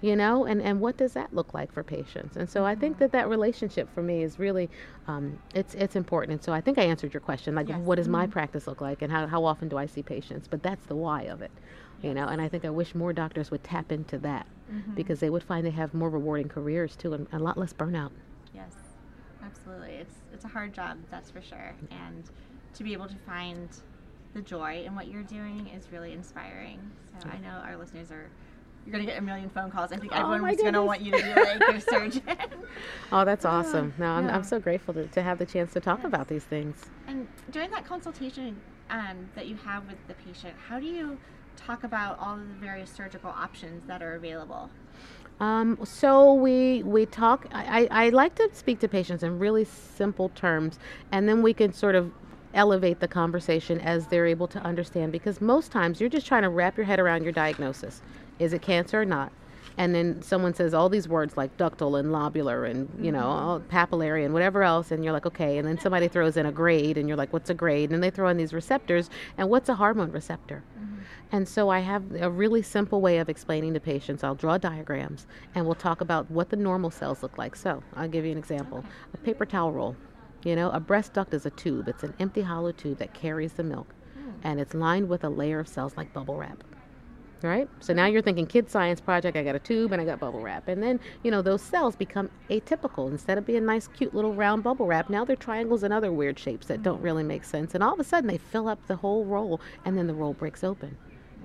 you 0.00 0.14
know 0.14 0.44
and 0.44 0.62
and 0.62 0.80
what 0.80 0.96
does 0.96 1.12
that 1.14 1.32
look 1.32 1.52
like 1.54 1.72
for 1.72 1.82
patients 1.82 2.36
and 2.36 2.48
so 2.48 2.64
i 2.64 2.74
think 2.74 2.98
that 2.98 3.12
that 3.12 3.28
relationship 3.28 3.92
for 3.92 4.02
me 4.02 4.22
is 4.22 4.38
really 4.38 4.68
um, 5.06 5.38
it's 5.54 5.74
it's 5.74 5.96
important 5.96 6.32
and 6.32 6.42
so 6.42 6.52
i 6.52 6.60
think 6.60 6.78
i 6.78 6.82
answered 6.82 7.12
your 7.12 7.20
question 7.20 7.54
like 7.54 7.68
Yes. 7.68 7.80
what 7.80 7.96
does 7.96 8.08
my 8.08 8.26
practice 8.26 8.66
look 8.66 8.80
like 8.80 9.02
and 9.02 9.10
how, 9.10 9.26
how 9.26 9.44
often 9.44 9.68
do 9.68 9.76
i 9.76 9.86
see 9.86 10.02
patients 10.02 10.46
but 10.48 10.62
that's 10.62 10.86
the 10.86 10.94
why 10.96 11.22
of 11.22 11.42
it 11.42 11.50
you 12.02 12.14
know 12.14 12.26
and 12.28 12.40
i 12.40 12.48
think 12.48 12.64
i 12.64 12.70
wish 12.70 12.94
more 12.94 13.12
doctors 13.12 13.50
would 13.50 13.64
tap 13.64 13.90
into 13.90 14.18
that 14.18 14.46
because 14.94 15.20
they 15.20 15.30
would 15.30 15.42
find 15.42 15.66
they 15.66 15.70
have 15.70 15.92
more 15.94 16.10
rewarding 16.10 16.48
careers 16.48 16.94
too 16.96 17.12
and 17.12 17.26
a 17.32 17.38
lot 17.38 17.58
less 17.58 17.72
burnout 17.72 18.10
Yes, 18.54 18.74
absolutely. 19.44 19.90
It's 19.92 20.14
it's 20.32 20.44
a 20.44 20.48
hard 20.48 20.72
job, 20.74 20.96
that's 21.10 21.30
for 21.30 21.40
sure. 21.42 21.74
And 21.90 22.24
to 22.74 22.82
be 22.82 22.92
able 22.92 23.06
to 23.06 23.16
find 23.26 23.68
the 24.34 24.40
joy 24.42 24.82
in 24.86 24.94
what 24.94 25.08
you're 25.08 25.22
doing 25.22 25.68
is 25.68 25.92
really 25.92 26.12
inspiring. 26.12 26.80
So 27.22 27.28
I 27.28 27.38
know 27.38 27.50
our 27.64 27.76
listeners 27.76 28.10
are. 28.10 28.30
You're 28.88 28.92
gonna 28.92 29.04
get 29.04 29.18
a 29.18 29.22
million 29.22 29.50
phone 29.50 29.70
calls. 29.70 29.92
I 29.92 29.98
think 29.98 30.12
Oh, 30.14 30.26
my 30.28 30.36
everyone's 30.36 30.62
gonna 30.62 30.82
want 30.82 31.02
you 31.02 31.12
to 31.12 31.18
be 31.22 31.34
like 31.34 31.60
your 31.60 31.80
surgeon. 31.92 32.22
oh 33.12 33.22
that's 33.26 33.44
awesome 33.44 33.92
no 33.98 34.06
I'm, 34.06 34.24
yeah. 34.26 34.34
I'm 34.34 34.42
so 34.42 34.58
grateful 34.58 34.94
to, 34.94 35.06
to 35.08 35.22
have 35.22 35.36
the 35.38 35.44
chance 35.44 35.74
to 35.74 35.80
talk 35.80 36.04
about 36.04 36.28
these 36.28 36.44
things 36.44 36.86
And 37.06 37.28
during 37.50 37.70
that 37.72 37.84
consultation 37.84 38.56
um, 38.88 39.28
that 39.34 39.46
you 39.46 39.56
have 39.56 39.86
with 39.86 39.98
the 40.08 40.14
patient, 40.14 40.54
how 40.70 40.80
do 40.80 40.86
you 40.86 41.18
talk 41.56 41.84
about 41.84 42.18
all 42.18 42.36
of 42.36 42.48
the 42.48 42.54
various 42.54 42.88
surgical 42.90 43.28
options 43.28 43.86
that 43.88 44.02
are 44.02 44.14
available? 44.14 44.70
Um, 45.38 45.78
so 45.84 46.32
we 46.32 46.82
we 46.84 47.04
talk. 47.04 47.46
I, 47.52 47.86
I 47.90 48.06
I 48.06 48.08
like 48.08 48.34
to 48.36 48.48
speak 48.54 48.78
to 48.80 48.88
patients 48.88 49.22
in 49.22 49.38
really 49.38 49.66
simple 49.66 50.30
terms, 50.30 50.78
and 51.12 51.28
then 51.28 51.42
we 51.42 51.52
can 51.52 51.74
sort 51.74 51.94
of 51.94 52.10
elevate 52.54 53.00
the 53.00 53.06
conversation 53.08 53.78
as 53.82 54.06
they're 54.06 54.26
able 54.26 54.48
to 54.48 54.58
understand. 54.60 55.12
Because 55.12 55.40
most 55.42 55.70
times 55.70 56.00
you're 56.00 56.08
just 56.08 56.26
trying 56.26 56.42
to 56.44 56.48
wrap 56.48 56.76
your 56.78 56.86
head 56.86 56.98
around 56.98 57.22
your 57.24 57.32
diagnosis: 57.32 58.00
is 58.38 58.52
it 58.52 58.62
cancer 58.62 59.00
or 59.00 59.04
not? 59.04 59.32
And 59.76 59.94
then 59.94 60.22
someone 60.22 60.54
says 60.54 60.74
all 60.74 60.88
these 60.88 61.08
words 61.08 61.36
like 61.36 61.56
ductal 61.56 62.00
and 62.00 62.08
lobular 62.08 62.68
and 62.68 62.88
you 63.00 63.12
know 63.12 63.20
mm-hmm. 63.20 63.48
all 63.48 63.60
papillary 63.60 64.24
and 64.24 64.34
whatever 64.34 64.64
else, 64.64 64.90
and 64.90 65.04
you're 65.04 65.12
like, 65.12 65.26
okay. 65.26 65.58
And 65.58 65.68
then 65.68 65.78
somebody 65.78 66.08
throws 66.08 66.36
in 66.36 66.46
a 66.46 66.52
grade, 66.52 66.98
and 66.98 67.06
you're 67.08 67.16
like, 67.16 67.32
what's 67.32 67.48
a 67.48 67.54
grade? 67.54 67.84
And 67.84 67.94
then 67.94 68.00
they 68.00 68.10
throw 68.10 68.28
in 68.28 68.36
these 68.36 68.52
receptors, 68.52 69.08
and 69.36 69.48
what's 69.48 69.68
a 69.68 69.76
hormone 69.76 70.10
receptor? 70.10 70.64
Mm-hmm. 70.76 70.88
And 71.30 71.46
so 71.46 71.68
I 71.68 71.80
have 71.80 72.04
a 72.20 72.30
really 72.30 72.62
simple 72.62 73.00
way 73.00 73.18
of 73.18 73.28
explaining 73.28 73.74
to 73.74 73.80
patients. 73.80 74.24
I'll 74.24 74.34
draw 74.34 74.56
diagrams 74.56 75.26
and 75.54 75.66
we'll 75.66 75.74
talk 75.74 76.00
about 76.00 76.30
what 76.30 76.48
the 76.48 76.56
normal 76.56 76.90
cells 76.90 77.22
look 77.22 77.36
like. 77.36 77.54
So 77.54 77.82
I'll 77.94 78.08
give 78.08 78.24
you 78.24 78.32
an 78.32 78.38
example 78.38 78.84
a 79.12 79.16
paper 79.18 79.44
towel 79.44 79.72
roll. 79.72 79.96
You 80.44 80.56
know, 80.56 80.70
a 80.70 80.80
breast 80.80 81.12
duct 81.12 81.34
is 81.34 81.44
a 81.44 81.50
tube, 81.50 81.88
it's 81.88 82.02
an 82.04 82.14
empty 82.18 82.42
hollow 82.42 82.72
tube 82.72 82.98
that 82.98 83.12
carries 83.12 83.54
the 83.54 83.64
milk 83.64 83.92
hmm. 84.14 84.30
and 84.44 84.60
it's 84.60 84.72
lined 84.72 85.08
with 85.08 85.24
a 85.24 85.28
layer 85.28 85.58
of 85.58 85.68
cells 85.68 85.96
like 85.96 86.12
bubble 86.12 86.36
wrap. 86.36 86.62
Right? 87.40 87.68
So 87.78 87.92
now 87.92 88.06
you're 88.06 88.22
thinking 88.22 88.46
kid 88.46 88.68
science 88.68 89.00
project, 89.00 89.36
I 89.36 89.44
got 89.44 89.54
a 89.54 89.60
tube 89.60 89.92
and 89.92 90.02
I 90.02 90.04
got 90.04 90.18
bubble 90.18 90.40
wrap. 90.40 90.66
And 90.66 90.82
then, 90.82 90.98
you 91.22 91.30
know, 91.30 91.40
those 91.40 91.62
cells 91.62 91.94
become 91.94 92.30
atypical. 92.50 93.08
Instead 93.10 93.38
of 93.38 93.46
being 93.46 93.64
nice, 93.64 93.86
cute 93.86 94.12
little 94.12 94.34
round 94.34 94.64
bubble 94.64 94.86
wrap, 94.86 95.08
now 95.08 95.24
they're 95.24 95.36
triangles 95.36 95.84
and 95.84 95.94
other 95.94 96.10
weird 96.10 96.36
shapes 96.36 96.66
that 96.66 96.82
don't 96.82 97.00
really 97.00 97.22
make 97.22 97.44
sense. 97.44 97.74
And 97.76 97.84
all 97.84 97.92
of 97.92 98.00
a 98.00 98.04
sudden 98.04 98.28
they 98.28 98.38
fill 98.38 98.68
up 98.68 98.84
the 98.88 98.96
whole 98.96 99.24
roll 99.24 99.60
and 99.84 99.96
then 99.96 100.08
the 100.08 100.14
roll 100.14 100.32
breaks 100.34 100.64
open. 100.64 100.96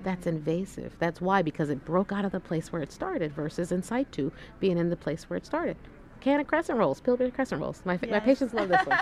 That's 0.02 0.26
invasive. 0.26 0.96
That's 0.98 1.20
why, 1.20 1.42
because 1.42 1.70
it 1.70 1.84
broke 1.84 2.10
out 2.10 2.24
of 2.24 2.32
the 2.32 2.40
place 2.40 2.72
where 2.72 2.82
it 2.82 2.92
started 2.92 3.32
versus 3.32 3.70
in 3.72 3.82
situ 3.82 4.32
being 4.60 4.78
in 4.78 4.90
the 4.90 4.96
place 4.96 5.30
where 5.30 5.36
it 5.36 5.46
started. 5.46 5.76
can 6.20 6.40
of 6.40 6.46
crescent 6.46 6.78
rolls, 6.78 7.00
Pillsbury 7.00 7.30
crescent 7.30 7.60
rolls. 7.60 7.82
My, 7.84 7.98
my 8.10 8.20
patients 8.20 8.52
love 8.52 8.68
this 8.68 8.84
one. 8.84 8.98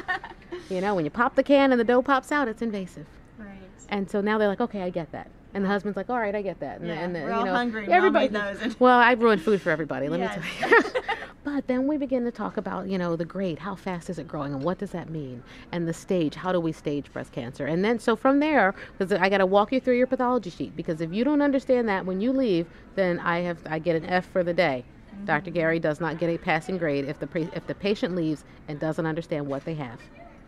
you 0.69 0.81
know, 0.81 0.95
when 0.95 1.05
you 1.05 1.11
pop 1.11 1.35
the 1.35 1.43
can 1.43 1.73
and 1.73 1.81
the 1.81 1.85
dough 1.85 2.03
pops 2.03 2.31
out, 2.31 2.49
it's 2.49 2.63
invasive. 2.63 3.07
Right. 3.39 3.49
And 3.89 4.11
so 4.11 4.21
now 4.21 4.39
they're 4.39 4.49
like, 4.49 4.61
okay, 4.61 4.83
I 4.83 4.91
get 4.91 5.11
that. 5.13 5.31
And 5.55 5.65
the 5.65 5.69
husband's 5.69 5.97
like, 5.97 6.09
all 6.09 6.19
right, 6.19 6.35
I 6.35 6.41
get 6.43 6.61
that. 6.61 6.79
And, 6.81 6.89
Yeah, 6.89 6.95
and 6.95 7.15
the, 7.15 7.21
we're 7.21 7.29
you 7.29 7.35
all 7.35 7.45
know, 7.45 7.53
hungry. 7.55 7.87
Everybody 7.91 8.29
those. 8.29 8.77
Well, 8.81 8.99
I 8.99 9.13
ruined 9.13 9.43
food 9.43 9.61
for 9.61 9.71
everybody. 9.71 10.09
Let 10.09 10.21
Yes. 10.21 10.39
me 10.39 10.45
tell 10.59 10.71
you. 10.71 10.83
but 11.45 11.67
then 11.67 11.87
we 11.87 11.99
begin 11.99 12.25
to 12.25 12.31
talk 12.31 12.57
about, 12.57 12.89
you 12.89 12.97
know, 12.97 13.17
the 13.17 13.25
grade. 13.27 13.59
How 13.59 13.75
fast 13.75 14.09
is 14.09 14.19
it 14.19 14.27
growing, 14.27 14.55
and 14.55 14.63
what 14.63 14.79
does 14.79 14.93
that 14.93 15.11
mean? 15.11 15.43
And 15.71 15.87
the 15.87 15.93
stage. 15.93 16.35
How 16.35 16.53
do 16.53 16.61
we 16.61 16.73
stage 16.73 17.13
breast 17.13 17.33
cancer? 17.33 17.67
And 17.67 17.85
then, 17.85 17.99
so 17.99 18.17
from 18.17 18.41
there, 18.41 18.75
because 18.97 19.13
I 19.13 19.29
got 19.29 19.39
to 19.39 19.47
walk 19.47 19.73
you 19.73 19.81
through 19.81 19.99
your 19.99 20.07
pathology 20.07 20.51
sheet. 20.51 20.75
Because 20.75 21.01
if 21.03 21.13
you 21.13 21.23
don't 21.25 21.43
understand 21.43 21.89
that 21.89 22.07
when 22.07 22.21
you 22.21 22.33
leave, 22.33 22.67
then 22.95 23.19
I 23.19 23.41
have 23.41 23.59
I 23.69 23.79
get 23.79 23.97
an 23.97 24.07
F 24.07 24.25
for 24.27 24.43
the 24.43 24.55
day. 24.55 24.85
Dr. 25.27 25.51
Mm-hmm. 25.51 25.55
Gary 25.55 25.79
does 25.79 26.01
not 26.01 26.19
get 26.19 26.31
a 26.31 26.39
passing 26.39 26.79
grade 26.79 27.05
if 27.05 27.19
the 27.19 27.27
pre- 27.27 27.51
if 27.55 27.67
the 27.67 27.75
patient 27.75 28.17
leaves 28.17 28.45
and 28.69 28.81
doesn't 28.81 29.05
understand 29.05 29.47
what 29.47 29.65
they 29.67 29.75
have. 29.75 30.01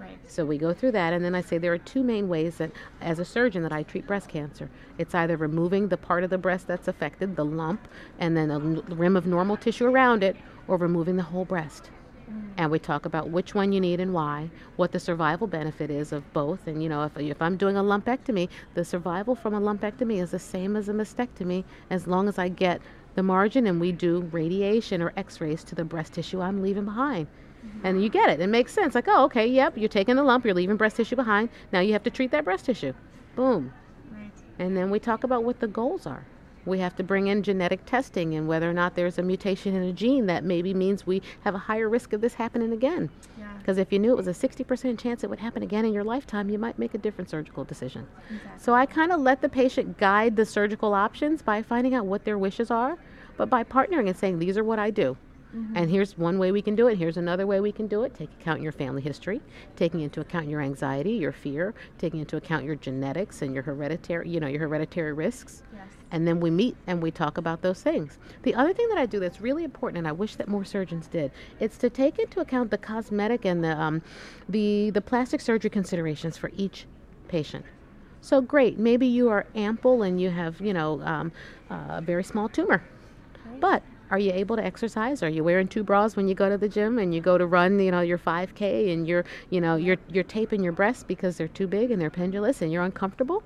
Right. 0.04 0.18
So 0.30 0.44
we 0.44 0.58
go 0.58 0.74
through 0.74 0.92
that, 0.92 1.14
and 1.14 1.24
then 1.24 1.34
I 1.34 1.40
say 1.40 1.56
there 1.56 1.72
are 1.72 1.78
two 1.78 2.02
main 2.02 2.28
ways 2.28 2.58
that, 2.58 2.70
as 3.00 3.18
a 3.18 3.24
surgeon, 3.24 3.62
that 3.62 3.72
I 3.72 3.84
treat 3.84 4.06
breast 4.06 4.28
cancer. 4.28 4.68
It's 4.98 5.14
either 5.14 5.36
removing 5.38 5.88
the 5.88 5.96
part 5.96 6.24
of 6.24 6.30
the 6.30 6.36
breast 6.36 6.66
that's 6.66 6.88
affected, 6.88 7.36
the 7.36 7.44
lump, 7.44 7.88
and 8.18 8.36
then 8.36 8.50
a 8.50 8.58
rim 8.58 9.16
of 9.16 9.26
normal 9.26 9.56
tissue 9.56 9.86
around 9.86 10.22
it, 10.22 10.36
or 10.68 10.76
removing 10.76 11.16
the 11.16 11.22
whole 11.22 11.46
breast. 11.46 11.90
Mm. 12.30 12.50
And 12.58 12.70
we 12.70 12.78
talk 12.78 13.06
about 13.06 13.30
which 13.30 13.54
one 13.54 13.72
you 13.72 13.80
need 13.80 13.98
and 13.98 14.12
why, 14.12 14.50
what 14.76 14.92
the 14.92 15.00
survival 15.00 15.46
benefit 15.46 15.90
is 15.90 16.12
of 16.12 16.30
both. 16.34 16.66
And 16.66 16.82
you 16.82 16.90
know, 16.90 17.04
if, 17.04 17.16
if 17.16 17.40
I'm 17.40 17.56
doing 17.56 17.78
a 17.78 17.82
lumpectomy, 17.82 18.50
the 18.74 18.84
survival 18.84 19.34
from 19.34 19.54
a 19.54 19.60
lumpectomy 19.60 20.20
is 20.20 20.32
the 20.32 20.38
same 20.38 20.76
as 20.76 20.90
a 20.90 20.92
mastectomy 20.92 21.64
as 21.88 22.06
long 22.06 22.28
as 22.28 22.38
I 22.38 22.48
get 22.48 22.82
the 23.14 23.22
margin 23.22 23.66
and 23.66 23.80
we 23.80 23.92
do 23.92 24.28
radiation 24.32 25.00
or 25.00 25.12
x 25.16 25.40
rays 25.40 25.64
to 25.64 25.74
the 25.74 25.84
breast 25.84 26.14
tissue 26.14 26.40
I'm 26.40 26.62
leaving 26.62 26.84
behind. 26.84 27.28
Mm-hmm. 27.64 27.86
And 27.86 28.02
you 28.02 28.08
get 28.08 28.30
it. 28.30 28.40
It 28.40 28.48
makes 28.48 28.72
sense. 28.72 28.94
Like, 28.94 29.08
oh, 29.08 29.24
okay, 29.24 29.46
yep, 29.46 29.76
you're 29.76 29.88
taking 29.88 30.16
the 30.16 30.22
lump, 30.22 30.44
you're 30.44 30.54
leaving 30.54 30.76
breast 30.76 30.96
tissue 30.96 31.16
behind. 31.16 31.48
Now 31.72 31.80
you 31.80 31.92
have 31.92 32.02
to 32.04 32.10
treat 32.10 32.30
that 32.30 32.44
breast 32.44 32.66
tissue. 32.66 32.92
Boom. 33.36 33.72
Right. 34.12 34.30
And 34.58 34.76
then 34.76 34.90
we 34.90 34.98
talk 34.98 35.24
about 35.24 35.44
what 35.44 35.60
the 35.60 35.66
goals 35.66 36.06
are. 36.06 36.26
We 36.66 36.78
have 36.78 36.96
to 36.96 37.02
bring 37.02 37.26
in 37.26 37.42
genetic 37.42 37.84
testing 37.84 38.34
and 38.34 38.48
whether 38.48 38.70
or 38.70 38.72
not 38.72 38.94
there's 38.94 39.18
a 39.18 39.22
mutation 39.22 39.74
in 39.74 39.82
a 39.82 39.92
gene 39.92 40.26
that 40.26 40.44
maybe 40.44 40.72
means 40.72 41.06
we 41.06 41.20
have 41.42 41.54
a 41.54 41.58
higher 41.58 41.90
risk 41.90 42.14
of 42.14 42.22
this 42.22 42.34
happening 42.34 42.72
again. 42.72 43.10
Yeah. 43.38 43.52
Because 43.58 43.76
if 43.76 43.92
you 43.92 43.98
knew 43.98 44.12
it 44.12 44.16
was 44.16 44.28
a 44.28 44.30
60% 44.30 44.98
chance 44.98 45.24
it 45.24 45.30
would 45.30 45.40
happen 45.40 45.62
again 45.62 45.84
in 45.84 45.92
your 45.92 46.04
lifetime, 46.04 46.48
you 46.48 46.58
might 46.58 46.78
make 46.78 46.94
a 46.94 46.98
different 46.98 47.28
surgical 47.28 47.64
decision. 47.64 48.06
Exactly. 48.30 48.62
So 48.62 48.72
I 48.72 48.86
kind 48.86 49.12
of 49.12 49.20
let 49.20 49.42
the 49.42 49.48
patient 49.48 49.98
guide 49.98 50.36
the 50.36 50.46
surgical 50.46 50.94
options 50.94 51.42
by 51.42 51.60
finding 51.62 51.94
out 51.94 52.06
what 52.06 52.24
their 52.24 52.38
wishes 52.38 52.70
are, 52.70 52.96
but 53.36 53.50
by 53.50 53.62
partnering 53.62 54.08
and 54.08 54.16
saying, 54.16 54.38
these 54.38 54.56
are 54.56 54.64
what 54.64 54.78
I 54.78 54.90
do. 54.90 55.18
And 55.54 55.88
here's 55.88 56.18
one 56.18 56.38
way 56.38 56.50
we 56.50 56.62
can 56.62 56.74
do 56.74 56.88
it. 56.88 56.98
Here's 56.98 57.16
another 57.16 57.46
way 57.46 57.60
we 57.60 57.70
can 57.70 57.86
do 57.86 58.02
it. 58.02 58.14
Take 58.14 58.30
account 58.40 58.60
your 58.60 58.72
family 58.72 59.02
history, 59.02 59.40
taking 59.76 60.00
into 60.00 60.20
account 60.20 60.48
your 60.48 60.60
anxiety, 60.60 61.12
your 61.12 61.30
fear, 61.32 61.74
taking 61.96 62.18
into 62.20 62.36
account 62.36 62.64
your 62.64 62.74
genetics 62.74 63.40
and 63.40 63.54
your 63.54 63.62
hereditary, 63.62 64.28
you 64.28 64.40
know, 64.40 64.48
your 64.48 64.60
hereditary 64.60 65.12
risks. 65.12 65.62
Yes. 65.72 65.86
And 66.10 66.26
then 66.26 66.40
we 66.40 66.50
meet 66.50 66.76
and 66.88 67.00
we 67.00 67.10
talk 67.12 67.38
about 67.38 67.62
those 67.62 67.82
things. 67.82 68.18
The 68.42 68.54
other 68.54 68.72
thing 68.72 68.88
that 68.88 68.98
I 68.98 69.06
do 69.06 69.20
that's 69.20 69.40
really 69.40 69.62
important, 69.62 69.98
and 69.98 70.08
I 70.08 70.12
wish 70.12 70.34
that 70.36 70.48
more 70.48 70.64
surgeons 70.64 71.06
did, 71.06 71.30
it's 71.60 71.78
to 71.78 71.90
take 71.90 72.18
into 72.18 72.40
account 72.40 72.70
the 72.70 72.78
cosmetic 72.78 73.44
and 73.44 73.62
the 73.62 73.80
um, 73.80 74.02
the 74.48 74.90
the 74.90 75.00
plastic 75.00 75.40
surgery 75.40 75.70
considerations 75.70 76.36
for 76.36 76.50
each 76.56 76.86
patient. 77.28 77.64
So 78.20 78.40
great, 78.40 78.78
maybe 78.78 79.06
you 79.06 79.28
are 79.28 79.46
ample 79.54 80.02
and 80.02 80.20
you 80.20 80.30
have 80.30 80.60
you 80.60 80.72
know 80.72 81.00
um, 81.02 81.32
a 81.70 82.00
very 82.00 82.24
small 82.24 82.48
tumor, 82.48 82.82
but 83.60 83.82
are 84.14 84.18
you 84.18 84.30
able 84.30 84.54
to 84.54 84.64
exercise? 84.64 85.24
Are 85.24 85.28
you 85.28 85.42
wearing 85.42 85.66
two 85.66 85.82
bras 85.82 86.14
when 86.14 86.28
you 86.28 86.36
go 86.36 86.48
to 86.48 86.56
the 86.56 86.68
gym 86.68 87.00
and 87.00 87.12
you 87.12 87.20
go 87.20 87.36
to 87.36 87.46
run, 87.46 87.80
you 87.80 87.90
know, 87.90 88.00
your 88.00 88.16
5K 88.16 88.92
and 88.92 89.08
you're, 89.08 89.24
you 89.50 89.60
know, 89.60 89.74
you're 89.74 89.96
you're 90.08 90.22
taping 90.22 90.62
your 90.62 90.72
breasts 90.72 91.02
because 91.02 91.36
they're 91.36 91.48
too 91.48 91.66
big 91.66 91.90
and 91.90 92.00
they're 92.00 92.10
pendulous 92.10 92.62
and 92.62 92.70
you're 92.70 92.84
uncomfortable? 92.84 93.42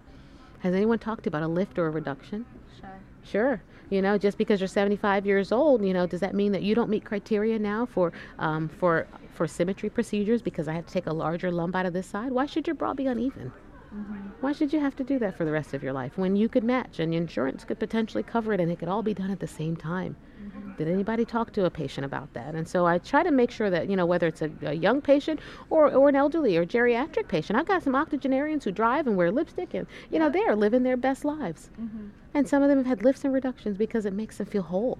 Has 0.58 0.74
anyone 0.74 0.98
talked 0.98 1.26
about 1.26 1.42
a 1.42 1.48
lift 1.48 1.78
or 1.78 1.86
a 1.86 1.90
reduction? 1.90 2.44
Sure. 2.78 3.00
Sure. 3.24 3.62
You 3.88 4.02
know, 4.02 4.18
just 4.18 4.36
because 4.36 4.60
you're 4.60 4.68
75 4.68 5.24
years 5.24 5.52
old, 5.52 5.82
you 5.82 5.94
know, 5.94 6.06
does 6.06 6.20
that 6.20 6.34
mean 6.34 6.52
that 6.52 6.62
you 6.62 6.74
don't 6.74 6.90
meet 6.90 7.02
criteria 7.02 7.58
now 7.58 7.86
for 7.86 8.12
um, 8.38 8.68
for 8.68 9.06
for 9.32 9.46
symmetry 9.46 9.88
procedures 9.88 10.42
because 10.42 10.68
I 10.68 10.74
have 10.74 10.84
to 10.84 10.92
take 10.92 11.06
a 11.06 11.14
larger 11.14 11.50
lump 11.50 11.76
out 11.76 11.86
of 11.86 11.94
this 11.94 12.06
side? 12.06 12.30
Why 12.30 12.44
should 12.44 12.66
your 12.66 12.74
bra 12.74 12.92
be 12.92 13.06
uneven? 13.06 13.52
Mm-hmm. 13.94 14.28
Why 14.40 14.52
should 14.52 14.72
you 14.72 14.80
have 14.80 14.96
to 14.96 15.04
do 15.04 15.18
that 15.18 15.36
for 15.36 15.44
the 15.44 15.50
rest 15.50 15.74
of 15.74 15.82
your 15.82 15.92
life 15.92 16.18
when 16.18 16.36
you 16.36 16.48
could 16.48 16.64
match 16.64 16.98
and 16.98 17.14
insurance 17.14 17.64
could 17.64 17.78
potentially 17.78 18.22
cover 18.22 18.52
it 18.52 18.60
and 18.60 18.70
it 18.70 18.78
could 18.78 18.88
all 18.88 19.02
be 19.02 19.14
done 19.14 19.30
at 19.30 19.40
the 19.40 19.46
same 19.46 19.76
time? 19.76 20.16
Mm-hmm. 20.42 20.74
Did 20.76 20.88
anybody 20.88 21.24
talk 21.24 21.52
to 21.52 21.64
a 21.64 21.70
patient 21.70 22.04
about 22.04 22.32
that? 22.34 22.54
And 22.54 22.68
so 22.68 22.86
I 22.86 22.98
try 22.98 23.22
to 23.22 23.30
make 23.30 23.50
sure 23.50 23.70
that, 23.70 23.88
you 23.88 23.96
know, 23.96 24.06
whether 24.06 24.26
it's 24.26 24.42
a, 24.42 24.50
a 24.62 24.74
young 24.74 25.00
patient 25.00 25.40
or, 25.70 25.90
or 25.92 26.08
an 26.08 26.16
elderly 26.16 26.56
or 26.56 26.64
geriatric 26.64 27.28
patient, 27.28 27.58
I've 27.58 27.66
got 27.66 27.82
some 27.82 27.94
octogenarians 27.94 28.64
who 28.64 28.72
drive 28.72 29.06
and 29.06 29.16
wear 29.16 29.30
lipstick 29.30 29.74
and, 29.74 29.86
you 30.10 30.18
know, 30.18 30.30
they 30.30 30.44
are 30.44 30.54
living 30.54 30.82
their 30.82 30.96
best 30.96 31.24
lives. 31.24 31.70
Mm-hmm. 31.80 32.08
And 32.34 32.48
some 32.48 32.62
of 32.62 32.68
them 32.68 32.78
have 32.78 32.86
had 32.86 33.04
lifts 33.04 33.24
and 33.24 33.32
reductions 33.32 33.76
because 33.76 34.04
it 34.04 34.12
makes 34.12 34.38
them 34.38 34.46
feel 34.46 34.62
whole. 34.62 34.98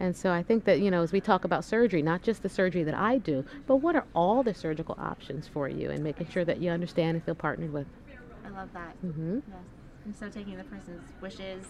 And 0.00 0.16
so 0.16 0.30
I 0.32 0.42
think 0.42 0.64
that, 0.64 0.80
you 0.80 0.90
know, 0.90 1.02
as 1.02 1.12
we 1.12 1.20
talk 1.20 1.44
about 1.44 1.64
surgery, 1.64 2.02
not 2.02 2.22
just 2.22 2.42
the 2.42 2.48
surgery 2.48 2.84
that 2.84 2.94
I 2.94 3.18
do, 3.18 3.44
but 3.66 3.76
what 3.76 3.96
are 3.96 4.04
all 4.14 4.42
the 4.42 4.54
surgical 4.54 4.96
options 4.98 5.48
for 5.48 5.68
you 5.68 5.90
and 5.90 6.02
making 6.04 6.28
sure 6.28 6.44
that 6.44 6.58
you 6.60 6.70
understand 6.70 7.16
and 7.16 7.24
feel 7.24 7.34
partnered 7.34 7.72
with. 7.72 7.86
I 8.44 8.50
love 8.50 8.68
that. 8.74 8.94
hmm 9.00 9.38
Yes. 9.48 9.56
And 10.04 10.16
so 10.16 10.28
taking 10.28 10.56
the 10.56 10.64
person's 10.64 11.02
wishes 11.20 11.66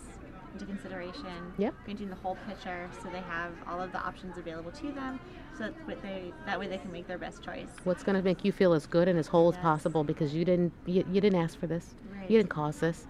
into 0.52 0.64
consideration, 0.64 1.52
Yep. 1.58 1.74
painting 1.86 2.08
the 2.08 2.14
whole 2.16 2.36
picture 2.46 2.88
so 3.02 3.08
they 3.10 3.20
have 3.20 3.52
all 3.66 3.80
of 3.80 3.92
the 3.92 3.98
options 3.98 4.38
available 4.38 4.70
to 4.72 4.92
them 4.92 5.18
so 5.56 5.64
that 5.64 5.74
what 5.86 6.00
they 6.02 6.32
that 6.46 6.58
way 6.58 6.68
they 6.68 6.78
can 6.78 6.92
make 6.92 7.06
their 7.06 7.18
best 7.18 7.42
choice. 7.42 7.68
What's 7.84 8.02
going 8.02 8.16
to 8.16 8.22
make 8.22 8.44
you 8.44 8.52
feel 8.52 8.72
as 8.74 8.86
good 8.86 9.08
and 9.08 9.18
as 9.18 9.26
whole 9.26 9.48
as 9.48 9.56
possible 9.56 10.04
because 10.04 10.34
you 10.34 10.44
didn't 10.44 10.72
you, 10.86 11.04
you 11.10 11.20
didn't 11.20 11.40
ask 11.40 11.58
for 11.58 11.66
this. 11.66 11.94
Right. 12.14 12.30
You 12.30 12.38
didn't 12.38 12.50
cause 12.50 12.80
this. 12.80 13.06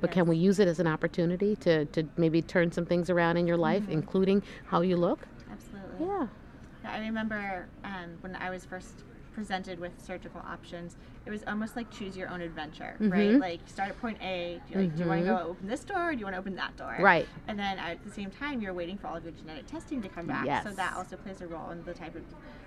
But 0.00 0.10
can 0.10 0.26
we 0.26 0.36
use 0.36 0.58
it 0.58 0.68
as 0.68 0.78
an 0.80 0.86
opportunity 0.86 1.56
to, 1.56 1.84
to 1.86 2.08
maybe 2.16 2.42
turn 2.42 2.72
some 2.72 2.86
things 2.86 3.10
around 3.10 3.36
in 3.36 3.46
your 3.46 3.56
life, 3.58 3.82
Mm-hmm. 3.82 3.92
including 3.92 4.42
how 4.66 4.80
you 4.82 4.96
look? 4.96 5.26
Absolutely. 5.50 6.06
Yeah. 6.06 6.28
Yeah, 6.82 6.92
I 6.92 6.98
remember 7.00 7.68
um, 7.84 8.18
when 8.20 8.34
I 8.36 8.50
was 8.50 8.64
first 8.64 9.04
presented 9.32 9.78
with 9.78 9.92
surgical 10.04 10.40
options, 10.46 10.96
it 11.26 11.30
was 11.30 11.42
almost 11.46 11.76
like 11.76 11.90
choose 11.90 12.16
your 12.16 12.28
own 12.28 12.40
adventure, 12.40 12.96
right? 12.98 13.30
Mhm. 13.32 13.40
Like 13.40 13.60
start 13.66 13.90
at 13.90 14.00
point 14.00 14.18
A. 14.22 14.60
Do 14.68 14.74
you, 14.74 14.80
like, 14.86 14.96
do 14.96 15.02
you 15.02 15.08
want 15.08 15.20
to 15.22 15.26
go 15.26 15.38
open 15.50 15.66
this 15.68 15.84
door 15.84 16.08
or 16.10 16.12
do 16.12 16.18
you 16.18 16.24
want 16.24 16.34
to 16.34 16.40
open 16.40 16.56
that 16.56 16.76
door? 16.76 16.96
Right. 17.00 17.28
And 17.48 17.58
then 17.58 17.78
at 17.78 18.02
the 18.04 18.10
same 18.10 18.30
time, 18.30 18.60
you're 18.60 18.72
waiting 18.74 18.96
for 18.98 19.08
all 19.08 19.16
of 19.16 19.24
your 19.24 19.32
genetic 19.32 19.66
testing 19.66 20.00
to 20.02 20.08
come 20.08 20.26
back. 20.26 20.46
Yes. 20.46 20.64
So 20.64 20.70
that 20.70 20.94
also 20.96 21.16
plays 21.16 21.40
a 21.40 21.46
role 21.46 21.70
in 21.70 21.84
the 21.84 21.92
type 21.94 22.14
of 22.16 22.22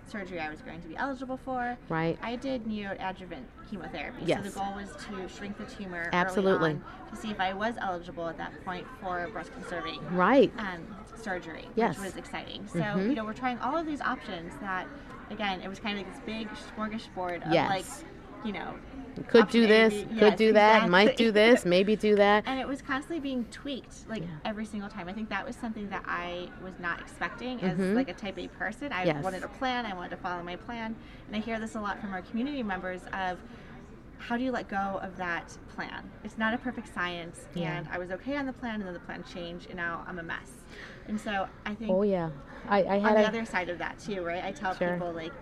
surgery 0.06 0.39
I 0.39 0.49
was 0.49 0.62
going 0.62 0.82
to 0.82 0.88
be 0.88 0.95
eligible 0.97 1.38
for. 1.38 1.78
Right. 1.89 2.17
I 2.21 2.36
did 2.36 2.65
neoadjuvant 2.65 3.43
chemotherapy. 3.69 4.23
Yes. 4.26 4.43
So 4.43 4.49
the 4.49 4.60
goal 4.60 4.73
was 4.76 4.89
to 5.08 5.28
shrink 5.36 5.58
the 5.58 5.65
tumor 5.65 6.10
Absolutely. 6.13 6.80
to 7.10 7.15
see 7.15 7.32
if 7.32 7.39
I 7.39 7.54
was 7.54 7.76
eligible 7.80 8.28
at 8.28 8.38
that 8.38 8.63
point 8.65 8.86
for 9.02 9.28
breast 9.32 9.52
conserving 9.54 9.99
Right. 10.15 10.52
um, 10.58 10.86
surgery, 11.15 11.67
Yes. 11.76 11.97
which 11.97 12.06
was 12.08 12.17
exciting. 12.17 12.67
So 12.67 12.80
Mhm. 12.80 13.10
you 13.10 13.15
know, 13.15 13.23
we're 13.23 13.34
trying 13.34 13.58
all 13.60 13.78
of 13.78 13.86
these 13.86 14.02
options 14.02 14.54
that, 14.58 14.88
again, 15.34 15.62
it 15.62 15.67
was 15.67 15.80
kind 15.80 16.00
of 16.00 16.06
like 16.06 16.13
this 16.15 16.24
big 16.26 16.48
smorgasbord 16.78 17.46
of 17.46 17.52
Yes. 17.54 17.69
like, 17.69 17.86
you 18.46 18.54
know, 18.54 18.76
Could 19.28 19.50
do 19.50 19.67
this, 19.67 19.93
B- 19.93 20.19
could 20.19 20.38
do 20.38 20.54
that, 20.54 20.89
might 20.89 21.17
do 21.17 21.32
this, 21.32 21.65
maybe 21.65 21.96
do 21.96 22.15
that. 22.15 22.43
and 22.48 22.60
it 22.60 22.67
was 22.67 22.82
constantly 22.82 23.19
being 23.19 23.46
tweaked 23.52 24.08
like 24.10 24.24
Yeah. 24.24 24.28
every 24.46 24.65
single 24.65 24.89
time. 24.89 25.08
I 25.08 25.13
think 25.13 25.30
that 25.30 25.46
was 25.46 25.56
something 25.56 25.88
that 25.89 26.04
I 26.08 26.50
was 26.63 26.74
not 26.80 27.00
expecting 27.00 27.62
as 27.62 27.78
Mhm. 27.78 27.96
like 27.96 28.10
a 28.10 28.13
type 28.13 28.38
A 28.39 28.48
person. 28.48 28.91
I 28.91 29.04
Yes. 29.06 29.24
wanted 29.24 29.43
a 29.43 29.48
plan, 29.50 29.86
I 29.86 29.93
wanted 29.93 30.12
to 30.12 30.17
follow 30.17 30.41
my 30.43 30.56
plan, 30.56 30.96
and 31.28 31.36
I 31.36 31.39
hear 31.39 31.60
this 31.60 31.76
a 31.76 31.82
lot 31.82 32.00
from 32.00 32.12
our 32.13 32.22
community 32.22 32.63
members 32.63 33.02
of 33.13 33.39
how 34.17 34.38
do 34.38 34.43
you 34.43 34.52
let 34.52 34.67
go 34.69 35.00
of 35.04 35.17
that 35.17 35.58
plan? 35.76 36.10
It's 36.24 36.38
not 36.38 36.54
a 36.54 36.58
perfect 36.58 36.93
science, 36.93 37.46
Yeah. 37.54 37.74
and 37.78 37.88
I 37.91 37.98
was 38.00 38.10
okay 38.12 38.38
on 38.38 38.46
the 38.46 38.54
plan, 38.54 38.76
and 38.76 38.86
then 38.86 38.93
the 38.93 39.00
plan 39.02 39.24
changed, 39.24 39.67
and 39.67 39.76
now 39.76 40.04
I'm 40.08 40.17
a 40.17 40.24
mess. 40.24 40.63
And 41.08 41.19
so 41.19 41.48
I 41.65 41.76
think 41.76 41.91
Oh 41.91 42.02
yeah. 42.04 42.30
I, 42.67 42.84
I 42.84 42.95
on 43.04 43.15
the 43.15 43.21
a, 43.21 43.28
other 43.28 43.45
side 43.45 43.69
of 43.69 43.78
that 43.80 43.99
too, 43.99 44.23
right? 44.23 44.43
I 44.43 44.52
tell 44.52 44.76
Sure. 44.76 44.95
people 44.95 45.13
like 45.13 45.34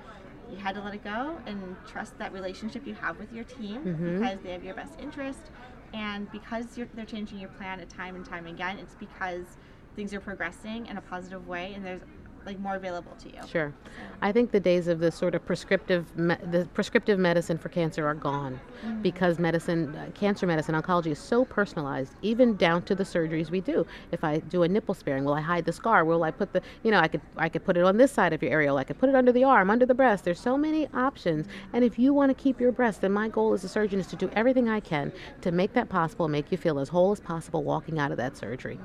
you 0.49 0.57
had 0.57 0.75
to 0.75 0.81
let 0.81 0.93
it 0.93 1.03
go 1.03 1.39
and 1.45 1.77
trust 1.85 2.17
that 2.17 2.33
relationship 2.33 2.85
you 2.85 2.95
have 2.95 3.17
with 3.17 3.31
your 3.31 3.43
team 3.43 3.83
Mhm. 3.85 4.19
because 4.19 4.41
they 4.41 4.51
have 4.51 4.63
your 4.63 4.73
best 4.73 4.95
interest, 4.99 5.49
and 5.93 6.29
because 6.31 6.77
you're, 6.77 6.87
they're 6.93 7.05
changing 7.05 7.39
your 7.39 7.49
plan 7.49 7.79
at 7.79 7.89
time 7.89 8.15
and 8.15 8.25
time 8.25 8.45
again, 8.45 8.77
it's 8.79 8.95
because 8.95 9.57
things 9.95 10.13
are 10.13 10.19
progressing 10.21 10.85
in 10.87 10.97
a 10.97 11.01
positive 11.01 11.45
way, 11.47 11.73
and 11.73 11.85
there's 11.85 12.01
like 12.45 12.59
more 12.59 12.75
available 12.75 13.11
to 13.19 13.29
you. 13.29 13.41
Sure. 13.47 13.73
I 14.21 14.31
think 14.31 14.51
the 14.51 14.59
days 14.59 14.87
of 14.87 14.99
the 14.99 15.11
sort 15.11 15.35
of 15.35 15.45
prescriptive, 15.45 16.15
me- 16.17 16.37
the 16.51 16.67
prescriptive 16.73 17.19
medicine 17.19 17.57
for 17.57 17.69
cancer 17.69 18.05
are 18.07 18.13
gone, 18.13 18.59
because 19.01 19.39
medicine, 19.39 19.95
uh, 19.95 20.11
cancer 20.13 20.47
medicine, 20.47 20.75
oncology 20.75 21.11
is 21.11 21.19
so 21.19 21.45
personalized, 21.45 22.13
even 22.21 22.55
down 22.55 22.83
to 22.83 22.95
the 22.95 23.03
surgeries 23.03 23.49
we 23.49 23.61
do. 23.61 23.85
If 24.11 24.23
I 24.23 24.39
do 24.39 24.63
a 24.63 24.67
nipple 24.67 24.95
sparing, 24.95 25.23
will 25.23 25.33
I 25.33 25.41
hide 25.41 25.65
the 25.65 25.71
scar? 25.71 26.05
Will 26.05 26.23
I 26.23 26.31
put 26.31 26.53
the, 26.53 26.61
you 26.83 26.91
know, 26.91 26.99
I 26.99 27.07
could, 27.07 27.21
I 27.37 27.49
could 27.49 27.63
put 27.63 27.77
it 27.77 27.83
on 27.83 27.97
this 27.97 28.11
side 28.11 28.33
of 28.33 28.41
your 28.41 28.51
areola. 28.51 28.79
I 28.79 28.83
could 28.83 28.99
put 28.99 29.09
it 29.09 29.15
under 29.15 29.31
the 29.31 29.43
arm, 29.43 29.69
under 29.69 29.85
the 29.85 29.93
breast. 29.93 30.23
There's 30.23 30.39
so 30.39 30.57
many 30.57 30.87
options, 30.93 31.47
and 31.73 31.83
if 31.83 31.99
you 31.99 32.13
want 32.13 32.29
to 32.35 32.43
keep 32.43 32.59
your 32.59 32.71
breast, 32.71 33.01
then 33.01 33.11
my 33.11 33.27
goal 33.27 33.53
as 33.53 33.63
a 33.63 33.69
surgeon 33.69 33.99
is 33.99 34.07
to 34.07 34.15
do 34.15 34.29
everything 34.33 34.69
I 34.69 34.79
can 34.79 35.11
to 35.41 35.51
make 35.51 35.73
that 35.73 35.89
possible, 35.89 36.27
make 36.27 36.51
you 36.51 36.57
feel 36.57 36.79
as 36.79 36.89
whole 36.89 37.11
as 37.11 37.19
possible 37.19 37.63
walking 37.63 37.99
out 37.99 38.11
of 38.11 38.17
that 38.17 38.37
surgery. 38.37 38.79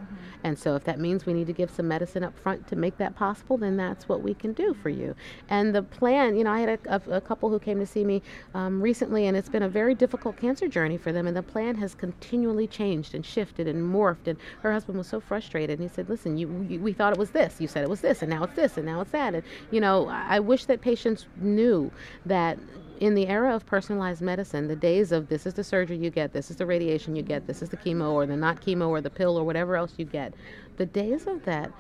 And 0.45 0.59
so, 0.59 0.77
if 0.77 0.85
that 0.85 0.99
means 1.01 1.27
we 1.27 1.33
need 1.33 1.47
to 1.47 1.53
give 1.53 1.71
some 1.71 1.89
medicine 1.89 2.23
up 2.23 2.39
front 2.39 2.67
to 2.69 2.77
make 2.77 2.99
that 2.99 3.15
possible 3.17 3.46
possible, 3.47 3.57
then 3.57 3.77
that's 3.77 4.09
what 4.09 4.23
we 4.23 4.35
can 4.35 4.53
do 4.53 4.75
for 4.75 4.89
you. 4.89 5.15
And 5.49 5.75
the 5.75 5.83
plan, 5.83 6.37
you 6.37 6.45
know, 6.45 6.53
I 6.53 6.61
had 6.61 6.79
a, 6.87 6.95
a, 6.95 7.17
a 7.17 7.21
couple 7.21 7.49
who 7.51 7.59
came 7.59 7.79
to 7.79 7.87
see 7.87 8.05
me 8.05 8.23
um, 8.55 8.83
recently, 8.83 9.27
and 9.27 9.37
it's 9.37 9.49
been 9.49 9.63
a 9.63 9.69
very 9.69 9.95
difficult 9.95 10.37
cancer 10.37 10.69
journey 10.69 10.99
for 10.99 11.13
them. 11.13 11.27
And 11.27 11.37
the 11.37 11.43
plan 11.43 11.77
has 11.77 11.95
continually 11.95 12.67
changed 12.67 13.15
and 13.15 13.25
shifted 13.25 13.69
and 13.69 13.83
morphed. 13.83 14.27
And 14.27 14.39
her 14.63 14.73
husband 14.73 14.99
was 14.99 15.07
so 15.07 15.21
frustrated. 15.21 15.79
And 15.79 15.89
he 15.89 15.95
said, 15.95 16.09
"Listen, 16.09 16.37
you, 16.37 16.67
you 16.69 16.81
we 16.81 16.93
thought 16.93 17.13
it 17.13 17.19
was 17.19 17.31
this. 17.31 17.61
You 17.61 17.69
said 17.69 17.83
it 17.83 17.91
was 17.91 18.01
this, 18.01 18.23
and 18.23 18.31
now 18.31 18.45
it's 18.45 18.57
this, 18.57 18.77
and 18.77 18.87
now 18.87 19.01
it's 19.01 19.13
that." 19.13 19.35
And 19.35 19.43
you 19.71 19.81
know, 19.81 20.09
I 20.09 20.41
wish 20.41 20.65
that 20.67 20.81
patients 20.81 21.27
knew 21.37 21.91
that 22.27 22.59
in 23.01 23.15
the 23.15 23.27
era 23.27 23.55
of 23.55 23.67
personalized 23.67 24.23
medicine, 24.23 24.69
the 24.69 24.77
days 24.77 25.13
of 25.13 25.29
this 25.29 25.45
is 25.45 25.55
the 25.55 25.65
surgery 25.65 25.99
you 25.99 26.09
get, 26.09 26.33
this 26.33 26.51
is 26.51 26.57
the 26.57 26.65
radiation 26.65 27.15
you 27.15 27.23
get, 27.23 27.47
this 27.47 27.61
is 27.61 27.69
the 27.69 27.77
chemo 27.77 28.13
or 28.13 28.25
the 28.25 28.37
not 28.37 28.63
chemo 28.63 28.89
or 28.89 29.03
the 29.03 29.11
pill 29.11 29.37
or 29.37 29.45
whatever 29.45 29.77
else 29.77 29.93
you 29.99 30.07
get, 30.07 30.33
the 30.79 30.87
days 30.87 31.27
of 31.27 31.45
that 31.45 31.71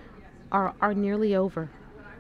are, 0.53 0.75
are 0.81 0.95
nearly 0.95 1.35
over 1.35 1.71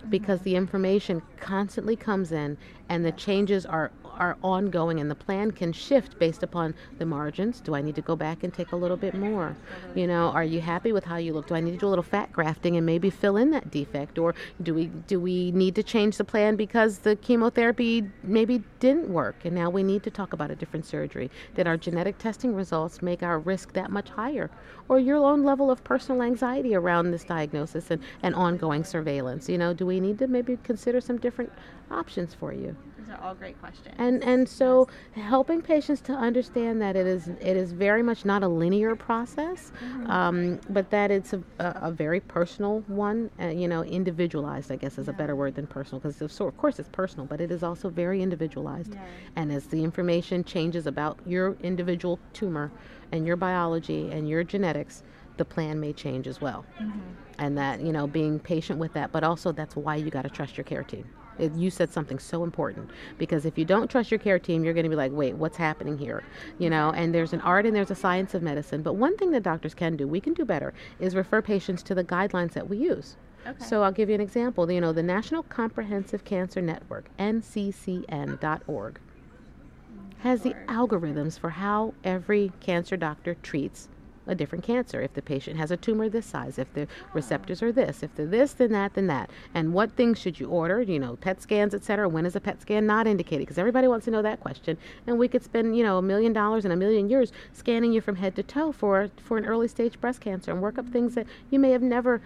because 0.08 0.40
the 0.42 0.56
information 0.56 1.22
constantly 1.40 1.96
comes 1.96 2.32
in 2.32 2.56
and 2.88 3.04
the 3.04 3.12
changes 3.12 3.66
are 3.66 3.90
are 4.18 4.36
ongoing 4.42 5.00
and 5.00 5.10
the 5.10 5.14
plan 5.14 5.50
can 5.50 5.72
shift 5.72 6.18
based 6.18 6.42
upon 6.42 6.74
the 6.98 7.06
margins. 7.06 7.60
Do 7.60 7.74
I 7.74 7.82
need 7.82 7.94
to 7.96 8.02
go 8.02 8.16
back 8.16 8.42
and 8.42 8.52
take 8.52 8.72
a 8.72 8.76
little 8.76 8.96
bit 8.96 9.14
more? 9.14 9.56
You 9.94 10.06
know, 10.06 10.30
are 10.30 10.44
you 10.44 10.60
happy 10.60 10.92
with 10.92 11.04
how 11.04 11.16
you 11.16 11.32
look? 11.32 11.46
Do 11.46 11.54
I 11.54 11.60
need 11.60 11.72
to 11.72 11.76
do 11.78 11.86
a 11.86 11.88
little 11.88 12.02
fat 12.02 12.32
grafting 12.32 12.76
and 12.76 12.84
maybe 12.86 13.10
fill 13.10 13.36
in 13.36 13.50
that 13.50 13.70
defect 13.70 14.18
or 14.18 14.34
do 14.62 14.74
we 14.74 14.86
do 14.86 15.20
we 15.20 15.50
need 15.52 15.74
to 15.76 15.82
change 15.82 16.16
the 16.16 16.24
plan 16.24 16.56
because 16.56 16.98
the 17.00 17.16
chemotherapy 17.16 18.10
maybe 18.22 18.64
didn't 18.80 19.08
work 19.08 19.44
and 19.44 19.54
now 19.54 19.70
we 19.70 19.82
need 19.82 20.02
to 20.04 20.10
talk 20.10 20.32
about 20.32 20.50
a 20.50 20.56
different 20.56 20.86
surgery? 20.86 21.30
Did 21.54 21.66
our 21.66 21.76
genetic 21.76 22.18
testing 22.18 22.54
results 22.54 23.02
make 23.02 23.22
our 23.22 23.38
risk 23.38 23.72
that 23.74 23.90
much 23.90 24.10
higher? 24.10 24.50
Or 24.88 24.98
your 24.98 25.18
own 25.18 25.44
level 25.44 25.70
of 25.70 25.84
personal 25.84 26.22
anxiety 26.22 26.74
around 26.74 27.10
this 27.10 27.24
diagnosis 27.24 27.90
and, 27.90 28.02
and 28.22 28.34
ongoing 28.34 28.84
surveillance? 28.84 29.48
You 29.48 29.58
know, 29.58 29.74
do 29.74 29.86
we 29.86 30.00
need 30.00 30.18
to 30.18 30.26
maybe 30.28 30.56
consider 30.58 31.00
some 31.00 31.18
different 31.18 31.52
options 31.90 32.34
for 32.34 32.52
you? 32.52 32.76
Are 33.10 33.22
all 33.22 33.34
great 33.34 33.58
questions. 33.60 33.94
And 33.98 34.22
and 34.24 34.48
so 34.48 34.88
helping 35.14 35.62
patients 35.62 36.00
to 36.02 36.12
understand 36.12 36.80
that 36.82 36.96
it 36.96 37.06
is 37.06 37.28
it 37.28 37.56
is 37.56 37.72
very 37.72 38.02
much 38.02 38.24
not 38.24 38.42
a 38.42 38.48
linear 38.48 38.96
process, 38.96 39.72
mm-hmm. 39.80 40.10
um, 40.10 40.60
but 40.70 40.90
that 40.90 41.10
it's 41.10 41.32
a, 41.32 41.42
a, 41.58 41.78
a 41.82 41.90
very 41.90 42.20
personal 42.20 42.80
one. 42.86 43.30
Uh, 43.40 43.46
you 43.48 43.68
know, 43.68 43.82
individualized. 43.84 44.72
I 44.72 44.76
guess 44.76 44.98
is 44.98 45.06
yeah. 45.06 45.12
a 45.12 45.16
better 45.16 45.36
word 45.36 45.54
than 45.54 45.66
personal 45.66 46.00
because 46.00 46.32
so 46.32 46.46
of 46.46 46.56
course 46.56 46.78
it's 46.78 46.88
personal, 46.88 47.26
but 47.26 47.40
it 47.40 47.50
is 47.50 47.62
also 47.62 47.88
very 47.88 48.22
individualized. 48.22 48.96
And 49.36 49.52
as 49.52 49.66
the 49.66 49.82
information 49.82 50.44
changes 50.44 50.86
about 50.86 51.18
your 51.26 51.56
individual 51.62 52.18
tumor 52.32 52.72
and 53.12 53.26
your 53.26 53.36
biology 53.36 54.10
and 54.10 54.28
your 54.28 54.42
genetics, 54.42 55.02
the 55.36 55.44
plan 55.44 55.78
may 55.78 55.92
change 55.92 56.26
as 56.26 56.40
well. 56.40 56.64
Mm-hmm. 56.80 56.98
And 57.38 57.58
that 57.58 57.80
you 57.80 57.92
know 57.92 58.06
being 58.06 58.38
patient 58.38 58.78
with 58.78 58.92
that, 58.94 59.12
but 59.12 59.22
also 59.22 59.52
that's 59.52 59.76
why 59.76 59.96
you 59.96 60.10
got 60.10 60.22
to 60.22 60.30
trust 60.30 60.56
your 60.56 60.64
care 60.64 60.82
team. 60.82 61.04
It, 61.38 61.54
you 61.54 61.70
said 61.70 61.92
something 61.92 62.18
so 62.18 62.44
important 62.44 62.90
because 63.18 63.44
if 63.44 63.58
you 63.58 63.64
don't 63.64 63.90
trust 63.90 64.10
your 64.10 64.18
care 64.18 64.38
team, 64.38 64.64
you're 64.64 64.74
going 64.74 64.84
to 64.84 64.90
be 64.90 64.96
like, 64.96 65.12
wait, 65.12 65.34
what's 65.34 65.56
happening 65.56 65.98
here? 65.98 66.22
You 66.58 66.70
know, 66.70 66.92
and 66.92 67.14
there's 67.14 67.32
an 67.32 67.40
art 67.42 67.66
and 67.66 67.74
there's 67.74 67.90
a 67.90 67.94
science 67.94 68.34
of 68.34 68.42
medicine. 68.42 68.82
But 68.82 68.94
one 68.94 69.16
thing 69.16 69.30
that 69.32 69.42
doctors 69.42 69.74
can 69.74 69.96
do, 69.96 70.06
we 70.06 70.20
can 70.20 70.34
do 70.34 70.44
better, 70.44 70.72
is 70.98 71.14
refer 71.14 71.42
patients 71.42 71.82
to 71.84 71.94
the 71.94 72.04
guidelines 72.04 72.52
that 72.52 72.68
we 72.68 72.78
use. 72.78 73.16
Okay. 73.46 73.64
So 73.64 73.82
I'll 73.82 73.92
give 73.92 74.08
you 74.08 74.14
an 74.14 74.20
example. 74.20 74.70
You 74.70 74.80
know, 74.80 74.92
the 74.92 75.02
National 75.02 75.42
Comprehensive 75.44 76.24
Cancer 76.24 76.60
Network, 76.60 77.08
NCCN.org, 77.18 79.00
has 80.20 80.42
the 80.42 80.54
algorithms 80.66 81.38
for 81.38 81.50
how 81.50 81.94
every 82.02 82.50
cancer 82.60 82.96
doctor 82.96 83.34
treats 83.42 83.88
a 84.26 84.34
different 84.34 84.64
cancer. 84.64 85.00
If 85.00 85.14
the 85.14 85.22
patient 85.22 85.56
has 85.56 85.70
a 85.70 85.76
tumor 85.76 86.08
this 86.08 86.26
size, 86.26 86.58
if 86.58 86.72
the 86.74 86.86
receptors 87.12 87.62
are 87.62 87.72
this, 87.72 88.02
if 88.02 88.14
they're 88.14 88.26
this, 88.26 88.52
then 88.52 88.72
that, 88.72 88.94
then 88.94 89.06
that. 89.06 89.30
And 89.54 89.72
what 89.72 89.92
things 89.92 90.18
should 90.18 90.40
you 90.40 90.48
order? 90.48 90.82
You 90.82 90.98
know, 90.98 91.16
PET 91.16 91.42
scans, 91.42 91.74
etc. 91.74 92.08
When 92.08 92.26
is 92.26 92.36
a 92.36 92.40
PET 92.40 92.62
scan 92.62 92.86
not 92.86 93.06
indicated? 93.06 93.42
Because 93.42 93.58
everybody 93.58 93.88
wants 93.88 94.04
to 94.06 94.10
know 94.10 94.22
that 94.22 94.40
question. 94.40 94.76
And 95.06 95.18
we 95.18 95.28
could 95.28 95.44
spend, 95.44 95.76
you 95.76 95.82
know, 95.82 95.98
a 95.98 96.02
million 96.02 96.32
dollars 96.32 96.64
and 96.64 96.72
a 96.72 96.76
million 96.76 97.08
years 97.08 97.32
scanning 97.52 97.92
you 97.92 98.00
from 98.00 98.16
head 98.16 98.36
to 98.36 98.42
toe 98.42 98.72
for 98.72 99.10
for 99.16 99.38
an 99.38 99.46
early 99.46 99.68
stage 99.68 100.00
breast 100.00 100.20
cancer 100.20 100.50
and 100.50 100.60
work 100.60 100.78
up 100.78 100.88
things 100.88 101.14
that 101.14 101.26
you 101.50 101.58
may 101.58 101.70
have 101.70 101.82
never, 101.82 102.20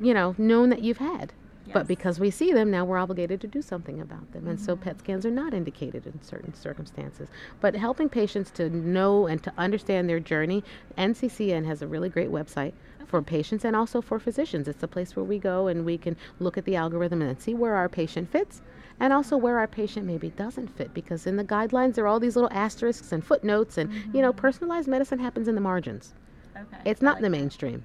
you 0.00 0.14
know, 0.14 0.34
known 0.38 0.70
that 0.70 0.82
you've 0.82 0.98
had. 0.98 1.32
But 1.72 1.86
because 1.86 2.20
we 2.20 2.30
see 2.30 2.52
them, 2.52 2.70
now 2.70 2.84
we're 2.84 2.98
obligated 2.98 3.40
to 3.40 3.46
do 3.46 3.62
something 3.62 4.00
about 4.00 4.32
them. 4.32 4.46
And 4.46 4.58
mm-hmm. 4.58 4.64
so 4.64 4.76
PET 4.76 4.98
scans 4.98 5.24
are 5.24 5.30
not 5.30 5.54
indicated 5.54 6.06
in 6.06 6.20
certain 6.22 6.54
circumstances. 6.54 7.28
But 7.60 7.74
helping 7.74 8.08
patients 8.08 8.50
to 8.52 8.68
know 8.68 9.26
and 9.26 9.42
to 9.42 9.52
understand 9.56 10.08
their 10.08 10.20
journey, 10.20 10.62
NCCN 10.98 11.64
has 11.66 11.80
a 11.80 11.86
really 11.86 12.08
great 12.08 12.30
website 12.30 12.74
for 13.06 13.22
patients 13.22 13.64
and 13.64 13.74
also 13.76 14.00
for 14.00 14.18
physicians. 14.18 14.68
It's 14.68 14.82
a 14.82 14.88
place 14.88 15.16
where 15.16 15.24
we 15.24 15.38
go 15.38 15.68
and 15.68 15.84
we 15.84 15.96
can 15.96 16.16
look 16.38 16.58
at 16.58 16.64
the 16.64 16.76
algorithm 16.76 17.22
and 17.22 17.40
see 17.40 17.54
where 17.54 17.74
our 17.74 17.88
patient 17.88 18.30
fits 18.30 18.60
and 19.00 19.12
also 19.12 19.36
where 19.36 19.58
our 19.58 19.66
patient 19.66 20.06
maybe 20.06 20.30
doesn't 20.30 20.68
fit 20.68 20.94
because 20.94 21.26
in 21.26 21.36
the 21.36 21.44
guidelines 21.44 21.94
there 21.94 22.04
are 22.04 22.08
all 22.08 22.20
these 22.20 22.36
little 22.36 22.52
asterisks 22.52 23.12
and 23.12 23.24
footnotes 23.24 23.76
and 23.78 23.90
mm-hmm. 23.90 24.16
you 24.16 24.22
know 24.22 24.32
personalized 24.32 24.88
medicine 24.88 25.18
happens 25.18 25.48
in 25.48 25.54
the 25.54 25.60
margins. 25.60 26.14
Okay. 26.56 26.82
It's 26.84 27.02
not 27.02 27.16
like 27.16 27.18
in 27.18 27.22
the 27.24 27.38
mainstream. 27.38 27.84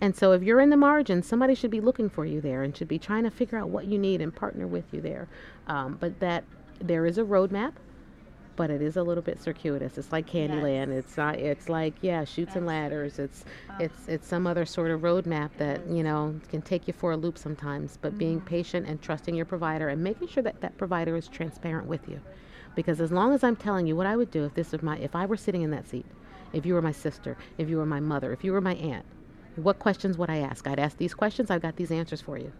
And 0.00 0.14
so 0.14 0.32
if 0.32 0.42
you're 0.42 0.60
in 0.60 0.70
the 0.70 0.76
margin, 0.76 1.22
somebody 1.22 1.54
should 1.54 1.70
be 1.70 1.80
looking 1.80 2.08
for 2.08 2.24
you 2.24 2.40
there 2.40 2.62
and 2.62 2.76
should 2.76 2.88
be 2.88 2.98
trying 2.98 3.24
to 3.24 3.30
figure 3.30 3.58
out 3.58 3.68
what 3.68 3.86
you 3.86 3.98
need 3.98 4.20
and 4.20 4.34
partner 4.34 4.66
with 4.66 4.84
you 4.92 5.00
there. 5.00 5.28
Um, 5.66 5.96
but 5.98 6.20
that 6.20 6.44
there 6.80 7.04
is 7.04 7.18
a 7.18 7.24
roadmap, 7.24 7.72
but 8.54 8.70
it 8.70 8.80
is 8.80 8.96
a 8.96 9.02
little 9.02 9.22
bit 9.22 9.42
circuitous. 9.42 9.98
It's 9.98 10.12
like 10.12 10.28
Candyland. 10.28 10.88
Yes. 10.88 11.04
It's 11.04 11.16
not. 11.16 11.34
It's 11.36 11.68
like 11.68 11.94
yeah, 12.00 12.24
Chutes 12.24 12.54
and 12.54 12.66
Ladders. 12.66 13.18
It's 13.18 13.44
oh. 13.70 13.76
it's 13.80 14.08
it's 14.08 14.28
some 14.28 14.46
other 14.46 14.64
sort 14.64 14.92
of 14.92 15.00
roadmap 15.00 15.50
that 15.58 15.84
you 15.88 16.04
know 16.04 16.34
can 16.48 16.62
take 16.62 16.86
you 16.86 16.92
for 16.92 17.12
a 17.12 17.16
loop 17.16 17.36
sometimes. 17.36 17.98
But 18.00 18.10
mm-hmm. 18.10 18.18
being 18.18 18.40
patient 18.40 18.86
and 18.86 19.02
trusting 19.02 19.34
your 19.34 19.46
provider 19.46 19.88
and 19.88 20.02
making 20.02 20.28
sure 20.28 20.44
that 20.44 20.60
that 20.60 20.78
provider 20.78 21.16
is 21.16 21.26
transparent 21.26 21.88
with 21.88 22.08
you, 22.08 22.20
because 22.76 23.00
as 23.00 23.10
long 23.10 23.32
as 23.32 23.42
I'm 23.42 23.56
telling 23.56 23.88
you 23.88 23.96
what 23.96 24.06
I 24.06 24.16
would 24.16 24.30
do 24.30 24.44
if 24.44 24.54
this 24.54 24.70
was 24.70 24.82
my 24.82 24.96
if 24.98 25.16
I 25.16 25.26
were 25.26 25.36
sitting 25.36 25.62
in 25.62 25.72
that 25.72 25.88
seat, 25.88 26.06
if 26.52 26.64
you 26.64 26.74
were 26.74 26.82
my 26.82 26.92
sister, 26.92 27.36
if 27.58 27.68
you 27.68 27.78
were 27.78 27.86
my 27.86 28.00
mother, 28.00 28.32
if 28.32 28.44
you 28.44 28.52
were 28.52 28.60
my 28.60 28.74
aunt 28.74 29.04
what 29.58 29.78
questions 29.78 30.16
would 30.18 30.30
I 30.30 30.38
ask? 30.38 30.66
I'd 30.66 30.78
ask 30.78 30.96
these 30.96 31.14
questions. 31.14 31.50
I've 31.50 31.62
got 31.62 31.76
these 31.76 31.90
answers 31.90 32.20
for 32.20 32.38
you. 32.38 32.52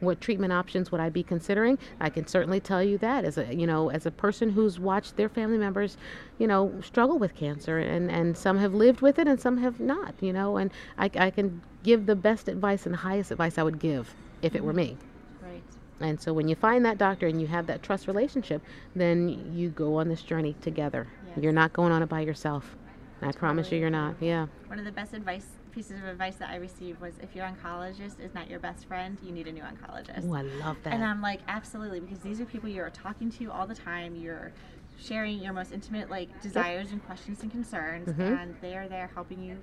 What 0.00 0.20
treatment 0.20 0.52
options 0.52 0.92
would 0.92 1.00
I 1.00 1.08
be 1.08 1.24
considering? 1.24 1.76
I 2.00 2.08
can 2.08 2.26
certainly 2.26 2.60
tell 2.60 2.82
you 2.82 2.98
that 2.98 3.24
as 3.24 3.36
a 3.36 3.52
you 3.52 3.66
know 3.66 3.90
as 3.90 4.06
a 4.06 4.12
person 4.12 4.50
who's 4.50 4.78
watched 4.78 5.16
their 5.16 5.28
family 5.28 5.58
members, 5.58 5.96
you 6.38 6.46
know, 6.46 6.72
struggle 6.82 7.18
with 7.18 7.34
cancer 7.34 7.78
and 7.78 8.10
and 8.10 8.36
some 8.36 8.58
have 8.58 8.74
lived 8.74 9.00
with 9.00 9.18
it 9.18 9.26
and 9.26 9.40
some 9.40 9.58
have 9.58 9.80
not. 9.80 10.14
You 10.20 10.32
know, 10.32 10.56
and 10.56 10.70
I, 10.98 11.10
I 11.18 11.30
can 11.30 11.62
give 11.82 12.06
the 12.06 12.14
best 12.14 12.48
advice 12.48 12.86
and 12.86 12.94
highest 12.94 13.32
advice 13.32 13.58
I 13.58 13.64
would 13.64 13.80
give 13.80 14.14
if 14.40 14.54
it 14.54 14.62
were 14.62 14.72
me. 14.72 14.96
Right. 15.42 15.62
And 16.00 16.20
so 16.20 16.32
when 16.32 16.46
you 16.46 16.54
find 16.54 16.84
that 16.84 16.96
doctor 16.96 17.26
and 17.26 17.40
you 17.40 17.48
have 17.48 17.66
that 17.66 17.82
trust 17.82 18.06
relationship, 18.06 18.62
then 18.94 19.52
you 19.52 19.70
go 19.70 19.96
on 19.96 20.08
this 20.08 20.22
journey 20.22 20.54
together. 20.60 21.08
Yes. 21.26 21.38
You're 21.42 21.52
not 21.52 21.72
going 21.72 21.90
on 21.90 22.02
it 22.04 22.08
by 22.08 22.20
yourself. 22.20 22.76
I 23.20 23.32
promise 23.32 23.72
you, 23.72 23.78
you're 23.78 23.90
not. 23.90 24.14
Yeah. 24.20 24.46
One 24.68 24.78
of 24.78 24.84
the 24.84 24.92
best 24.92 25.12
advice 25.12 25.57
pieces 25.68 25.98
of 25.98 26.04
advice 26.04 26.36
that 26.36 26.50
I 26.50 26.56
received 26.56 27.00
was 27.00 27.14
if 27.22 27.34
your 27.34 27.46
oncologist 27.46 28.20
is 28.20 28.34
not 28.34 28.48
your 28.48 28.58
best 28.58 28.86
friend, 28.86 29.18
you 29.22 29.32
need 29.32 29.46
a 29.46 29.52
new 29.52 29.62
oncologist. 29.62 30.28
Oh, 30.28 30.34
I 30.34 30.42
love 30.42 30.76
that. 30.84 30.92
And 30.92 31.04
I'm 31.04 31.22
like, 31.22 31.40
absolutely, 31.48 32.00
because 32.00 32.18
these 32.20 32.40
are 32.40 32.44
people 32.44 32.68
you're 32.68 32.90
talking 32.90 33.30
to 33.32 33.50
all 33.50 33.66
the 33.66 33.74
time. 33.74 34.16
You're 34.16 34.52
sharing 34.98 35.38
your 35.38 35.52
most 35.52 35.72
intimate 35.72 36.10
like 36.10 36.42
desires 36.42 36.86
yep. 36.86 36.92
and 36.94 37.06
questions 37.06 37.42
and 37.42 37.50
concerns, 37.50 38.08
mm-hmm. 38.08 38.20
and 38.20 38.56
they 38.60 38.76
are 38.76 38.88
there 38.88 39.10
helping 39.14 39.42
you 39.42 39.56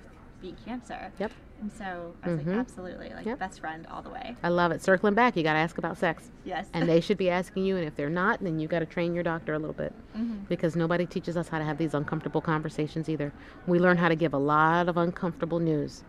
beat 0.45 0.65
cancer. 0.65 1.11
Yep. 1.19 1.31
And 1.61 1.71
so 1.71 2.13
I 2.21 2.29
was 2.29 2.39
mm-hmm. 2.39 2.49
like, 2.51 2.59
absolutely, 2.59 3.09
like 3.09 3.25
yep. 3.25 3.39
best 3.39 3.59
friend 3.59 3.87
all 3.89 4.01
the 4.01 4.09
way. 4.09 4.35
I 4.43 4.49
love 4.49 4.71
it. 4.71 4.83
Circling 4.83 5.15
back, 5.15 5.35
you 5.35 5.43
got 5.43 5.53
to 5.53 5.59
ask 5.59 5.77
about 5.77 5.97
sex. 5.97 6.31
Yes. 6.43 6.67
And 6.73 6.87
they 6.87 7.01
should 7.01 7.17
be 7.17 7.29
asking 7.41 7.65
you, 7.65 7.77
and 7.77 7.85
if 7.87 7.95
they're 7.95 8.09
not, 8.09 8.43
then 8.43 8.59
you 8.59 8.67
got 8.67 8.79
to 8.79 8.85
train 8.85 9.15
your 9.15 9.23
doctor 9.23 9.53
a 9.53 9.59
little 9.59 9.73
bit, 9.73 9.93
mm-hmm. 10.15 10.43
because 10.49 10.75
nobody 10.75 11.05
teaches 11.05 11.37
us 11.37 11.47
how 11.47 11.57
to 11.57 11.65
have 11.65 11.77
these 11.77 11.93
uncomfortable 11.93 12.41
conversations 12.41 13.09
either. 13.09 13.33
We 13.65 13.79
learn 13.79 13.97
how 13.97 14.09
to 14.09 14.15
give 14.15 14.33
a 14.33 14.37
lot 14.37 14.87
of 14.87 14.97
uncomfortable 14.97 15.59
news. 15.59 16.03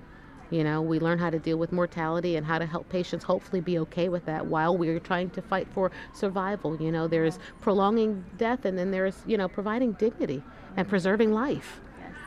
You 0.51 0.62
know, 0.62 0.80
we 0.80 1.01
learn 1.01 1.18
how 1.18 1.30
to 1.30 1.39
deal 1.39 1.57
with 1.57 1.72
mortality 1.72 2.37
and 2.37 2.47
how 2.47 2.59
to 2.59 2.66
help 2.66 2.89
patients 2.89 3.24
hopefully 3.24 3.61
be 3.61 3.78
okay 3.80 4.09
with 4.09 4.26
that 4.26 4.47
while 4.47 4.76
we're 4.76 5.01
trying 5.01 5.30
to 5.30 5.43
fight 5.43 5.66
for 5.72 5.91
survival. 6.12 6.80
You 6.80 6.93
know, 6.93 7.09
there's 7.09 7.41
prolonging 7.61 8.24
death 8.37 8.64
and 8.64 8.78
then 8.78 8.93
there's, 8.93 9.16
you 9.26 9.37
know, 9.37 9.49
providing 9.49 9.93
dignity 9.93 10.45
and 10.76 10.89
preserving 10.89 11.32
life. 11.32 11.80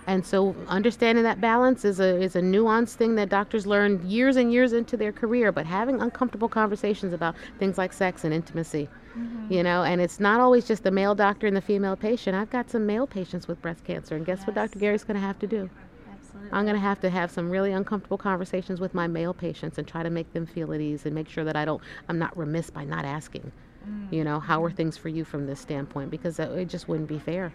And 0.09 0.25
so 0.25 0.55
understanding 0.67 1.23
that 1.23 1.39
balance 1.39 1.85
is 1.85 1.99
a 1.99 2.19
is 2.19 2.35
a 2.35 2.41
nuanced 2.41 2.95
thing 2.95 3.13
that 3.13 3.29
doctors 3.29 3.67
learn 3.67 4.03
years 4.09 4.37
and 4.37 4.51
years 4.51 4.73
into 4.73 4.97
their 4.97 5.11
career, 5.11 5.51
but 5.51 5.67
having 5.67 6.01
uncomfortable 6.01 6.49
conversations 6.49 7.13
about 7.13 7.35
things 7.59 7.77
like 7.77 7.93
sex 7.93 8.23
and 8.23 8.33
intimacy. 8.33 8.89
Mm-hmm. 9.15 9.53
You 9.53 9.61
know, 9.61 9.83
and 9.83 10.01
it's 10.01 10.19
not 10.19 10.39
always 10.39 10.67
just 10.67 10.81
the 10.81 10.89
male 10.89 11.13
doctor 11.13 11.45
and 11.45 11.55
the 11.55 11.61
female 11.61 11.95
patient. 11.95 12.35
I've 12.35 12.49
got 12.49 12.71
some 12.71 12.87
male 12.87 13.05
patients 13.05 13.47
with 13.47 13.61
breast 13.61 13.83
cancer, 13.83 14.15
and 14.15 14.25
guess 14.25 14.39
yes. 14.39 14.47
what 14.47 14.55
Dr. 14.55 14.79
Gary's 14.79 15.03
going 15.03 15.13
to 15.13 15.21
have 15.21 15.37
to 15.39 15.47
do? 15.47 15.69
Absolutely. 16.11 16.49
I'm 16.53 16.65
going 16.65 16.75
to 16.75 16.81
have 16.81 16.99
to 17.01 17.11
have 17.11 17.29
some 17.29 17.51
really 17.51 17.71
uncomfortable 17.71 18.17
conversations 18.17 18.79
with 18.79 18.95
my 18.95 19.05
male 19.05 19.35
patients 19.35 19.77
and 19.77 19.87
try 19.87 20.01
to 20.01 20.09
make 20.09 20.33
them 20.33 20.47
feel 20.47 20.73
at 20.73 20.81
ease 20.81 21.05
and 21.05 21.13
make 21.13 21.29
sure 21.29 21.43
that 21.43 21.55
I 21.55 21.65
don't 21.65 21.83
I'm 22.07 22.17
not 22.17 22.35
remiss 22.35 22.71
by 22.71 22.83
not 22.83 23.05
asking. 23.05 23.51
Mm. 23.87 24.11
You 24.11 24.23
know, 24.23 24.39
how 24.39 24.63
are 24.63 24.71
things 24.71 24.97
for 24.97 25.09
you 25.09 25.23
from 25.23 25.45
this 25.45 25.59
standpoint 25.59 26.09
because 26.09 26.39
it 26.39 26.65
just 26.65 26.87
wouldn't 26.87 27.09
be 27.09 27.19
fair. 27.19 27.53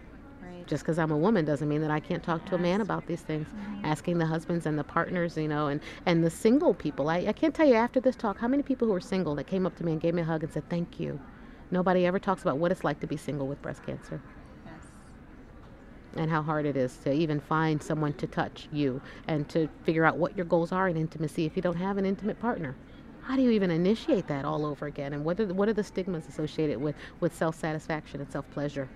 Just 0.67 0.83
because 0.83 0.97
I'm 0.97 1.11
a 1.11 1.17
woman 1.17 1.45
doesn't 1.45 1.67
mean 1.69 1.81
that 1.81 1.91
I 1.91 1.99
can't 1.99 2.23
talk 2.23 2.45
to 2.47 2.55
a 2.55 2.57
man 2.57 2.81
about 2.81 3.05
these 3.05 3.21
things. 3.21 3.47
Mhm. 3.47 3.83
Asking 3.83 4.17
the 4.17 4.25
husbands 4.25 4.65
and 4.65 4.79
the 4.79 4.83
partners, 4.83 5.37
you 5.37 5.47
know, 5.47 5.67
and, 5.67 5.79
and 6.05 6.23
the 6.23 6.29
single 6.29 6.73
people. 6.73 7.09
I, 7.09 7.17
I 7.27 7.33
can't 7.33 7.53
tell 7.53 7.67
you 7.67 7.75
after 7.75 7.99
this 7.99 8.15
talk 8.15 8.39
how 8.39 8.47
many 8.47 8.63
people 8.63 8.87
who 8.87 8.93
are 8.93 8.99
single 8.99 9.35
that 9.35 9.45
came 9.45 9.65
up 9.65 9.75
to 9.77 9.85
me 9.85 9.91
and 9.91 10.01
gave 10.01 10.13
me 10.15 10.21
a 10.23 10.25
hug 10.25 10.43
and 10.43 10.51
said, 10.51 10.67
Thank 10.69 10.99
you. 10.99 11.19
Nobody 11.71 12.05
ever 12.05 12.19
talks 12.19 12.41
about 12.41 12.57
what 12.57 12.71
it's 12.71 12.83
like 12.83 12.99
to 13.01 13.07
be 13.07 13.17
single 13.17 13.47
with 13.47 13.61
breast 13.61 13.83
cancer 13.85 14.21
Yes. 14.65 14.73
and 16.15 16.29
how 16.29 16.41
hard 16.43 16.65
it 16.65 16.77
is 16.77 16.97
to 16.97 17.11
even 17.11 17.39
find 17.39 17.81
someone 17.81 18.13
to 18.13 18.27
touch 18.27 18.67
you 18.71 19.01
and 19.27 19.49
to 19.49 19.67
figure 19.83 20.05
out 20.05 20.17
what 20.17 20.35
your 20.37 20.45
goals 20.45 20.71
are 20.71 20.87
in 20.87 20.95
intimacy 20.97 21.45
if 21.45 21.55
you 21.55 21.61
don't 21.61 21.77
have 21.77 21.97
an 21.97 22.05
intimate 22.05 22.39
partner. 22.39 22.75
How 23.21 23.35
do 23.35 23.41
you 23.41 23.49
even 23.51 23.71
initiate 23.71 24.27
that 24.27 24.45
all 24.45 24.65
over 24.65 24.85
again? 24.85 25.13
And 25.13 25.25
what 25.25 25.39
are 25.39 25.45
the, 25.47 25.53
what 25.55 25.67
are 25.67 25.73
the 25.73 25.83
stigmas 25.83 26.27
associated 26.27 26.79
with, 26.79 26.95
with 27.19 27.35
self 27.35 27.55
satisfaction 27.55 28.21
and 28.21 28.31
self 28.31 28.49
pleasure? 28.51 28.87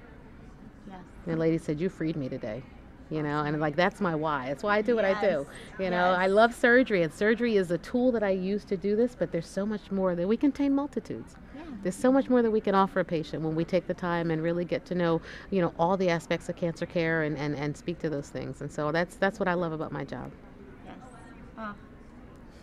Yes. 1.19 1.27
And 1.27 1.35
the 1.35 1.39
lady 1.39 1.57
said, 1.57 1.79
You 1.79 1.89
freed 1.89 2.15
me 2.15 2.29
today. 2.29 2.63
You 3.11 3.23
know, 3.23 3.41
and 3.43 3.59
like 3.59 3.75
that's 3.75 3.99
my 3.99 4.13
why. 4.13 4.49
That's 4.49 4.61
why 4.61 4.77
I 4.77 4.81
do 4.83 4.95
what 4.95 5.03
I 5.03 5.19
do. 5.19 5.47
You 5.79 5.89
know, 5.89 6.11
I 6.11 6.27
love 6.27 6.53
surgery, 6.53 7.01
and 7.01 7.11
surgery 7.11 7.55
is 7.57 7.71
a 7.71 7.77
tool 7.79 8.11
that 8.11 8.21
I 8.21 8.29
use 8.29 8.63
to 8.65 8.77
do 8.77 8.95
this, 8.95 9.15
but 9.17 9.31
there's 9.31 9.47
so 9.47 9.65
much 9.65 9.89
more 9.89 10.13
that 10.13 10.27
we 10.27 10.37
contain 10.37 10.75
multitudes. 10.75 11.35
Yeah. 11.55 11.63
There's 11.81 11.95
so 11.95 12.11
much 12.11 12.29
more 12.29 12.43
that 12.43 12.51
we 12.51 12.61
can 12.61 12.75
offer 12.75 12.99
a 12.99 13.03
patient 13.03 13.41
when 13.41 13.55
we 13.55 13.65
take 13.65 13.87
the 13.87 13.95
time 13.95 14.29
and 14.29 14.43
really 14.43 14.63
get 14.63 14.85
to 14.85 14.95
know, 14.95 15.21
you 15.49 15.59
know, 15.59 15.73
all 15.79 15.97
the 15.97 16.07
aspects 16.07 16.49
of 16.49 16.55
cancer 16.55 16.85
care 16.85 17.23
and, 17.23 17.35
and, 17.35 17.55
and 17.55 17.75
speak 17.75 17.97
to 17.99 18.11
those 18.11 18.29
things. 18.29 18.61
And 18.61 18.71
so 18.71 18.91
that's 18.91 19.15
that's 19.15 19.39
what 19.39 19.47
I 19.47 19.55
love 19.55 19.71
about 19.71 19.91
my 19.91 20.03
job. 20.05 20.31
Yes. 20.85 20.95
Oh, 21.57 21.73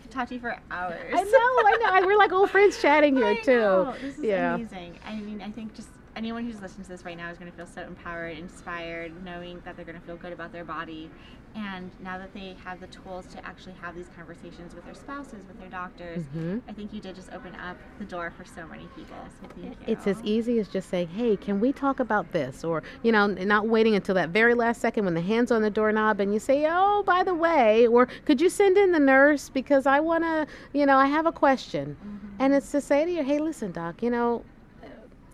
talk 0.09 0.29
to 0.29 0.35
you 0.35 0.39
for 0.39 0.57
hours. 0.71 1.13
I 1.13 1.23
know, 1.23 1.89
I 1.91 1.99
know. 1.99 2.07
We're 2.07 2.17
like 2.17 2.31
old 2.31 2.51
friends 2.51 2.81
chatting 2.81 3.17
here 3.21 3.35
too. 3.43 3.91
This 4.01 4.17
is 4.17 4.23
Yeah. 4.23 4.55
amazing. 4.55 4.97
I 5.05 5.15
mean, 5.15 5.41
I 5.41 5.51
think 5.51 5.75
just 5.75 5.89
anyone 6.17 6.43
who's 6.43 6.59
listening 6.61 6.83
to 6.83 6.89
this 6.89 7.05
right 7.05 7.15
now 7.15 7.29
is 7.29 7.37
going 7.37 7.49
to 7.49 7.55
feel 7.55 7.67
so 7.67 7.81
empowered, 7.83 8.37
inspired, 8.37 9.23
knowing 9.23 9.61
that 9.63 9.75
they're 9.75 9.85
going 9.85 9.99
to 9.99 10.05
feel 10.05 10.17
good 10.17 10.33
about 10.33 10.51
their 10.51 10.65
body. 10.65 11.11
And 11.55 11.89
now 12.01 12.17
that 12.17 12.33
they 12.33 12.55
have 12.63 12.79
the 12.79 12.87
tools 12.87 13.25
to 13.27 13.45
actually 13.45 13.73
have 13.81 13.95
these 13.95 14.09
conversations 14.15 14.75
with 14.75 14.83
their 14.85 14.93
spouses, 14.93 15.45
with 15.47 15.59
their 15.59 15.69
doctors, 15.69 16.23
Mhm. 16.35 16.61
I 16.67 16.73
think 16.73 16.91
you 16.93 16.99
did 16.99 17.15
just 17.15 17.31
open 17.33 17.55
up 17.55 17.77
the 17.99 18.05
door 18.05 18.31
for 18.35 18.45
so 18.45 18.67
many 18.67 18.87
people. 18.95 19.15
So. 19.41 19.71
It's 19.87 20.05
as 20.05 20.21
easy 20.23 20.59
as 20.59 20.67
just 20.67 20.89
saying, 20.89 21.09
"Hey, 21.09 21.35
can 21.37 21.59
we 21.59 21.71
talk 21.71 21.99
about 21.99 22.31
this?" 22.31 22.63
Or 22.63 22.83
you 23.01 23.11
know, 23.11 23.27
not 23.27 23.67
waiting 23.67 23.95
until 23.95 24.13
that 24.15 24.29
very 24.29 24.53
last 24.53 24.81
second 24.81 25.05
when 25.05 25.13
the 25.13 25.21
hand's 25.21 25.51
on 25.51 25.61
the 25.61 25.69
doorknob 25.69 26.19
and 26.19 26.33
you 26.33 26.39
say, 26.39 26.67
"Oh, 26.69 27.03
by 27.03 27.23
the 27.23 27.33
way," 27.33 27.87
or 27.87 28.07
"Could 28.25 28.41
you 28.41 28.49
send 28.49 28.77
in 28.77 28.91
the 28.91 28.99
nurse 28.99 29.49
because 29.49 29.85
I 29.85 29.99
want 29.99 30.23
to, 30.25 30.47
you 30.73 30.85
know, 30.85 30.97
I 30.97 31.07
have 31.07 31.25
a 31.25 31.31
question." 31.31 31.95
And 32.39 32.53
it's 32.53 32.71
to 32.71 32.81
say 32.81 33.05
to 33.05 33.11
you, 33.11 33.23
"Hey, 33.23 33.39
listen, 33.39 33.71
doc, 33.71 34.03
you 34.03 34.11
know, 34.11 34.43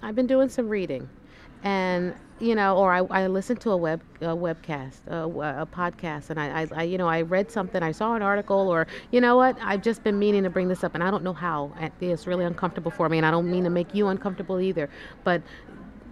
I've 0.04 0.16
been 0.16 0.28
doing 0.28 0.50
some 0.50 0.68
reading, 0.68 1.10
and 1.64 2.14
you 2.40 2.56
know, 2.56 2.76
or 2.78 2.92
I, 2.92 3.00
I 3.24 3.28
listened 3.28 3.62
to 3.62 3.72
a 3.72 3.78
web 3.78 4.02
a 4.20 4.26
webcast, 4.26 5.08
a, 5.08 5.24
a 5.62 5.66
podcast, 5.66 6.30
and 6.30 6.38
I, 6.40 6.64
I, 6.64 6.68
I, 6.76 6.84
you 6.84 6.98
know, 6.98 7.08
I 7.08 7.22
read 7.22 7.50
something, 7.50 7.82
I 7.82 7.94
saw 7.94 8.16
an 8.16 8.22
article, 8.22 8.68
or 8.68 8.86
you 9.12 9.22
know 9.22 9.38
what, 9.38 9.58
I've 9.62 9.82
just 9.82 10.04
been 10.04 10.20
meaning 10.20 10.44
to 10.44 10.50
bring 10.50 10.68
this 10.68 10.84
up, 10.84 10.94
and 10.94 11.04
I 11.04 11.10
don't 11.10 11.24
know 11.24 11.34
how. 11.34 11.72
It's 12.02 12.28
really 12.28 12.44
uncomfortable 12.44 12.92
for 12.92 13.08
me, 13.08 13.18
and 13.18 13.26
I 13.26 13.32
don't 13.32 13.50
mean 13.50 13.64
to 13.64 13.70
make 13.70 13.96
you 13.96 14.08
uncomfortable 14.10 14.60
either, 14.60 14.90
but. 15.24 15.42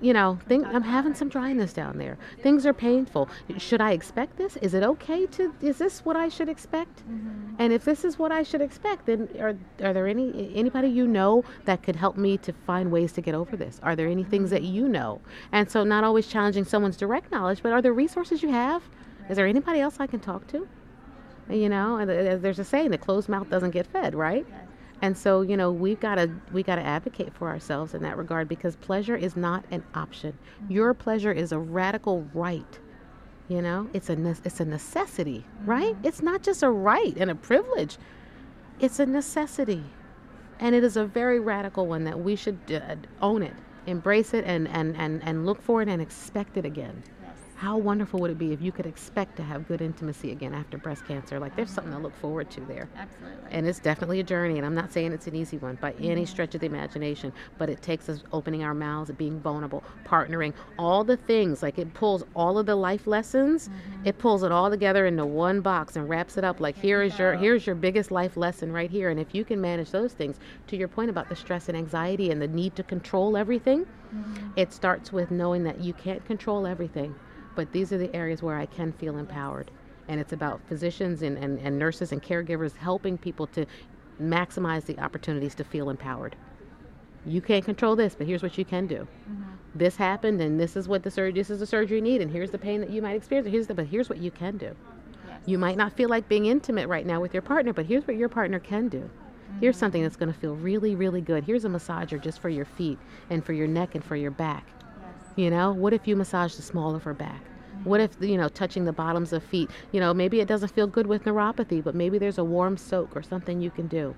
You 0.02 0.14
know, 0.14 0.40
think, 0.48 0.66
I'm 0.66 0.82
having 0.82 1.14
some 1.14 1.30
dryness 1.30 1.74
down 1.74 2.00
there. 2.00 2.18
Things 2.42 2.66
are 2.66 2.74
painful. 2.74 3.30
Should 3.58 3.82
I 3.82 3.92
expect 3.92 4.36
this? 4.36 4.58
Is 4.58 4.74
it 4.74 4.82
okay 4.82 5.28
to? 5.28 5.54
Is 5.62 5.78
this 5.78 6.04
what 6.04 6.16
I 6.16 6.28
should 6.28 6.50
expect? 6.50 7.08
Mm-hmm. 7.08 7.56
And 7.60 7.72
if 7.72 7.86
this 7.86 8.04
is 8.04 8.18
what 8.18 8.32
I 8.32 8.42
should 8.42 8.62
expect, 8.62 9.06
then 9.06 9.30
are 9.40 9.56
are 9.84 9.94
there 9.94 10.08
any 10.08 10.52
anybody 10.56 10.88
you 10.88 11.08
know 11.08 11.44
that 11.66 11.84
could 11.84 11.96
help 11.96 12.18
me 12.18 12.38
to 12.40 12.52
find 12.66 12.92
ways 12.92 13.12
to 13.14 13.22
get 13.22 13.36
over 13.36 13.56
this? 13.56 13.80
Are 13.84 13.96
there 13.96 14.08
any 14.08 14.24
things 14.24 14.50
that 14.50 14.64
you 14.64 14.90
know? 14.90 15.22
And 15.52 15.70
so 15.70 15.84
not 15.84 16.04
always 16.04 16.26
challenging 16.26 16.66
someone's 16.66 16.98
direct 16.98 17.32
knowledge, 17.32 17.62
but 17.62 17.72
are 17.72 17.82
there 17.82 17.94
resources 17.94 18.42
you 18.42 18.50
have? 18.50 18.82
Is 19.30 19.38
there 19.38 19.46
anybody 19.46 19.80
else 19.80 19.98
I 20.00 20.08
can 20.08 20.20
talk 20.20 20.48
to? 20.48 20.68
You 21.50 21.70
know, 21.70 21.98
and 21.98 22.10
uh, 22.10 22.38
there's 22.38 22.60
a 22.60 22.64
saying, 22.64 22.92
the 22.92 22.98
closed 22.98 23.30
mouth 23.30 23.50
doesn't 23.50 23.72
get 23.72 23.86
fed, 23.88 24.16
right? 24.16 24.46
Yes. 24.50 24.60
And 25.02 25.18
so, 25.18 25.42
you 25.42 25.58
know, 25.58 25.72
we've 25.72 26.00
got 26.00 26.16
to 26.16 26.30
we 26.52 26.62
got 26.62 26.76
to 26.76 26.84
advocate 26.84 27.34
for 27.34 27.50
ourselves 27.50 27.94
in 27.94 28.04
that 28.04 28.18
regard 28.18 28.48
because 28.48 28.76
pleasure 28.76 29.16
is 29.16 29.36
not 29.36 29.66
an 29.72 29.84
option. 29.96 30.38
Your 30.70 30.94
pleasure 30.94 31.32
is 31.32 31.52
a 31.52 31.58
radical 31.60 32.28
right. 32.34 32.80
You 33.50 33.62
know, 33.62 33.90
it's 33.94 34.10
a 34.10 34.16
ne- 34.16 34.36
it's 34.46 34.60
a 34.60 34.66
necessity, 34.66 35.46
right? 35.66 35.96
It's 36.04 36.22
not 36.22 36.44
just 36.44 36.62
a 36.64 36.70
right 36.70 37.16
and 37.18 37.32
a 37.32 37.36
privilege. 37.36 37.98
It's 38.80 39.00
a 39.00 39.06
necessity. 39.06 39.84
And 40.60 40.76
it 40.76 40.84
is 40.84 40.96
a 40.96 41.06
very 41.06 41.40
radical 41.40 41.88
one 41.88 42.04
that 42.04 42.20
we 42.20 42.36
should 42.36 42.60
uh, 42.72 42.96
own 43.22 43.42
it, 43.42 43.56
embrace 43.88 44.36
it 44.36 44.46
and 44.46 44.68
and 44.68 44.96
and 44.96 45.24
and 45.24 45.46
look 45.48 45.62
for 45.62 45.82
it 45.82 45.90
and 45.90 46.02
expect 46.02 46.58
it 46.58 46.66
again. 46.66 47.04
How 47.62 47.78
wonderful 47.78 48.20
would 48.22 48.32
it 48.32 48.40
be 48.40 48.54
if 48.54 48.60
you 48.60 48.72
could 48.72 48.88
expect 48.88 49.36
to 49.36 49.44
have 49.44 49.68
good 49.68 49.84
intimacy 49.84 50.32
again 50.32 50.56
after 50.56 50.80
breast 50.80 51.06
cancer? 51.06 51.40
Like 51.40 51.56
there's 51.56 51.70
something 51.70 51.94
to 51.94 52.00
look 52.00 52.16
forward 52.16 52.50
to 52.50 52.62
there. 52.62 52.90
Absolutely. 52.98 53.52
And 53.52 53.68
it's 53.68 53.78
definitely 53.78 54.20
a 54.20 54.24
journey, 54.24 54.58
and 54.58 54.66
I'm 54.66 54.74
not 54.74 54.92
saying 54.92 55.12
it's 55.12 55.28
an 55.28 55.36
easy 55.36 55.60
one 55.60 55.76
by 55.76 55.94
any 56.02 56.26
stretch 56.26 56.56
of 56.56 56.62
the 56.62 56.66
imagination, 56.66 57.32
but 57.60 57.70
it 57.70 57.84
takes 57.84 58.10
us 58.10 58.24
opening 58.34 58.64
our 58.64 58.74
mouths, 58.74 59.12
being 59.12 59.40
vulnerable, 59.40 59.84
partnering, 60.04 60.54
all 60.80 61.04
the 61.04 61.18
things. 61.18 61.62
Like 61.62 61.78
it 61.78 61.94
pulls 61.94 62.24
all 62.36 62.58
of 62.58 62.66
the 62.66 62.74
life 62.74 63.06
lessons, 63.06 63.70
it 64.06 64.18
pulls 64.18 64.42
it 64.42 64.52
all 64.52 64.72
together 64.72 65.06
into 65.06 65.28
one 65.28 65.62
box 65.62 65.98
and 65.98 66.10
wraps 66.10 66.38
it 66.38 66.44
up. 66.44 66.62
Like 66.62 66.76
here 66.76 67.04
is 67.04 67.20
your 67.20 67.36
here's 67.36 67.68
your 67.68 67.76
biggest 67.76 68.10
life 68.10 68.38
lesson 68.38 68.72
right 68.72 68.90
here. 68.90 69.12
And 69.12 69.20
if 69.20 69.36
you 69.36 69.46
can 69.46 69.62
manage 69.62 69.92
those 69.92 70.14
things, 70.14 70.40
to 70.66 70.76
your 70.76 70.88
point 70.88 71.12
about 71.12 71.30
the 71.30 71.36
stress 71.36 71.70
and 71.70 71.78
anxiety 71.78 72.32
and 72.32 72.42
the 72.42 72.48
need 72.48 72.76
to 72.78 72.82
control 72.82 73.38
everything, 73.38 73.86
it 74.56 74.74
starts 74.74 75.14
with 75.14 75.30
knowing 75.30 75.64
that 75.66 75.80
you 75.80 75.94
can't 75.94 76.26
control 76.26 76.66
everything, 76.66 77.14
but 77.56 77.72
these 77.72 77.92
are 77.92 77.98
the 77.98 78.14
areas 78.16 78.42
where 78.42 78.58
I 78.58 78.66
can 78.66 78.92
feel 78.94 79.18
empowered. 79.18 79.72
And 80.08 80.20
it's 80.20 80.34
about 80.34 80.62
physicians 80.68 81.22
and, 81.22 81.38
and, 81.38 81.60
and 81.60 81.78
nurses 81.78 82.12
and 82.12 82.22
caregivers 82.22 82.76
helping 82.76 83.18
people 83.18 83.48
to 83.48 83.66
maximize 84.22 84.86
the 84.86 85.00
opportunities 85.00 85.56
to 85.56 85.64
feel 85.64 85.90
empowered. 85.90 86.36
You 87.26 87.42
can't 87.42 87.64
control 87.64 87.96
this, 87.96 88.16
but 88.16 88.26
here's 88.26 88.42
what 88.42 88.58
you 88.58 88.66
can 88.66 88.88
do. 88.88 89.08
Mm-hmm. 89.30 89.44
This 89.76 89.96
happened, 89.96 90.42
and 90.42 90.60
this 90.60 90.76
is 90.76 90.88
what 90.88 91.04
the 91.04 91.12
surgery. 91.12 91.40
This 91.40 91.50
is 91.50 91.60
the 91.60 91.66
surgery 91.66 91.98
you 91.98 92.02
need, 92.02 92.22
and 92.22 92.32
here's 92.32 92.52
the 92.52 92.58
pain 92.58 92.82
that 92.82 92.90
you 92.90 93.02
might 93.02 93.16
experience. 93.16 93.48
Here's 93.48 93.68
the, 93.68 93.76
but 93.76 93.86
here's 93.86 94.10
what 94.10 94.18
you 94.18 94.32
can 94.32 94.58
do. 94.58 94.76
Yes. 95.28 95.40
You 95.46 95.58
might 95.58 95.78
not 95.78 95.94
feel 95.94 96.10
like 96.10 96.28
being 96.28 96.48
intimate 96.48 96.88
right 96.88 97.06
now 97.06 97.22
with 97.22 97.34
your 97.34 97.44
partner, 97.44 97.74
but 97.74 97.86
here's 97.86 98.08
what 98.08 98.18
your 98.18 98.30
partner 98.30 98.60
can 98.60 98.90
do. 98.90 99.10
Here's 99.60 99.76
mm-hmm. 99.76 99.80
something 99.80 100.04
that's 100.04 100.16
going 100.16 100.34
to 100.34 100.40
feel 100.40 100.56
really, 100.56 100.96
really 100.96 101.22
good. 101.22 101.44
Here's 101.44 101.66
a 101.66 101.70
massager 101.70 102.20
just 102.20 102.40
for 102.40 102.50
your 102.50 102.66
feet 102.66 102.98
and 103.30 103.46
for 103.46 103.54
your 103.54 103.68
neck 103.68 103.96
and 103.96 104.04
for 104.04 104.16
your 104.16 104.32
back. 104.32 104.66
You 105.36 105.50
know, 105.50 105.72
what 105.72 105.94
if 105.94 106.08
you 106.08 106.16
massage 106.16 106.56
the 106.56 106.62
small 106.62 106.96
of 106.96 107.04
her 107.04 107.14
back? 107.14 107.42
What 107.84 108.00
if, 108.00 108.12
you 108.20 108.38
know, 108.38 108.48
touching 108.48 108.86
the 108.86 108.94
bottoms 108.94 109.34
of 109.34 109.44
feet, 109.44 109.70
you 109.92 110.00
know, 110.00 110.14
maybe 110.14 110.40
it 110.40 110.48
doesn't 110.48 110.70
feel 110.70 110.88
good 110.88 111.08
with 111.08 111.24
neuropathy, 111.24 111.84
but 111.84 111.96
maybe 111.96 112.18
there's 112.20 112.38
a 112.38 112.44
warm 112.44 112.78
soak 112.78 113.16
or 113.16 113.24
something 113.24 113.60
you 113.60 113.72
can 113.72 113.88
do. 113.88 114.16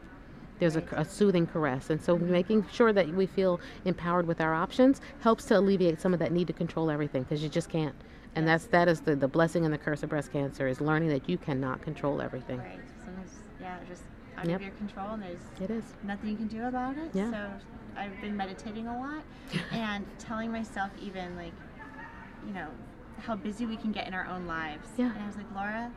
There's 0.59 0.75
a, 0.75 0.83
a 0.91 1.05
soothing 1.05 1.47
caress. 1.47 1.89
And 1.89 2.01
so 2.01 2.17
making 2.17 2.65
sure 2.71 2.91
that 2.91 3.07
we 3.07 3.25
feel 3.25 3.59
empowered 3.85 4.27
with 4.27 4.41
our 4.41 4.53
options 4.53 5.01
helps 5.21 5.45
to 5.45 5.57
alleviate 5.59 6.01
some 6.01 6.13
of 6.13 6.19
that 6.19 6.31
need 6.31 6.47
to 6.47 6.53
control 6.53 6.89
everything 6.89 7.23
because 7.23 7.41
you 7.41 7.49
just 7.49 7.69
can't. 7.69 7.95
And 8.35 8.47
that's 8.47 8.65
that 8.67 8.87
is 8.87 9.01
the, 9.01 9.15
the 9.15 9.27
blessing 9.27 9.63
and 9.63 9.73
the 9.73 9.77
curse 9.77 10.03
of 10.03 10.09
breast 10.09 10.31
cancer 10.31 10.67
is 10.67 10.81
learning 10.81 11.09
that 11.09 11.29
you 11.29 11.37
cannot 11.37 11.81
control 11.81 12.21
everything. 12.21 12.57
Right. 12.59 12.79
Sometimes, 13.05 13.31
yeah, 13.61 13.77
just 13.87 14.03
out 14.43 14.49
Yep. 14.49 14.55
of 14.59 14.61
your 14.67 14.75
control, 14.75 15.09
and 15.11 15.23
there's 15.23 15.41
It 15.61 15.69
is. 15.71 15.83
nothing 16.03 16.29
you 16.29 16.35
can 16.35 16.47
do 16.47 16.63
about 16.65 16.97
it. 16.97 17.11
Yeah. 17.13 17.31
So 17.31 17.49
I've 17.97 18.19
been 18.21 18.35
meditating 18.35 18.87
a 18.87 18.97
lot 18.97 19.23
and 19.71 20.05
telling 20.19 20.51
myself 20.51 20.91
even 21.01 21.35
like, 21.35 21.53
you 22.45 22.53
know, 22.53 22.67
how 23.19 23.35
busy 23.35 23.65
we 23.65 23.77
can 23.77 23.91
get 23.91 24.07
in 24.07 24.13
our 24.13 24.25
own 24.27 24.45
lives. 24.47 24.89
Yeah. 24.97 25.11
And 25.13 25.23
I 25.23 25.27
was 25.27 25.37
like, 25.37 25.45
Laura, 25.55 25.91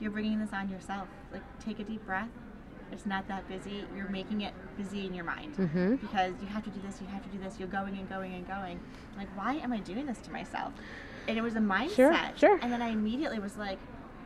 you're 0.00 0.10
bringing 0.10 0.38
this 0.40 0.52
on 0.52 0.68
yourself. 0.70 1.08
Like, 1.32 1.42
take 1.58 1.78
a 1.78 1.84
deep 1.84 2.04
breath. 2.06 2.28
It's 2.92 3.06
not 3.06 3.28
that 3.28 3.46
busy. 3.48 3.84
You're 3.94 4.08
making 4.08 4.40
it 4.40 4.52
busy 4.76 5.06
in 5.06 5.14
your 5.14 5.24
mind 5.24 5.54
Mm-hmm. 5.56 5.96
because 5.96 6.32
you 6.40 6.48
have 6.48 6.64
to 6.64 6.70
do 6.70 6.80
this, 6.84 7.00
you 7.00 7.06
have 7.08 7.22
to 7.22 7.28
do 7.28 7.38
this. 7.38 7.56
You're 7.58 7.68
going 7.68 7.96
and 7.96 8.08
going 8.08 8.34
and 8.34 8.46
going. 8.46 8.80
Like, 9.16 9.28
why 9.36 9.54
am 9.56 9.72
I 9.72 9.78
doing 9.78 10.06
this 10.06 10.18
to 10.20 10.32
myself? 10.32 10.72
And 11.28 11.36
it 11.38 11.42
was 11.42 11.54
a 11.54 11.60
mindset. 11.60 11.94
Sure, 11.94 12.16
sure. 12.36 12.58
And 12.62 12.72
then 12.72 12.82
I 12.82 12.88
immediately 12.88 13.38
was 13.38 13.56
like, 13.56 13.78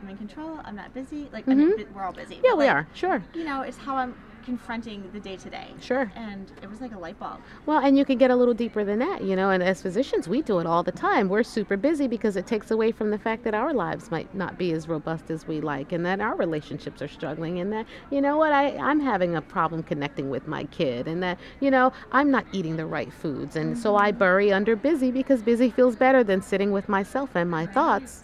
I'm 0.05 0.11
in 0.11 0.17
control. 0.17 0.59
I'm 0.63 0.75
not 0.75 0.93
busy. 0.93 1.27
Like, 1.33 1.47
I 1.47 1.55
mean, 1.55 1.71
Mhm. 1.71 1.91
we're 1.95 2.03
all 2.03 2.13
busy. 2.13 2.39
Yeah, 2.43 2.53
we 2.53 2.65
like, 2.65 2.75
are. 2.75 2.87
Sure. 2.93 3.23
you 3.33 3.43
know, 3.43 3.61
it's 3.61 3.77
how 3.77 3.95
I'm 3.95 4.13
confronting 4.45 5.09
the 5.11 5.19
day 5.19 5.35
to 5.35 5.49
day. 5.49 5.73
Sure. 5.81 6.11
And 6.15 6.51
it 6.61 6.69
was 6.69 6.79
like 6.79 6.93
a 6.93 6.99
light 6.99 7.17
bulb. 7.17 7.39
Well, 7.65 7.79
and 7.79 7.97
you 7.97 8.05
can 8.05 8.19
get 8.19 8.29
a 8.29 8.35
little 8.35 8.53
deeper 8.53 8.83
than 8.83 8.99
that, 8.99 9.23
you 9.23 9.35
know. 9.35 9.49
And 9.49 9.63
as 9.63 9.81
physicians, 9.81 10.27
we 10.27 10.43
do 10.43 10.59
it 10.59 10.67
all 10.67 10.83
the 10.83 10.91
time. 10.91 11.27
We're 11.29 11.41
super 11.41 11.75
busy 11.75 12.07
because 12.07 12.35
it 12.35 12.45
takes 12.45 12.69
away 12.69 12.91
from 12.91 13.09
the 13.09 13.17
fact 13.17 13.43
that 13.45 13.55
our 13.55 13.73
lives 13.73 14.11
might 14.11 14.31
not 14.35 14.59
be 14.59 14.71
as 14.73 14.87
robust 14.87 15.31
as 15.31 15.47
we 15.47 15.59
like, 15.61 15.91
and 15.91 16.05
that 16.05 16.21
our 16.21 16.35
relationships 16.35 17.01
are 17.01 17.07
struggling, 17.07 17.59
and 17.59 17.73
that 17.73 17.87
you 18.11 18.21
know 18.21 18.37
what, 18.37 18.53
I 18.53 18.77
I'm 18.77 18.99
having 18.99 19.35
a 19.35 19.41
problem 19.41 19.81
connecting 19.81 20.29
with 20.29 20.47
my 20.47 20.65
kid, 20.65 21.07
and 21.07 21.23
that 21.23 21.39
you 21.59 21.71
know 21.71 21.91
I'm 22.11 22.29
not 22.29 22.45
eating 22.51 22.75
the 22.77 22.85
right 22.85 23.11
foods, 23.11 23.55
and 23.55 23.75
so 23.75 23.95
I 23.95 24.11
bury 24.11 24.53
under 24.53 24.75
busy 24.75 25.09
because 25.09 25.41
busy 25.41 25.71
feels 25.71 25.95
better 25.95 26.23
than 26.23 26.43
sitting 26.43 26.71
with 26.71 26.87
myself 26.87 27.31
and 27.35 27.49
my 27.49 27.65
thoughts, 27.65 28.21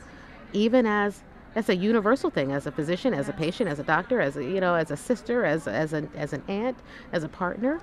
even 0.54 0.86
as 0.86 1.24
that's 1.54 1.70
a 1.70 1.76
universal 1.76 2.30
thing 2.30 2.52
as 2.52 2.66
a 2.68 2.72
physician, 2.72 3.14
as 3.14 3.30
a 3.30 3.34
patient, 3.34 3.70
as 3.70 3.80
a 3.80 3.84
doctor, 3.84 4.22
as 4.22 4.38
a 4.38 4.44
you 4.44 4.60
know, 4.60 4.76
as 4.76 4.92
a 4.92 4.98
sister, 4.98 5.46
as 5.46 5.68
as 5.68 5.94
an 5.94 6.10
as 6.16 6.34
an 6.34 6.44
aunt, 6.48 6.78
as 7.12 7.24
a 7.24 7.30
partner. 7.30 7.80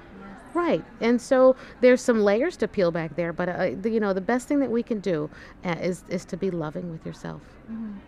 Right. 0.55 0.83
And 1.01 1.21
so 1.21 1.57
there's 1.83 2.01
some 2.01 2.21
layers 2.21 2.57
to 2.57 2.69
peel 2.69 2.91
back 2.91 3.15
there, 3.17 3.33
but 3.35 3.49
uh, 3.49 3.71
the, 3.81 3.91
you 3.91 4.01
know, 4.01 4.15
the 4.15 4.21
best 4.21 4.49
thing 4.49 4.61
that 4.61 4.71
we 4.71 4.83
can 4.83 4.99
do 4.99 5.29
uh, 5.65 5.77
is 5.81 6.05
is 6.09 6.25
to 6.27 6.37
be 6.37 6.51
loving 6.51 6.91
with 6.91 7.05
yourself. 7.05 7.43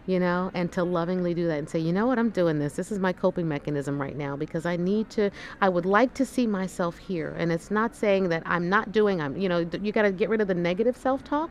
You 0.07 0.19
know, 0.19 0.51
and 0.55 0.73
to 0.73 0.83
lovingly 0.83 1.35
do 1.35 1.47
that 1.47 1.59
and 1.59 1.69
say, 1.69 1.79
"You 1.79 1.93
know 1.93 2.07
what? 2.07 2.19
I'm 2.19 2.31
doing 2.31 2.59
this. 2.59 2.73
This 2.73 2.91
is 2.91 2.99
my 2.99 3.13
coping 3.13 3.47
mechanism 3.47 4.01
right 4.01 4.17
now 4.17 4.35
because 4.35 4.65
I 4.65 4.77
need 4.77 5.11
to 5.11 5.31
I 5.61 5.69
would 5.69 5.85
like 5.85 6.15
to 6.15 6.25
see 6.25 6.47
myself 6.47 6.97
here." 6.97 7.35
And 7.37 7.53
it's 7.53 7.71
not 7.71 7.95
saying 7.95 8.31
that 8.31 8.43
I'm 8.47 8.71
not 8.71 8.91
doing 8.91 9.21
I'm, 9.21 9.37
you 9.37 9.51
know, 9.51 9.59
you 9.83 9.93
got 9.93 10.03
to 10.03 10.13
get 10.13 10.31
rid 10.31 10.41
of 10.41 10.49
the 10.49 10.55
negative 10.55 10.97
self-talk, 10.97 11.51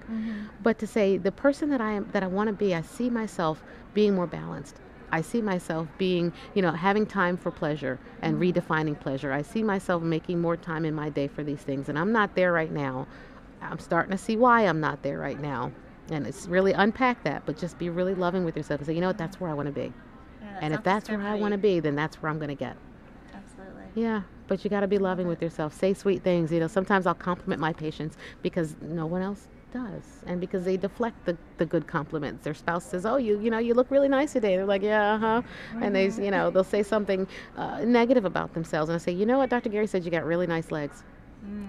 but 0.64 0.80
to 0.80 0.88
say 0.88 1.18
the 1.18 1.32
person 1.32 1.70
that 1.70 1.82
I 1.82 1.91
am 1.91 2.10
that 2.12 2.24
I 2.24 2.28
want 2.28 2.47
to 2.47 2.53
be, 2.53 2.74
I 2.74 2.82
see 2.82 3.12
myself 3.12 3.64
being 3.93 4.15
more 4.15 4.27
balanced. 4.27 4.77
I 5.11 5.21
see 5.21 5.41
myself 5.41 5.87
being, 5.97 6.31
you 6.53 6.61
know, 6.61 6.71
having 6.71 7.05
time 7.05 7.35
for 7.35 7.51
pleasure 7.51 7.99
and 8.21 8.37
redefining 8.37 8.99
pleasure. 8.99 9.31
I 9.31 9.41
see 9.41 9.63
myself 9.63 10.03
making 10.03 10.39
more 10.39 10.55
time 10.55 10.85
in 10.85 10.93
my 10.93 11.09
day 11.09 11.27
for 11.27 11.43
these 11.43 11.61
things, 11.61 11.89
and 11.89 11.97
I'm 11.97 12.11
not 12.11 12.35
there 12.35 12.53
right 12.53 12.71
now. 12.71 13.07
I'm 13.61 13.79
starting 13.79 14.11
to 14.11 14.17
see 14.17 14.37
why 14.37 14.61
I'm 14.61 14.79
not 14.79 15.01
there 15.01 15.17
right 15.17 15.39
now. 15.39 15.71
And 16.11 16.25
it's 16.25 16.47
really 16.47 16.73
unpack 16.73 17.23
that, 17.23 17.45
but 17.45 17.57
just 17.57 17.77
be 17.77 17.89
really 17.89 18.15
loving 18.15 18.43
with 18.43 18.55
yourself 18.57 18.79
and 18.79 18.87
say, 18.87 18.93
you 18.93 19.01
know 19.01 19.07
what, 19.07 19.17
that's 19.17 19.39
where 19.39 19.49
I 19.49 19.53
want 19.53 19.67
to 19.67 19.73
be. 19.73 19.93
Yeah, 20.41 20.59
And 20.61 20.73
if 20.73 20.83
that's 20.83 21.09
where 21.09 21.21
I 21.21 21.35
want 21.35 21.51
to 21.51 21.57
be, 21.57 21.79
then 21.79 21.95
that's 21.95 22.21
where 22.21 22.31
I'm 22.31 22.39
going 22.39 22.49
to 22.49 22.55
get. 22.55 22.77
Absolutely. 23.33 23.83
Yeah, 23.95 24.23
but 24.47 24.63
you 24.63 24.69
got 24.69 24.79
to 24.79 24.87
be 24.87 24.97
loving 24.97 25.27
with 25.27 25.41
yourself. 25.41 25.77
Say 25.77 25.93
sweet 25.93 26.23
things. 26.23 26.51
You 26.51 26.59
know, 26.59 26.67
sometimes 26.67 27.05
I'll 27.05 27.13
compliment 27.13 27.61
my 27.61 27.73
patients 27.73 28.17
because 28.41 28.75
no 28.81 29.05
one 29.05 29.21
else 29.21 29.47
does, 29.72 30.03
and 30.26 30.39
because 30.39 30.65
they 30.65 30.78
deflect 30.78 31.26
the, 31.26 31.38
the 31.57 31.65
good 31.65 31.88
compliments. 31.88 32.43
Their 32.43 32.53
spouse 32.53 32.86
says, 32.86 33.05
"Oh, 33.05 33.17
you 33.17 33.39
you 33.39 33.49
know 33.49 33.57
you 33.57 33.74
look 33.74 33.91
really 33.91 34.07
nice 34.07 34.34
today." 34.34 34.55
They're 34.55 34.65
like, 34.65 34.82
"Yeah, 34.82 35.13
uh 35.13 35.17
huh," 35.17 35.41
and 35.82 35.95
they 35.95 36.09
you 36.09 36.32
know 36.32 36.49
they'll 36.49 36.63
say 36.63 36.84
something 36.84 37.28
uh, 37.57 37.82
negative 37.86 38.26
about 38.26 38.53
themselves, 38.53 38.89
and 38.89 38.95
I 38.95 38.99
say, 38.99 39.11
"You 39.11 39.26
know 39.26 39.38
what? 39.38 39.49
Dr. 39.49 39.70
Gary 39.70 39.88
said 39.88 40.03
you 40.03 40.11
got 40.11 40.26
really 40.26 40.47
nice 40.47 40.72
legs." 40.72 41.03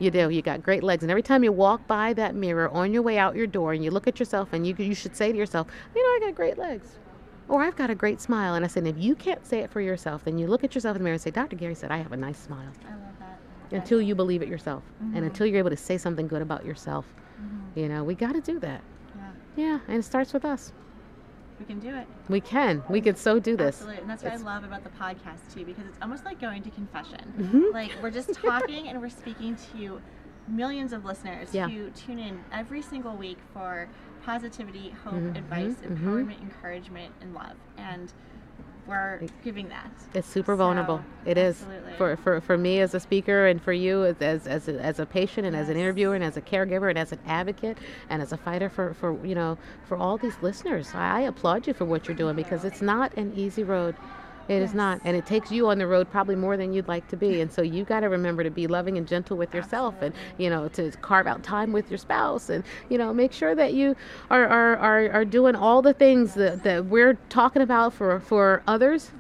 You 0.01 0.11
do. 0.11 0.31
You 0.31 0.43
got 0.43 0.65
great 0.65 0.83
legs, 0.83 1.05
and 1.05 1.11
every 1.13 1.23
time 1.23 1.45
you 1.45 1.53
walk 1.53 1.87
by 1.87 2.13
that 2.15 2.35
mirror 2.35 2.69
on 2.71 2.93
your 2.93 3.03
way 3.03 3.19
out 3.19 3.37
your 3.37 3.47
door, 3.47 3.73
and 3.73 3.85
you 3.85 3.93
look 3.93 4.09
at 4.09 4.19
yourself, 4.19 4.53
and 4.53 4.67
you 4.67 4.75
you 4.79 4.95
should 4.95 5.15
say 5.15 5.31
to 5.31 5.39
yourself, 5.39 5.69
"You 5.95 6.03
know, 6.03 6.27
I 6.27 6.29
got 6.29 6.35
great 6.35 6.59
legs." 6.59 6.99
Or 7.51 7.63
I've 7.63 7.75
got 7.75 7.91
a 7.91 7.97
great 7.97 8.21
smile. 8.21 8.55
And 8.55 8.65
I 8.65 8.69
said, 8.69 8.87
if 8.87 8.97
you 8.97 9.17
can't 9.17 9.45
say 9.45 9.59
it 9.59 9.71
for 9.71 9.81
yourself, 9.81 10.25
then 10.25 10.39
you 10.39 10.47
look 10.47 10.63
at 10.63 10.73
yourself 10.73 10.97
in 10.97 11.03
the 11.03 11.05
mirror 11.05 11.15
and 11.15 11.21
say, 11.21 11.33
Dr. 11.33 11.57
Gary 11.57 11.75
said, 11.75 11.91
I 11.91 11.97
have 11.97 12.13
a 12.13 12.17
nice 12.17 12.39
smile. 12.39 12.71
I 12.87 12.91
love 12.91 13.01
that. 13.19 13.41
Until 13.73 14.01
you 14.01 14.15
believe 14.15 14.41
it 14.41 14.49
yourself. 14.49 14.85
Mm-hmm. 15.03 15.17
And 15.17 15.25
until 15.27 15.47
you're 15.47 15.59
able 15.59 15.71
to 15.71 15.77
say 15.77 15.99
something 15.99 16.29
good 16.29 16.43
about 16.43 16.65
yourself. 16.65 17.07
You 17.75 17.89
know, 17.89 18.03
we 18.05 18.15
got 18.15 18.33
to 18.35 18.41
do 18.41 18.59
that. 18.61 18.83
Yeah, 19.17 19.31
Yeah. 19.57 19.79
And 19.89 19.99
it 19.99 20.05
starts 20.05 20.33
with 20.33 20.45
us. 20.45 20.73
we 21.59 21.67
can 21.67 21.79
do 21.79 21.95
it. 21.95 22.07
We 22.31 22.41
can. 22.41 22.83
We 22.89 23.01
could 23.03 23.19
so 23.19 23.39
do 23.39 23.55
this. 23.57 23.77
Absolutely. 23.77 24.01
And 24.01 24.09
that's 24.11 24.23
what 24.23 24.29
It's- 24.33 24.43
I 24.43 24.55
love 24.55 24.65
about 24.65 24.83
the 24.83 24.89
podcast 24.91 25.53
too, 25.55 25.65
because 25.67 25.85
it's 25.87 25.99
almost 26.01 26.25
like 26.25 26.41
going 26.41 26.63
to 26.63 26.71
confession. 26.71 27.21
Mhm. 27.39 27.73
Like 27.75 27.93
we're 28.03 28.11
just 28.11 28.33
talking 28.43 28.89
and 28.89 28.99
we're 29.01 29.11
speaking 29.11 29.57
to 29.75 30.01
millions 30.49 30.93
of 30.95 31.05
listeners 31.05 31.55
Yeah. 31.55 31.69
who 31.69 31.91
tune 31.91 32.19
in 32.19 32.41
every 32.51 32.81
single 32.81 33.15
week 33.15 33.37
for 33.53 33.89
positivity, 34.25 34.91
hope, 35.05 35.13
Mhm, 35.15 35.37
advice, 35.37 35.75
mhm. 35.77 35.99
empowerment, 35.99 36.41
encouragement, 36.43 37.13
and 37.21 37.35
love. 37.35 37.57
And 37.77 38.11
we're 38.87 39.21
giving 39.45 39.69
that. 39.69 39.91
It's 40.15 40.27
super 40.29 40.53
So, 40.53 40.57
vulnerable. 40.59 41.03
It 41.25 41.39
is 41.39 41.63
absolutely. 41.63 41.93
for, 41.95 42.17
for 42.17 42.41
for 42.41 42.59
me 42.59 42.81
as 42.81 42.95
a 42.95 43.01
speaker 43.01 43.47
and 43.47 43.63
for 43.63 43.73
you 43.73 44.05
as 44.05 44.17
as 44.21 44.47
as 44.47 44.69
a, 44.69 44.81
as 44.81 44.99
a 44.99 45.07
patient 45.07 45.47
and 45.47 45.55
as 45.55 45.69
an 45.69 45.77
interviewer 45.77 46.15
and 46.15 46.25
as 46.25 46.37
a 46.37 46.41
caregiver 46.41 46.89
and 46.91 46.99
as 46.99 47.13
an 47.13 47.19
advocate 47.27 47.79
and 48.09 48.21
as 48.23 48.33
a 48.33 48.37
fighter 48.37 48.69
for 48.69 48.95
for 48.95 49.25
you 49.25 49.35
know 49.35 49.57
for 49.85 49.97
all 49.97 50.17
these 50.17 50.35
listeners. 50.43 50.91
I, 50.95 51.19
I 51.19 51.21
applaud 51.23 51.67
you 51.67 51.75
for 51.75 51.85
what 51.85 52.09
you're 52.09 52.17
doing 52.17 52.37
because 52.37 52.65
it's 52.65 52.83
not 52.83 53.15
an 53.17 53.33
easy 53.37 53.63
road. 53.65 53.95
It 54.51 54.63
is 54.63 54.75
not, 54.75 55.01
and 55.05 55.17
it 55.17 55.27
takes 55.27 55.53
you 55.53 55.69
on 55.69 55.79
the 55.79 55.87
road 55.87 56.11
probably 56.11 56.35
more 56.35 56.57
than 56.57 56.73
you'd 56.73 56.89
like 56.89 57.07
to 57.09 57.17
be. 57.17 57.41
And 57.41 57.53
so 57.53 57.63
you 57.63 57.85
got 57.85 58.01
to 58.01 58.09
remember 58.09 58.43
to 58.43 58.51
be 58.51 58.67
loving 58.67 58.99
and 58.99 59.07
gentle 59.07 59.37
with 59.37 59.55
yourself, 59.55 59.95
and 60.03 60.13
you 60.39 60.51
know 60.51 60.67
to 60.71 60.91
carve 61.03 61.29
out 61.29 61.45
time 61.45 61.71
with 61.71 61.89
your 61.89 61.99
spouse, 61.99 62.51
and 62.51 62.65
you 62.89 62.99
know 62.99 63.15
make 63.15 63.33
sure 63.33 63.55
that 63.55 63.75
you 63.75 63.95
are 64.29 64.45
are, 64.47 64.77
are, 64.77 65.11
are 65.13 65.25
doing 65.25 65.55
all 65.55 65.83
the 65.83 65.93
things 65.93 66.35
that, 66.35 66.65
that 66.65 66.87
we're 66.87 67.15
talking 67.29 67.63
about 67.63 67.95
for 67.95 68.19
for 68.19 68.63
others 68.67 69.13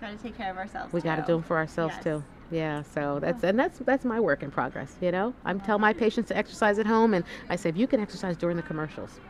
Got 0.00 0.16
to 0.16 0.16
take 0.16 0.36
care 0.38 0.50
of 0.50 0.56
ourselves. 0.56 0.94
we 0.94 1.02
got 1.02 1.16
to 1.16 1.22
do 1.22 1.32
them 1.34 1.42
for 1.42 1.58
ourselves 1.58 1.94
Yes. 1.96 2.04
too. 2.04 2.24
Yeah, 2.50 2.82
so 2.82 3.00
mm-hmm. 3.00 3.20
that's 3.20 3.44
and 3.44 3.58
that's 3.58 3.78
that's 3.80 4.04
my 4.06 4.18
work 4.18 4.42
in 4.42 4.50
progress. 4.50 4.96
You 5.02 5.12
know, 5.12 5.34
I'm 5.44 5.60
tell 5.60 5.78
my 5.78 5.92
mm-hmm. 5.92 6.00
patients 6.00 6.28
to 6.28 6.36
exercise 6.38 6.78
at 6.78 6.86
home, 6.86 7.12
and 7.12 7.24
I 7.50 7.56
say 7.56 7.68
if 7.68 7.76
you 7.76 7.86
can 7.86 8.00
exercise 8.00 8.36
during 8.38 8.56
the 8.56 8.62
commercials, 8.62 9.20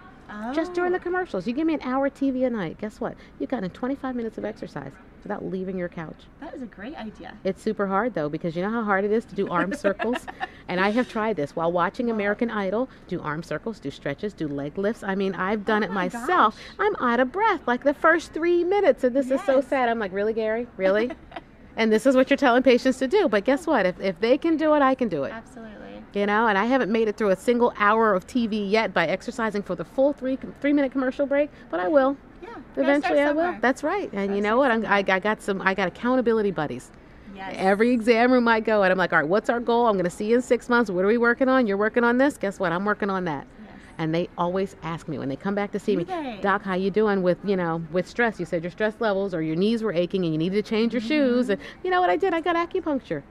just 0.55 0.75
during 0.75 0.93
the 0.93 0.99
Oh, 0.99 1.03
commercials, 1.03 1.47
you 1.47 1.53
give 1.53 1.67
me 1.67 1.75
an 1.75 1.83
hour 1.83 2.09
TV 2.09 2.47
a 2.47 2.51
night. 2.51 2.79
Guess 2.79 3.01
what? 3.01 3.17
You 3.41 3.49
got 3.49 3.65
in 3.65 3.71
25 3.71 4.15
minutes 4.15 4.39
of 4.39 4.45
exercise 4.45 4.93
without 5.23 5.45
leaving 5.45 5.79
your 5.79 5.89
couch. 5.89 6.25
That 6.41 6.55
is 6.55 6.63
a 6.63 6.67
great 6.67 6.95
idea. 6.97 7.35
It's 7.45 7.63
super 7.63 7.87
hard 7.87 8.15
though 8.15 8.29
because 8.29 8.57
you 8.57 8.63
know 8.63 8.71
how 8.71 8.83
hard 8.85 9.05
it 9.05 9.13
is 9.13 9.25
to 9.27 9.35
do 9.35 9.49
arm 9.49 9.73
circles, 9.87 10.27
and 10.69 10.81
I 10.81 10.91
have 10.91 11.09
tried 11.09 11.37
this 11.37 11.55
while 11.57 11.71
watching 11.73 12.11
American 12.11 12.51
Idol. 12.51 12.89
Do 13.09 13.21
arm 13.21 13.43
circles, 13.43 13.79
do 13.81 13.91
stretches, 13.91 14.33
do 14.33 14.49
leg 14.49 14.79
lifts. 14.79 15.03
I 15.03 15.15
mean, 15.15 15.35
I've 15.35 15.65
done 15.65 15.83
Oh 15.83 15.87
it 15.87 15.91
my 15.91 16.05
myself. 16.05 16.27
gosh. 16.27 16.55
I'm 16.79 16.97
out 16.97 17.21
of 17.21 17.33
breath 17.33 17.61
like 17.67 17.85
the 17.85 17.95
first 17.95 18.33
three 18.33 18.65
minutes, 18.65 19.05
and 19.05 19.15
this 19.15 19.31
is 19.31 19.41
so 19.45 19.61
sad. 19.61 19.89
I'm 19.89 19.99
like, 19.99 20.13
really, 20.13 20.33
Gary? 20.33 20.67
Really? 20.77 21.11
and 21.77 21.93
this 21.93 22.07
is 22.07 22.15
what 22.17 22.31
you're 22.31 22.37
telling 22.37 22.63
patients 22.63 22.99
to 22.99 23.09
do. 23.09 23.29
But 23.29 23.45
guess 23.45 23.67
what? 23.67 23.87
If 23.87 24.01
if 24.01 24.21
they 24.21 24.37
can 24.39 24.57
do 24.57 24.75
it, 24.75 24.83
I 24.83 24.95
can 24.95 25.09
do 25.09 25.25
it. 25.25 25.33
Absolutely. 25.33 25.77
You 26.13 26.27
know, 26.27 26.49
and 26.49 26.59
I 26.59 26.65
haven't 26.65 26.91
made 26.91 27.07
it 27.07 27.17
through 27.17 27.31
a 27.31 27.37
single 27.37 27.73
hour 27.79 28.15
of 28.15 28.27
TV 28.27 28.69
yet 28.69 28.93
by 28.93 29.07
exercising 29.07 29.63
for 29.63 29.77
the 29.77 29.85
full 29.85 30.13
three 30.13 30.37
three 30.61 30.73
minute 30.73 30.91
commercial 30.91 31.25
break, 31.27 31.51
but 31.71 31.79
I 31.79 31.87
will. 31.89 32.17
Yeah. 32.43 32.49
Eventually, 32.77 33.21
I 33.21 33.33
will. 33.33 33.57
That's 33.61 33.83
right. 33.83 34.11
And 34.13 34.35
you 34.35 34.43
know 34.43 34.57
what? 34.57 34.71
I'm, 34.71 34.87
I, 34.87 35.05
I 35.07 35.19
got 35.19 35.43
some. 35.43 35.61
I 35.63 35.75
got 35.75 35.89
accountability 35.89 36.51
buddies. 36.51 36.91
Yes. 37.35 37.55
Every 37.57 37.91
exam 37.91 38.33
room 38.33 38.49
I 38.49 38.61
go, 38.61 38.83
and 38.83 38.93
I'm 38.93 38.99
like, 38.99 39.13
all 39.13 39.21
right, 39.21 39.29
what's 39.29 39.49
our 39.49 39.61
goal? 39.61 39.87
I'm 39.87 39.95
going 39.95 40.05
to 40.05 40.11
see 40.11 40.27
you 40.27 40.37
in 40.37 40.43
six 40.43 40.69
months. 40.69 40.91
What 40.91 41.05
are 41.05 41.09
we 41.09 41.19
working 41.19 41.49
on? 41.49 41.67
You're 41.67 41.77
working 41.77 42.05
on 42.05 42.19
this. 42.19 42.37
Guess 42.37 42.59
what? 42.59 42.73
I'm 42.73 42.85
working 42.85 43.09
on 43.09 43.25
that. 43.25 43.47
Yes. 43.65 43.75
And 43.99 44.15
they 44.15 44.29
always 44.37 44.77
ask 44.83 45.09
me 45.09 45.19
when 45.19 45.29
they 45.29 45.37
come 45.37 45.55
back 45.55 45.73
to 45.73 45.79
see 45.79 45.93
Do 45.93 45.99
me, 45.99 46.05
they? 46.05 46.39
Doc, 46.43 46.63
how 46.63 46.75
you 46.75 46.91
doing 46.91 47.23
with 47.23 47.39
you 47.45 47.57
know 47.57 47.83
with 47.93 48.09
stress? 48.09 48.39
You 48.39 48.47
said 48.47 48.63
your 48.63 48.71
stress 48.71 48.95
levels 49.01 49.33
or 49.33 49.43
your 49.43 49.57
knees 49.57 49.83
were 49.83 49.93
aching 49.93 50.25
and 50.25 50.33
you 50.33 50.39
needed 50.39 50.65
to 50.65 50.69
change 50.69 50.93
your 50.93 51.03
shoes. 51.03 51.47
Mm-hmm. 51.47 51.53
And 51.53 51.61
you 51.85 51.91
know 51.91 52.01
what 52.01 52.11
I 52.11 52.17
did? 52.17 52.35
I 52.35 52.41
got 52.41 52.57
acupuncture. 52.57 53.23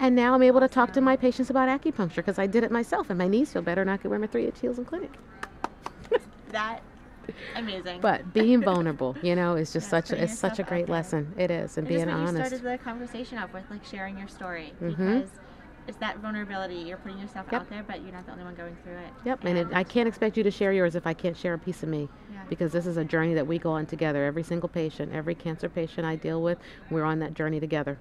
And 0.00 0.14
now 0.14 0.34
I'm 0.34 0.42
able 0.44 0.60
to 0.60 0.68
talk 0.68 0.92
to 0.92 1.00
my 1.00 1.16
patients 1.16 1.50
about 1.50 1.68
acupuncture 1.68 2.16
because 2.16 2.38
I 2.38 2.46
did 2.46 2.62
it 2.62 2.70
myself, 2.70 3.10
and 3.10 3.18
my 3.18 3.26
knees 3.26 3.52
feel 3.52 3.62
better, 3.62 3.80
and 3.80 3.90
I 3.90 3.96
can 3.96 4.10
wear 4.10 4.18
my 4.20 4.28
three 4.28 4.46
inch 4.46 4.60
heels 4.60 4.78
in 4.78 4.84
clinic. 4.84 5.10
That 6.50 6.82
amazing. 7.56 8.00
But 8.00 8.32
being 8.32 8.62
vulnerable, 8.62 9.16
you 9.22 9.34
know, 9.34 9.54
is 9.56 9.72
just 9.72 9.84
Yes, 9.86 9.90
such 9.90 10.10
a, 10.12 10.22
it's 10.22 10.38
such 10.38 10.58
a 10.58 10.62
great 10.62 10.88
lesson. 10.88 11.32
It 11.36 11.50
is, 11.50 11.76
and 11.78 11.86
And 11.86 11.96
being 11.96 12.08
what 12.08 12.20
you 12.20 12.36
started 12.36 12.62
the 12.62 12.78
conversation 12.78 13.38
off 13.38 13.52
with, 13.52 13.64
like 13.70 13.84
sharing 13.84 14.18
your 14.18 14.28
story, 14.28 14.72
Mhm. 14.80 14.96
because 14.96 15.30
it's 15.86 15.96
that 15.98 16.18
vulnerability. 16.18 16.74
You're 16.76 16.98
putting 16.98 17.18
yourself 17.18 17.46
Yep. 17.50 17.62
out 17.62 17.70
there, 17.70 17.82
but 17.82 18.02
you're 18.02 18.12
not 18.12 18.26
the 18.26 18.32
only 18.32 18.44
one 18.44 18.54
going 18.54 18.76
through 18.84 18.96
it. 18.98 19.10
Yep, 19.24 19.44
and 19.44 19.58
it, 19.58 19.68
I 19.72 19.84
can't 19.84 20.06
expect 20.06 20.36
you 20.36 20.42
to 20.42 20.50
share 20.50 20.72
yours 20.72 20.94
if 20.94 21.06
I 21.06 21.14
can't 21.14 21.36
share 21.36 21.54
a 21.54 21.58
piece 21.58 21.82
of 21.82 21.88
me. 21.88 22.08
Yeah. 22.32 22.40
Because 22.48 22.72
this 22.72 22.86
is 22.86 22.96
a 22.96 23.04
journey 23.04 23.34
that 23.34 23.46
we 23.46 23.58
go 23.58 23.70
on 23.70 23.86
together. 23.86 24.24
Every 24.24 24.42
single 24.42 24.68
patient, 24.68 25.12
every 25.14 25.34
cancer 25.34 25.68
patient 25.68 26.06
I 26.06 26.16
deal 26.16 26.42
with, 26.42 26.58
we're 26.90 27.04
on 27.04 27.18
that 27.20 27.34
journey 27.34 27.60
together. 27.60 27.98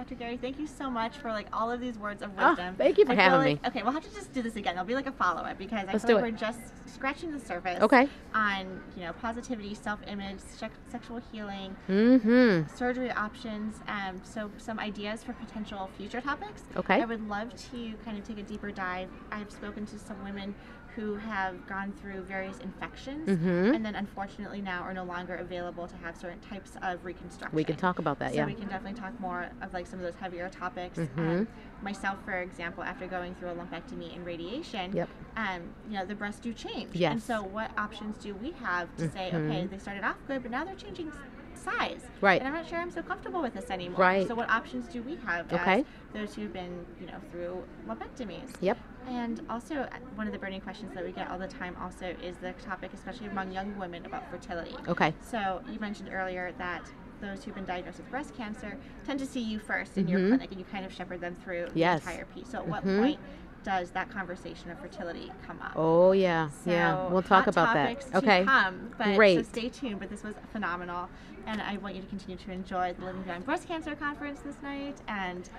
Dr. 0.00 0.14
Gary, 0.14 0.38
thank 0.38 0.58
you 0.58 0.66
so 0.66 0.88
much 0.88 1.18
for 1.18 1.28
like 1.30 1.46
all 1.52 1.70
of 1.70 1.78
these 1.78 1.98
words 1.98 2.22
of 2.22 2.30
wisdom. 2.30 2.72
Oh, 2.72 2.74
thank 2.78 2.96
you 2.96 3.04
for 3.04 3.12
I 3.12 3.16
feel 3.16 3.24
having 3.24 3.38
like- 3.56 3.62
me. 3.62 3.68
Okay, 3.68 3.82
we'll 3.82 3.92
have 3.92 4.02
to 4.02 4.14
just 4.14 4.32
do 4.32 4.40
this 4.40 4.56
again. 4.56 4.72
There'll 4.74 4.86
be 4.88 4.94
like 4.94 5.06
a 5.06 5.12
follow 5.12 5.42
up 5.42 5.58
because 5.58 5.86
I 5.86 5.92
Let's 5.92 6.06
feel 6.06 6.16
like 6.16 6.24
it. 6.24 6.32
we're 6.32 6.38
just 6.38 6.58
scratching 6.86 7.32
the 7.32 7.38
surface. 7.38 7.82
Okay. 7.82 8.08
On 8.32 8.80
you 8.96 9.02
know 9.02 9.12
positivity, 9.12 9.74
self 9.74 10.00
image, 10.06 10.38
sexual 10.90 11.20
healing, 11.30 11.76
Mm-hmm. 11.90 12.74
surgery 12.74 13.10
options. 13.10 13.76
Um, 13.88 14.22
so 14.24 14.50
some 14.56 14.78
ideas 14.78 15.22
for 15.22 15.34
potential 15.34 15.90
future 15.98 16.22
topics. 16.22 16.62
Okay. 16.76 17.02
I 17.02 17.04
would 17.04 17.28
love 17.28 17.50
to 17.72 17.92
kind 18.02 18.16
of 18.16 18.24
take 18.26 18.38
a 18.38 18.42
deeper 18.42 18.70
dive. 18.70 19.10
I've 19.30 19.50
spoken 19.52 19.84
to 19.84 19.98
some 19.98 20.22
women 20.24 20.54
who 20.96 21.14
have 21.16 21.66
gone 21.68 21.92
through 22.00 22.20
various 22.22 22.58
infections 22.58 23.28
Mhm. 23.28 23.74
and 23.74 23.84
then 23.86 23.94
unfortunately 23.94 24.60
now 24.60 24.82
are 24.82 24.92
no 24.92 25.04
longer 25.04 25.36
available 25.36 25.86
to 25.86 25.96
have 25.98 26.16
certain 26.16 26.40
types 26.40 26.72
of 26.82 27.04
reconstruction. 27.04 27.54
We 27.56 27.64
can 27.64 27.76
talk 27.76 27.98
about 27.98 28.18
that, 28.18 28.30
so 28.30 28.36
yeah. 28.38 28.46
we 28.46 28.54
can 28.54 28.68
definitely 28.68 29.00
talk 29.00 29.18
more 29.20 29.48
of 29.62 29.72
like 29.72 29.86
some 29.86 29.98
of 30.00 30.04
those 30.04 30.16
heavier 30.16 30.48
topics. 30.48 30.98
Mhm. 30.98 31.18
Um, 31.18 31.48
myself, 31.82 32.18
for 32.24 32.34
example, 32.42 32.82
after 32.82 33.06
going 33.06 33.34
through 33.36 33.50
a 33.50 33.54
lumpectomy 33.54 34.14
and 34.14 34.26
radiation, 34.26 34.92
Yep. 34.92 35.08
um, 35.36 35.62
you 35.88 35.96
know, 35.96 36.04
the 36.04 36.14
breasts 36.14 36.40
do 36.40 36.52
change. 36.52 36.94
Yes. 36.94 37.12
And 37.12 37.22
so 37.22 37.42
what 37.42 37.70
options 37.78 38.18
do 38.18 38.34
we 38.34 38.50
have 38.52 38.94
to 38.96 39.08
say, 39.10 39.28
okay, 39.32 39.66
they 39.66 39.78
started 39.78 40.04
off 40.04 40.16
good, 40.26 40.42
but 40.42 40.50
now 40.50 40.64
they're 40.64 40.74
changing 40.74 41.12
size. 41.54 42.06
Right. 42.20 42.40
And 42.40 42.48
I'm 42.48 42.54
not 42.54 42.66
sure 42.66 42.78
I'm 42.78 42.90
so 42.90 43.02
comfortable 43.02 43.42
with 43.42 43.54
this 43.54 43.70
anymore. 43.70 44.00
Right. 44.00 44.26
So 44.26 44.34
what 44.34 44.48
options 44.50 44.88
do 44.88 45.02
we 45.02 45.16
have 45.26 45.52
Okay. 45.52 45.80
as 45.80 45.84
those 46.12 46.34
who've 46.34 46.52
been, 46.52 46.84
you 47.00 47.06
know, 47.06 47.18
through 47.30 47.62
lumpectomies? 47.86 48.54
Yep. 48.60 48.78
And 49.10 49.40
also, 49.50 49.88
one 50.14 50.28
of 50.28 50.32
the 50.32 50.38
burning 50.38 50.60
questions 50.60 50.94
that 50.94 51.04
we 51.04 51.10
get 51.10 51.28
all 51.30 51.38
the 51.38 51.48
time 51.48 51.76
also 51.82 52.14
is 52.22 52.36
the 52.36 52.52
topic, 52.64 52.92
especially 52.94 53.26
among 53.26 53.50
young 53.50 53.76
women, 53.76 54.06
about 54.06 54.30
fertility. 54.30 54.76
Okay. 54.86 55.12
So 55.20 55.60
you 55.68 55.80
mentioned 55.80 56.10
earlier 56.12 56.52
that 56.58 56.82
those 57.20 57.42
who've 57.42 57.54
been 57.54 57.64
diagnosed 57.64 57.98
with 57.98 58.08
breast 58.08 58.36
cancer 58.36 58.78
tend 59.04 59.18
to 59.18 59.26
see 59.26 59.40
you 59.40 59.58
first 59.58 59.98
in 59.98 60.06
your 60.06 60.20
Mhm. 60.20 60.28
clinic, 60.28 60.50
and 60.52 60.60
you 60.60 60.64
kind 60.70 60.86
of 60.86 60.92
shepherd 60.92 61.20
them 61.20 61.34
through 61.34 61.68
Yes. 61.74 62.04
the 62.04 62.10
entire 62.10 62.24
piece. 62.26 62.48
So 62.48 62.58
at 62.58 62.68
what 62.68 62.84
Mhm. 62.84 63.00
point 63.00 63.20
does 63.64 63.90
that 63.90 64.08
conversation 64.10 64.70
of 64.70 64.78
fertility 64.78 65.30
come 65.46 65.60
up? 65.60 65.72
Oh 65.76 66.12
yeah, 66.12 66.48
So 66.48 66.70
yeah. 66.70 67.08
We'll 67.10 67.20
talk 67.20 67.46
about 67.48 67.74
that. 67.74 68.14
Okay. 68.14 68.44
come, 68.44 68.94
but 68.96 69.16
Great. 69.16 69.36
So 69.36 69.42
stay 69.42 69.68
tuned. 69.68 69.98
But 69.98 70.08
this 70.08 70.22
was 70.22 70.34
phenomenal, 70.52 71.10
and 71.46 71.60
I 71.60 71.76
want 71.78 71.94
you 71.96 72.00
to 72.00 72.06
continue 72.08 72.36
to 72.38 72.52
enjoy 72.52 72.94
the 72.94 73.04
Living 73.04 73.22
Beyond 73.22 73.44
Breast 73.44 73.66
Cancer 73.68 73.94
conference 73.96 74.40
this 74.40 74.62
night. 74.62 74.96
And 75.08 75.50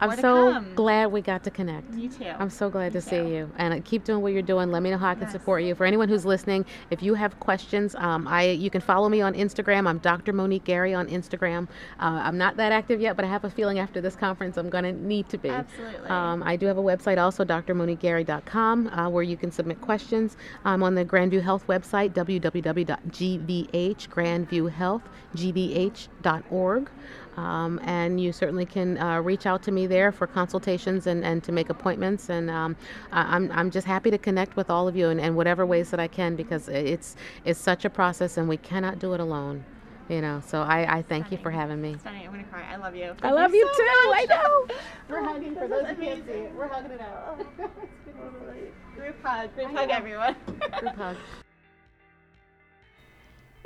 I'm 0.00 0.18
so 0.20 0.52
come. 0.52 0.74
glad 0.74 1.06
we 1.12 1.20
got 1.20 1.42
to 1.44 1.50
connect. 1.50 1.92
You 1.94 2.08
too. 2.08 2.24
I'm 2.38 2.50
so 2.50 2.68
glad 2.70 2.92
to 2.92 2.98
Me 2.98 3.02
see 3.02 3.16
you, 3.34 3.50
and 3.58 3.74
uh, 3.74 3.80
keep 3.84 4.04
doing 4.04 4.22
what 4.22 4.32
you're 4.32 4.42
doing. 4.42 4.70
Let 4.70 4.82
me 4.82 4.90
know 4.90 4.98
how 4.98 5.08
I 5.10 5.14
can 5.14 5.22
Yes. 5.24 5.32
support 5.32 5.62
you. 5.62 5.74
For 5.74 5.84
anyone 5.84 6.08
who's 6.08 6.24
listening, 6.26 6.64
if 6.90 7.02
you 7.02 7.14
have 7.14 7.38
questions, 7.40 7.94
um, 7.96 8.26
I 8.28 8.50
you 8.50 8.70
can 8.70 8.80
follow 8.80 9.08
me 9.08 9.20
on 9.20 9.34
Instagram. 9.34 9.86
I'm 9.88 9.98
Dr. 9.98 10.32
Monique 10.32 10.64
Gary 10.64 10.94
on 10.94 11.06
Instagram. 11.08 11.68
Uh, 12.00 12.20
I'm 12.24 12.36
not 12.38 12.56
that 12.56 12.72
active 12.72 13.00
yet, 13.00 13.16
but 13.16 13.24
I 13.24 13.28
have 13.28 13.44
a 13.44 13.50
feeling 13.50 13.78
after 13.78 14.00
this 14.00 14.16
conference, 14.16 14.56
I'm 14.56 14.68
going 14.70 14.84
to 14.84 14.92
need 14.92 15.28
to 15.30 15.38
be. 15.38 15.48
Absolutely. 15.50 16.08
Um, 16.08 16.42
I 16.42 16.56
do 16.56 16.66
have 16.66 16.78
a 16.78 16.82
website 16.82 17.18
also, 17.18 17.44
drmoniquegary.com, 17.44 18.88
uh, 18.88 19.08
where 19.08 19.22
you 19.22 19.36
can 19.36 19.50
submit 19.50 19.80
questions. 19.80 20.36
I'm 20.64 20.82
on 20.82 20.94
the 20.94 21.04
Grandview 21.04 21.42
Health 21.42 21.66
website, 21.66 22.12
www.gvh, 22.12 24.08
Grandview 24.08 24.70
Health, 24.70 25.02
gvh.org. 25.34 26.90
Um, 27.36 27.80
and 27.84 28.20
you 28.20 28.32
certainly 28.32 28.64
can 28.66 28.98
uh, 28.98 29.20
reach 29.20 29.46
out 29.46 29.62
to 29.64 29.70
me 29.70 29.86
there 29.86 30.10
for 30.12 30.26
consultations 30.26 31.06
and, 31.06 31.24
and 31.24 31.44
to 31.44 31.52
make 31.52 31.70
appointments. 31.70 32.30
And 32.30 32.50
um, 32.50 32.76
I, 33.12 33.36
I'm, 33.36 33.52
I'm 33.52 33.70
just 33.70 33.86
happy 33.86 34.10
to 34.10 34.18
connect 34.18 34.56
with 34.56 34.70
all 34.70 34.88
of 34.88 34.96
you 34.96 35.08
in, 35.08 35.20
in 35.20 35.34
whatever 35.34 35.66
ways 35.66 35.90
that 35.90 36.00
I 36.00 36.08
can 36.08 36.34
because 36.36 36.68
it's, 36.68 37.16
it's 37.44 37.60
such 37.60 37.84
a 37.84 37.90
process 37.90 38.36
and 38.38 38.48
we 38.48 38.56
cannot 38.56 38.98
do 38.98 39.12
it 39.14 39.20
alone. 39.20 39.64
You 40.08 40.20
know, 40.20 40.40
so 40.46 40.62
I, 40.62 40.98
I 40.98 41.02
thank 41.02 41.32
you 41.32 41.38
for 41.38 41.50
having 41.50 41.82
me. 41.82 41.96
Sunny, 42.00 42.24
I'm 42.24 42.30
gonna 42.30 42.44
cry. 42.44 42.62
I 42.70 42.76
love 42.76 42.94
you. 42.94 43.06
I 43.06 43.14
Thank 43.14 43.34
love 43.34 43.52
you 43.52 43.68
so 43.72 43.76
too. 43.76 44.08
much. 44.08 44.18
I 44.20 44.24
know. 44.28 44.66
We're 45.08 45.24
hugging 45.24 45.54
for 45.56 45.66
those 45.66 45.86
who 45.88 45.96
can't 45.96 46.24
see 46.24 46.32
it. 46.32 46.54
We're 46.54 46.68
hugging 46.68 46.92
it 46.92 47.00
out. 47.00 47.44
Group 48.96 49.22
hug. 49.24 49.54
Group 49.56 49.70
hug, 49.72 49.90
everyone. 49.90 50.36
Group 50.78 50.94
hug. 50.94 51.16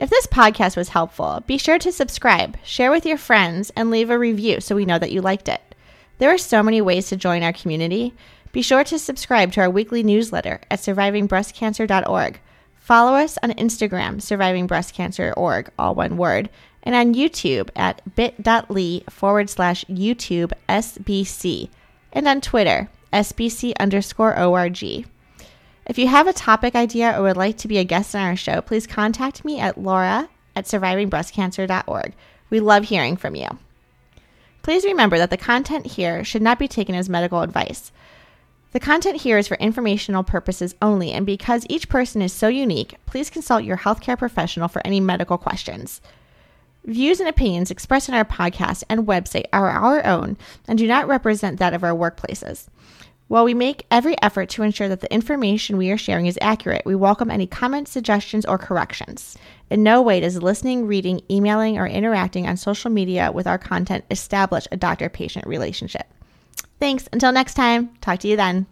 If 0.01 0.09
this 0.09 0.27
podcast 0.27 0.79
was 0.79 0.89
helpful, 0.89 1.45
be 1.47 1.59
sure 1.59 1.79
to 1.79 1.93
subscribe, 1.93 2.57
share 2.65 2.91
with 2.91 3.05
your 3.05 3.19
friends, 3.19 3.71
and 3.77 3.91
leave 3.91 4.09
a 4.09 4.19
review 4.19 4.63
so 4.63 4.75
we 4.75 4.87
know 4.87 4.99
that 4.99 5.13
you 5.13 5.21
liked 5.21 5.47
it. 5.47 5.61
There 6.17 6.33
are 6.33 6.39
so 6.39 6.63
many 6.63 6.81
ways 6.81 7.09
to 7.09 7.19
join 7.19 7.43
our 7.43 7.53
community. 7.53 8.15
Be 8.51 8.63
sure 8.63 8.83
to 8.83 8.99
subscribe 8.99 9.53
to 9.53 9.61
our 9.61 9.69
weekly 9.69 10.03
newsletter 10.03 10.63
at 10.71 10.79
survivingbreastcancer.org. 10.79 12.41
Follow 12.77 13.15
us 13.15 13.37
on 13.43 13.51
Instagram, 13.51 14.23
survivingbreastcancer.org, 14.23 15.71
all 15.79 15.95
one 15.95 16.17
word, 16.17 16.49
and 16.83 16.95
on 16.95 17.15
YouTube 17.15 17.69
at 17.77 18.01
bit.ly 18.17 19.03
forward 19.11 19.51
slash 19.51 19.85
YouTube 19.85 20.53
SBC, 20.67 21.69
and 22.15 22.27
on 22.27 22.41
Twitter, 22.41 22.89
SBC 23.13 23.75
underscore 23.79 24.39
ORG. 24.39 25.05
If 25.91 25.99
you 25.99 26.07
have 26.07 26.28
a 26.28 26.32
topic 26.32 26.76
idea 26.76 27.18
or 27.18 27.22
would 27.22 27.36
like 27.36 27.59
to 27.59 27.66
be 27.66 27.78
a 27.78 27.84
guest 27.84 28.14
on 28.14 28.22
our 28.22 28.36
show, 28.36 28.61
please 28.61 28.86
contact 28.86 29.45
me 29.45 29.59
at 29.59 29.76
laura 29.76 30.28
at 30.55 30.66
survivingbreastcancer.org. 30.66 32.12
We 32.49 32.61
love 32.61 32.84
hearing 32.84 33.16
from 33.16 33.34
you. 33.34 33.49
Please 34.62 34.84
remember 34.84 35.18
that 35.18 35.30
the 35.30 35.36
content 35.36 35.88
here 35.88 36.22
should 36.22 36.43
not 36.43 36.61
be 36.61 36.68
taken 36.68 36.95
as 36.95 37.09
medical 37.09 37.41
advice. 37.41 37.91
The 38.70 38.78
content 38.78 39.22
here 39.22 39.36
is 39.36 39.49
for 39.49 39.57
informational 39.57 40.22
purposes 40.22 40.76
only, 40.80 41.11
and 41.11 41.26
because 41.26 41.66
each 41.68 41.88
person 41.88 42.22
is 42.22 42.32
so 42.32 42.47
unique, 42.47 42.95
please 43.07 43.28
consult 43.28 43.64
your 43.64 43.78
healthcare 43.78 44.16
professional 44.16 44.68
for 44.68 44.86
any 44.86 45.01
medical 45.01 45.38
questions. 45.38 46.01
Views 46.84 47.18
and 47.18 47.28
opinions 47.28 47.72
expressed 47.72 48.09
in 48.09 48.14
our 48.14 48.24
podcast 48.24 48.84
and 48.88 49.09
website 49.09 49.47
are 49.53 49.68
our 49.68 50.07
own 50.07 50.36
and 50.68 50.78
do 50.78 50.86
not 50.86 51.09
represent 51.09 51.59
that 51.59 51.74
of 51.74 51.82
our 51.82 51.91
workplaces. 51.91 52.68
While 53.31 53.45
we 53.45 53.55
make 53.55 53.87
every 53.93 54.20
effort 54.22 54.49
to 54.49 54.64
ensure 54.64 54.89
that 54.89 55.03
the 55.03 55.14
information 55.14 55.76
we 55.76 55.93
are 55.93 55.97
sharing 55.97 56.26
is 56.26 56.37
accurate, 56.41 56.83
we 56.85 56.97
welcome 56.97 57.31
any 57.31 57.47
comments, 57.47 57.93
suggestions, 57.93 58.45
or 58.45 58.59
corrections. 58.59 59.39
In 59.70 59.85
no 59.85 60.03
way 60.03 60.18
does 60.18 60.43
listening, 60.43 60.89
reading, 60.89 61.20
emailing, 61.31 61.78
or 61.78 61.87
interacting 61.87 62.49
on 62.49 62.57
social 62.57 62.91
media 62.91 63.31
with 63.31 63.47
our 63.47 63.57
content 63.57 64.05
establish 64.11 64.66
a 64.72 64.76
doctor 64.76 65.09
patient 65.09 65.47
relationship. 65.47 66.12
Thanks. 66.81 67.09
Until 67.12 67.31
next 67.31 67.55
time, 67.55 67.91
talk 68.01 68.18
to 68.18 68.26
you 68.26 68.35
then. 68.35 68.66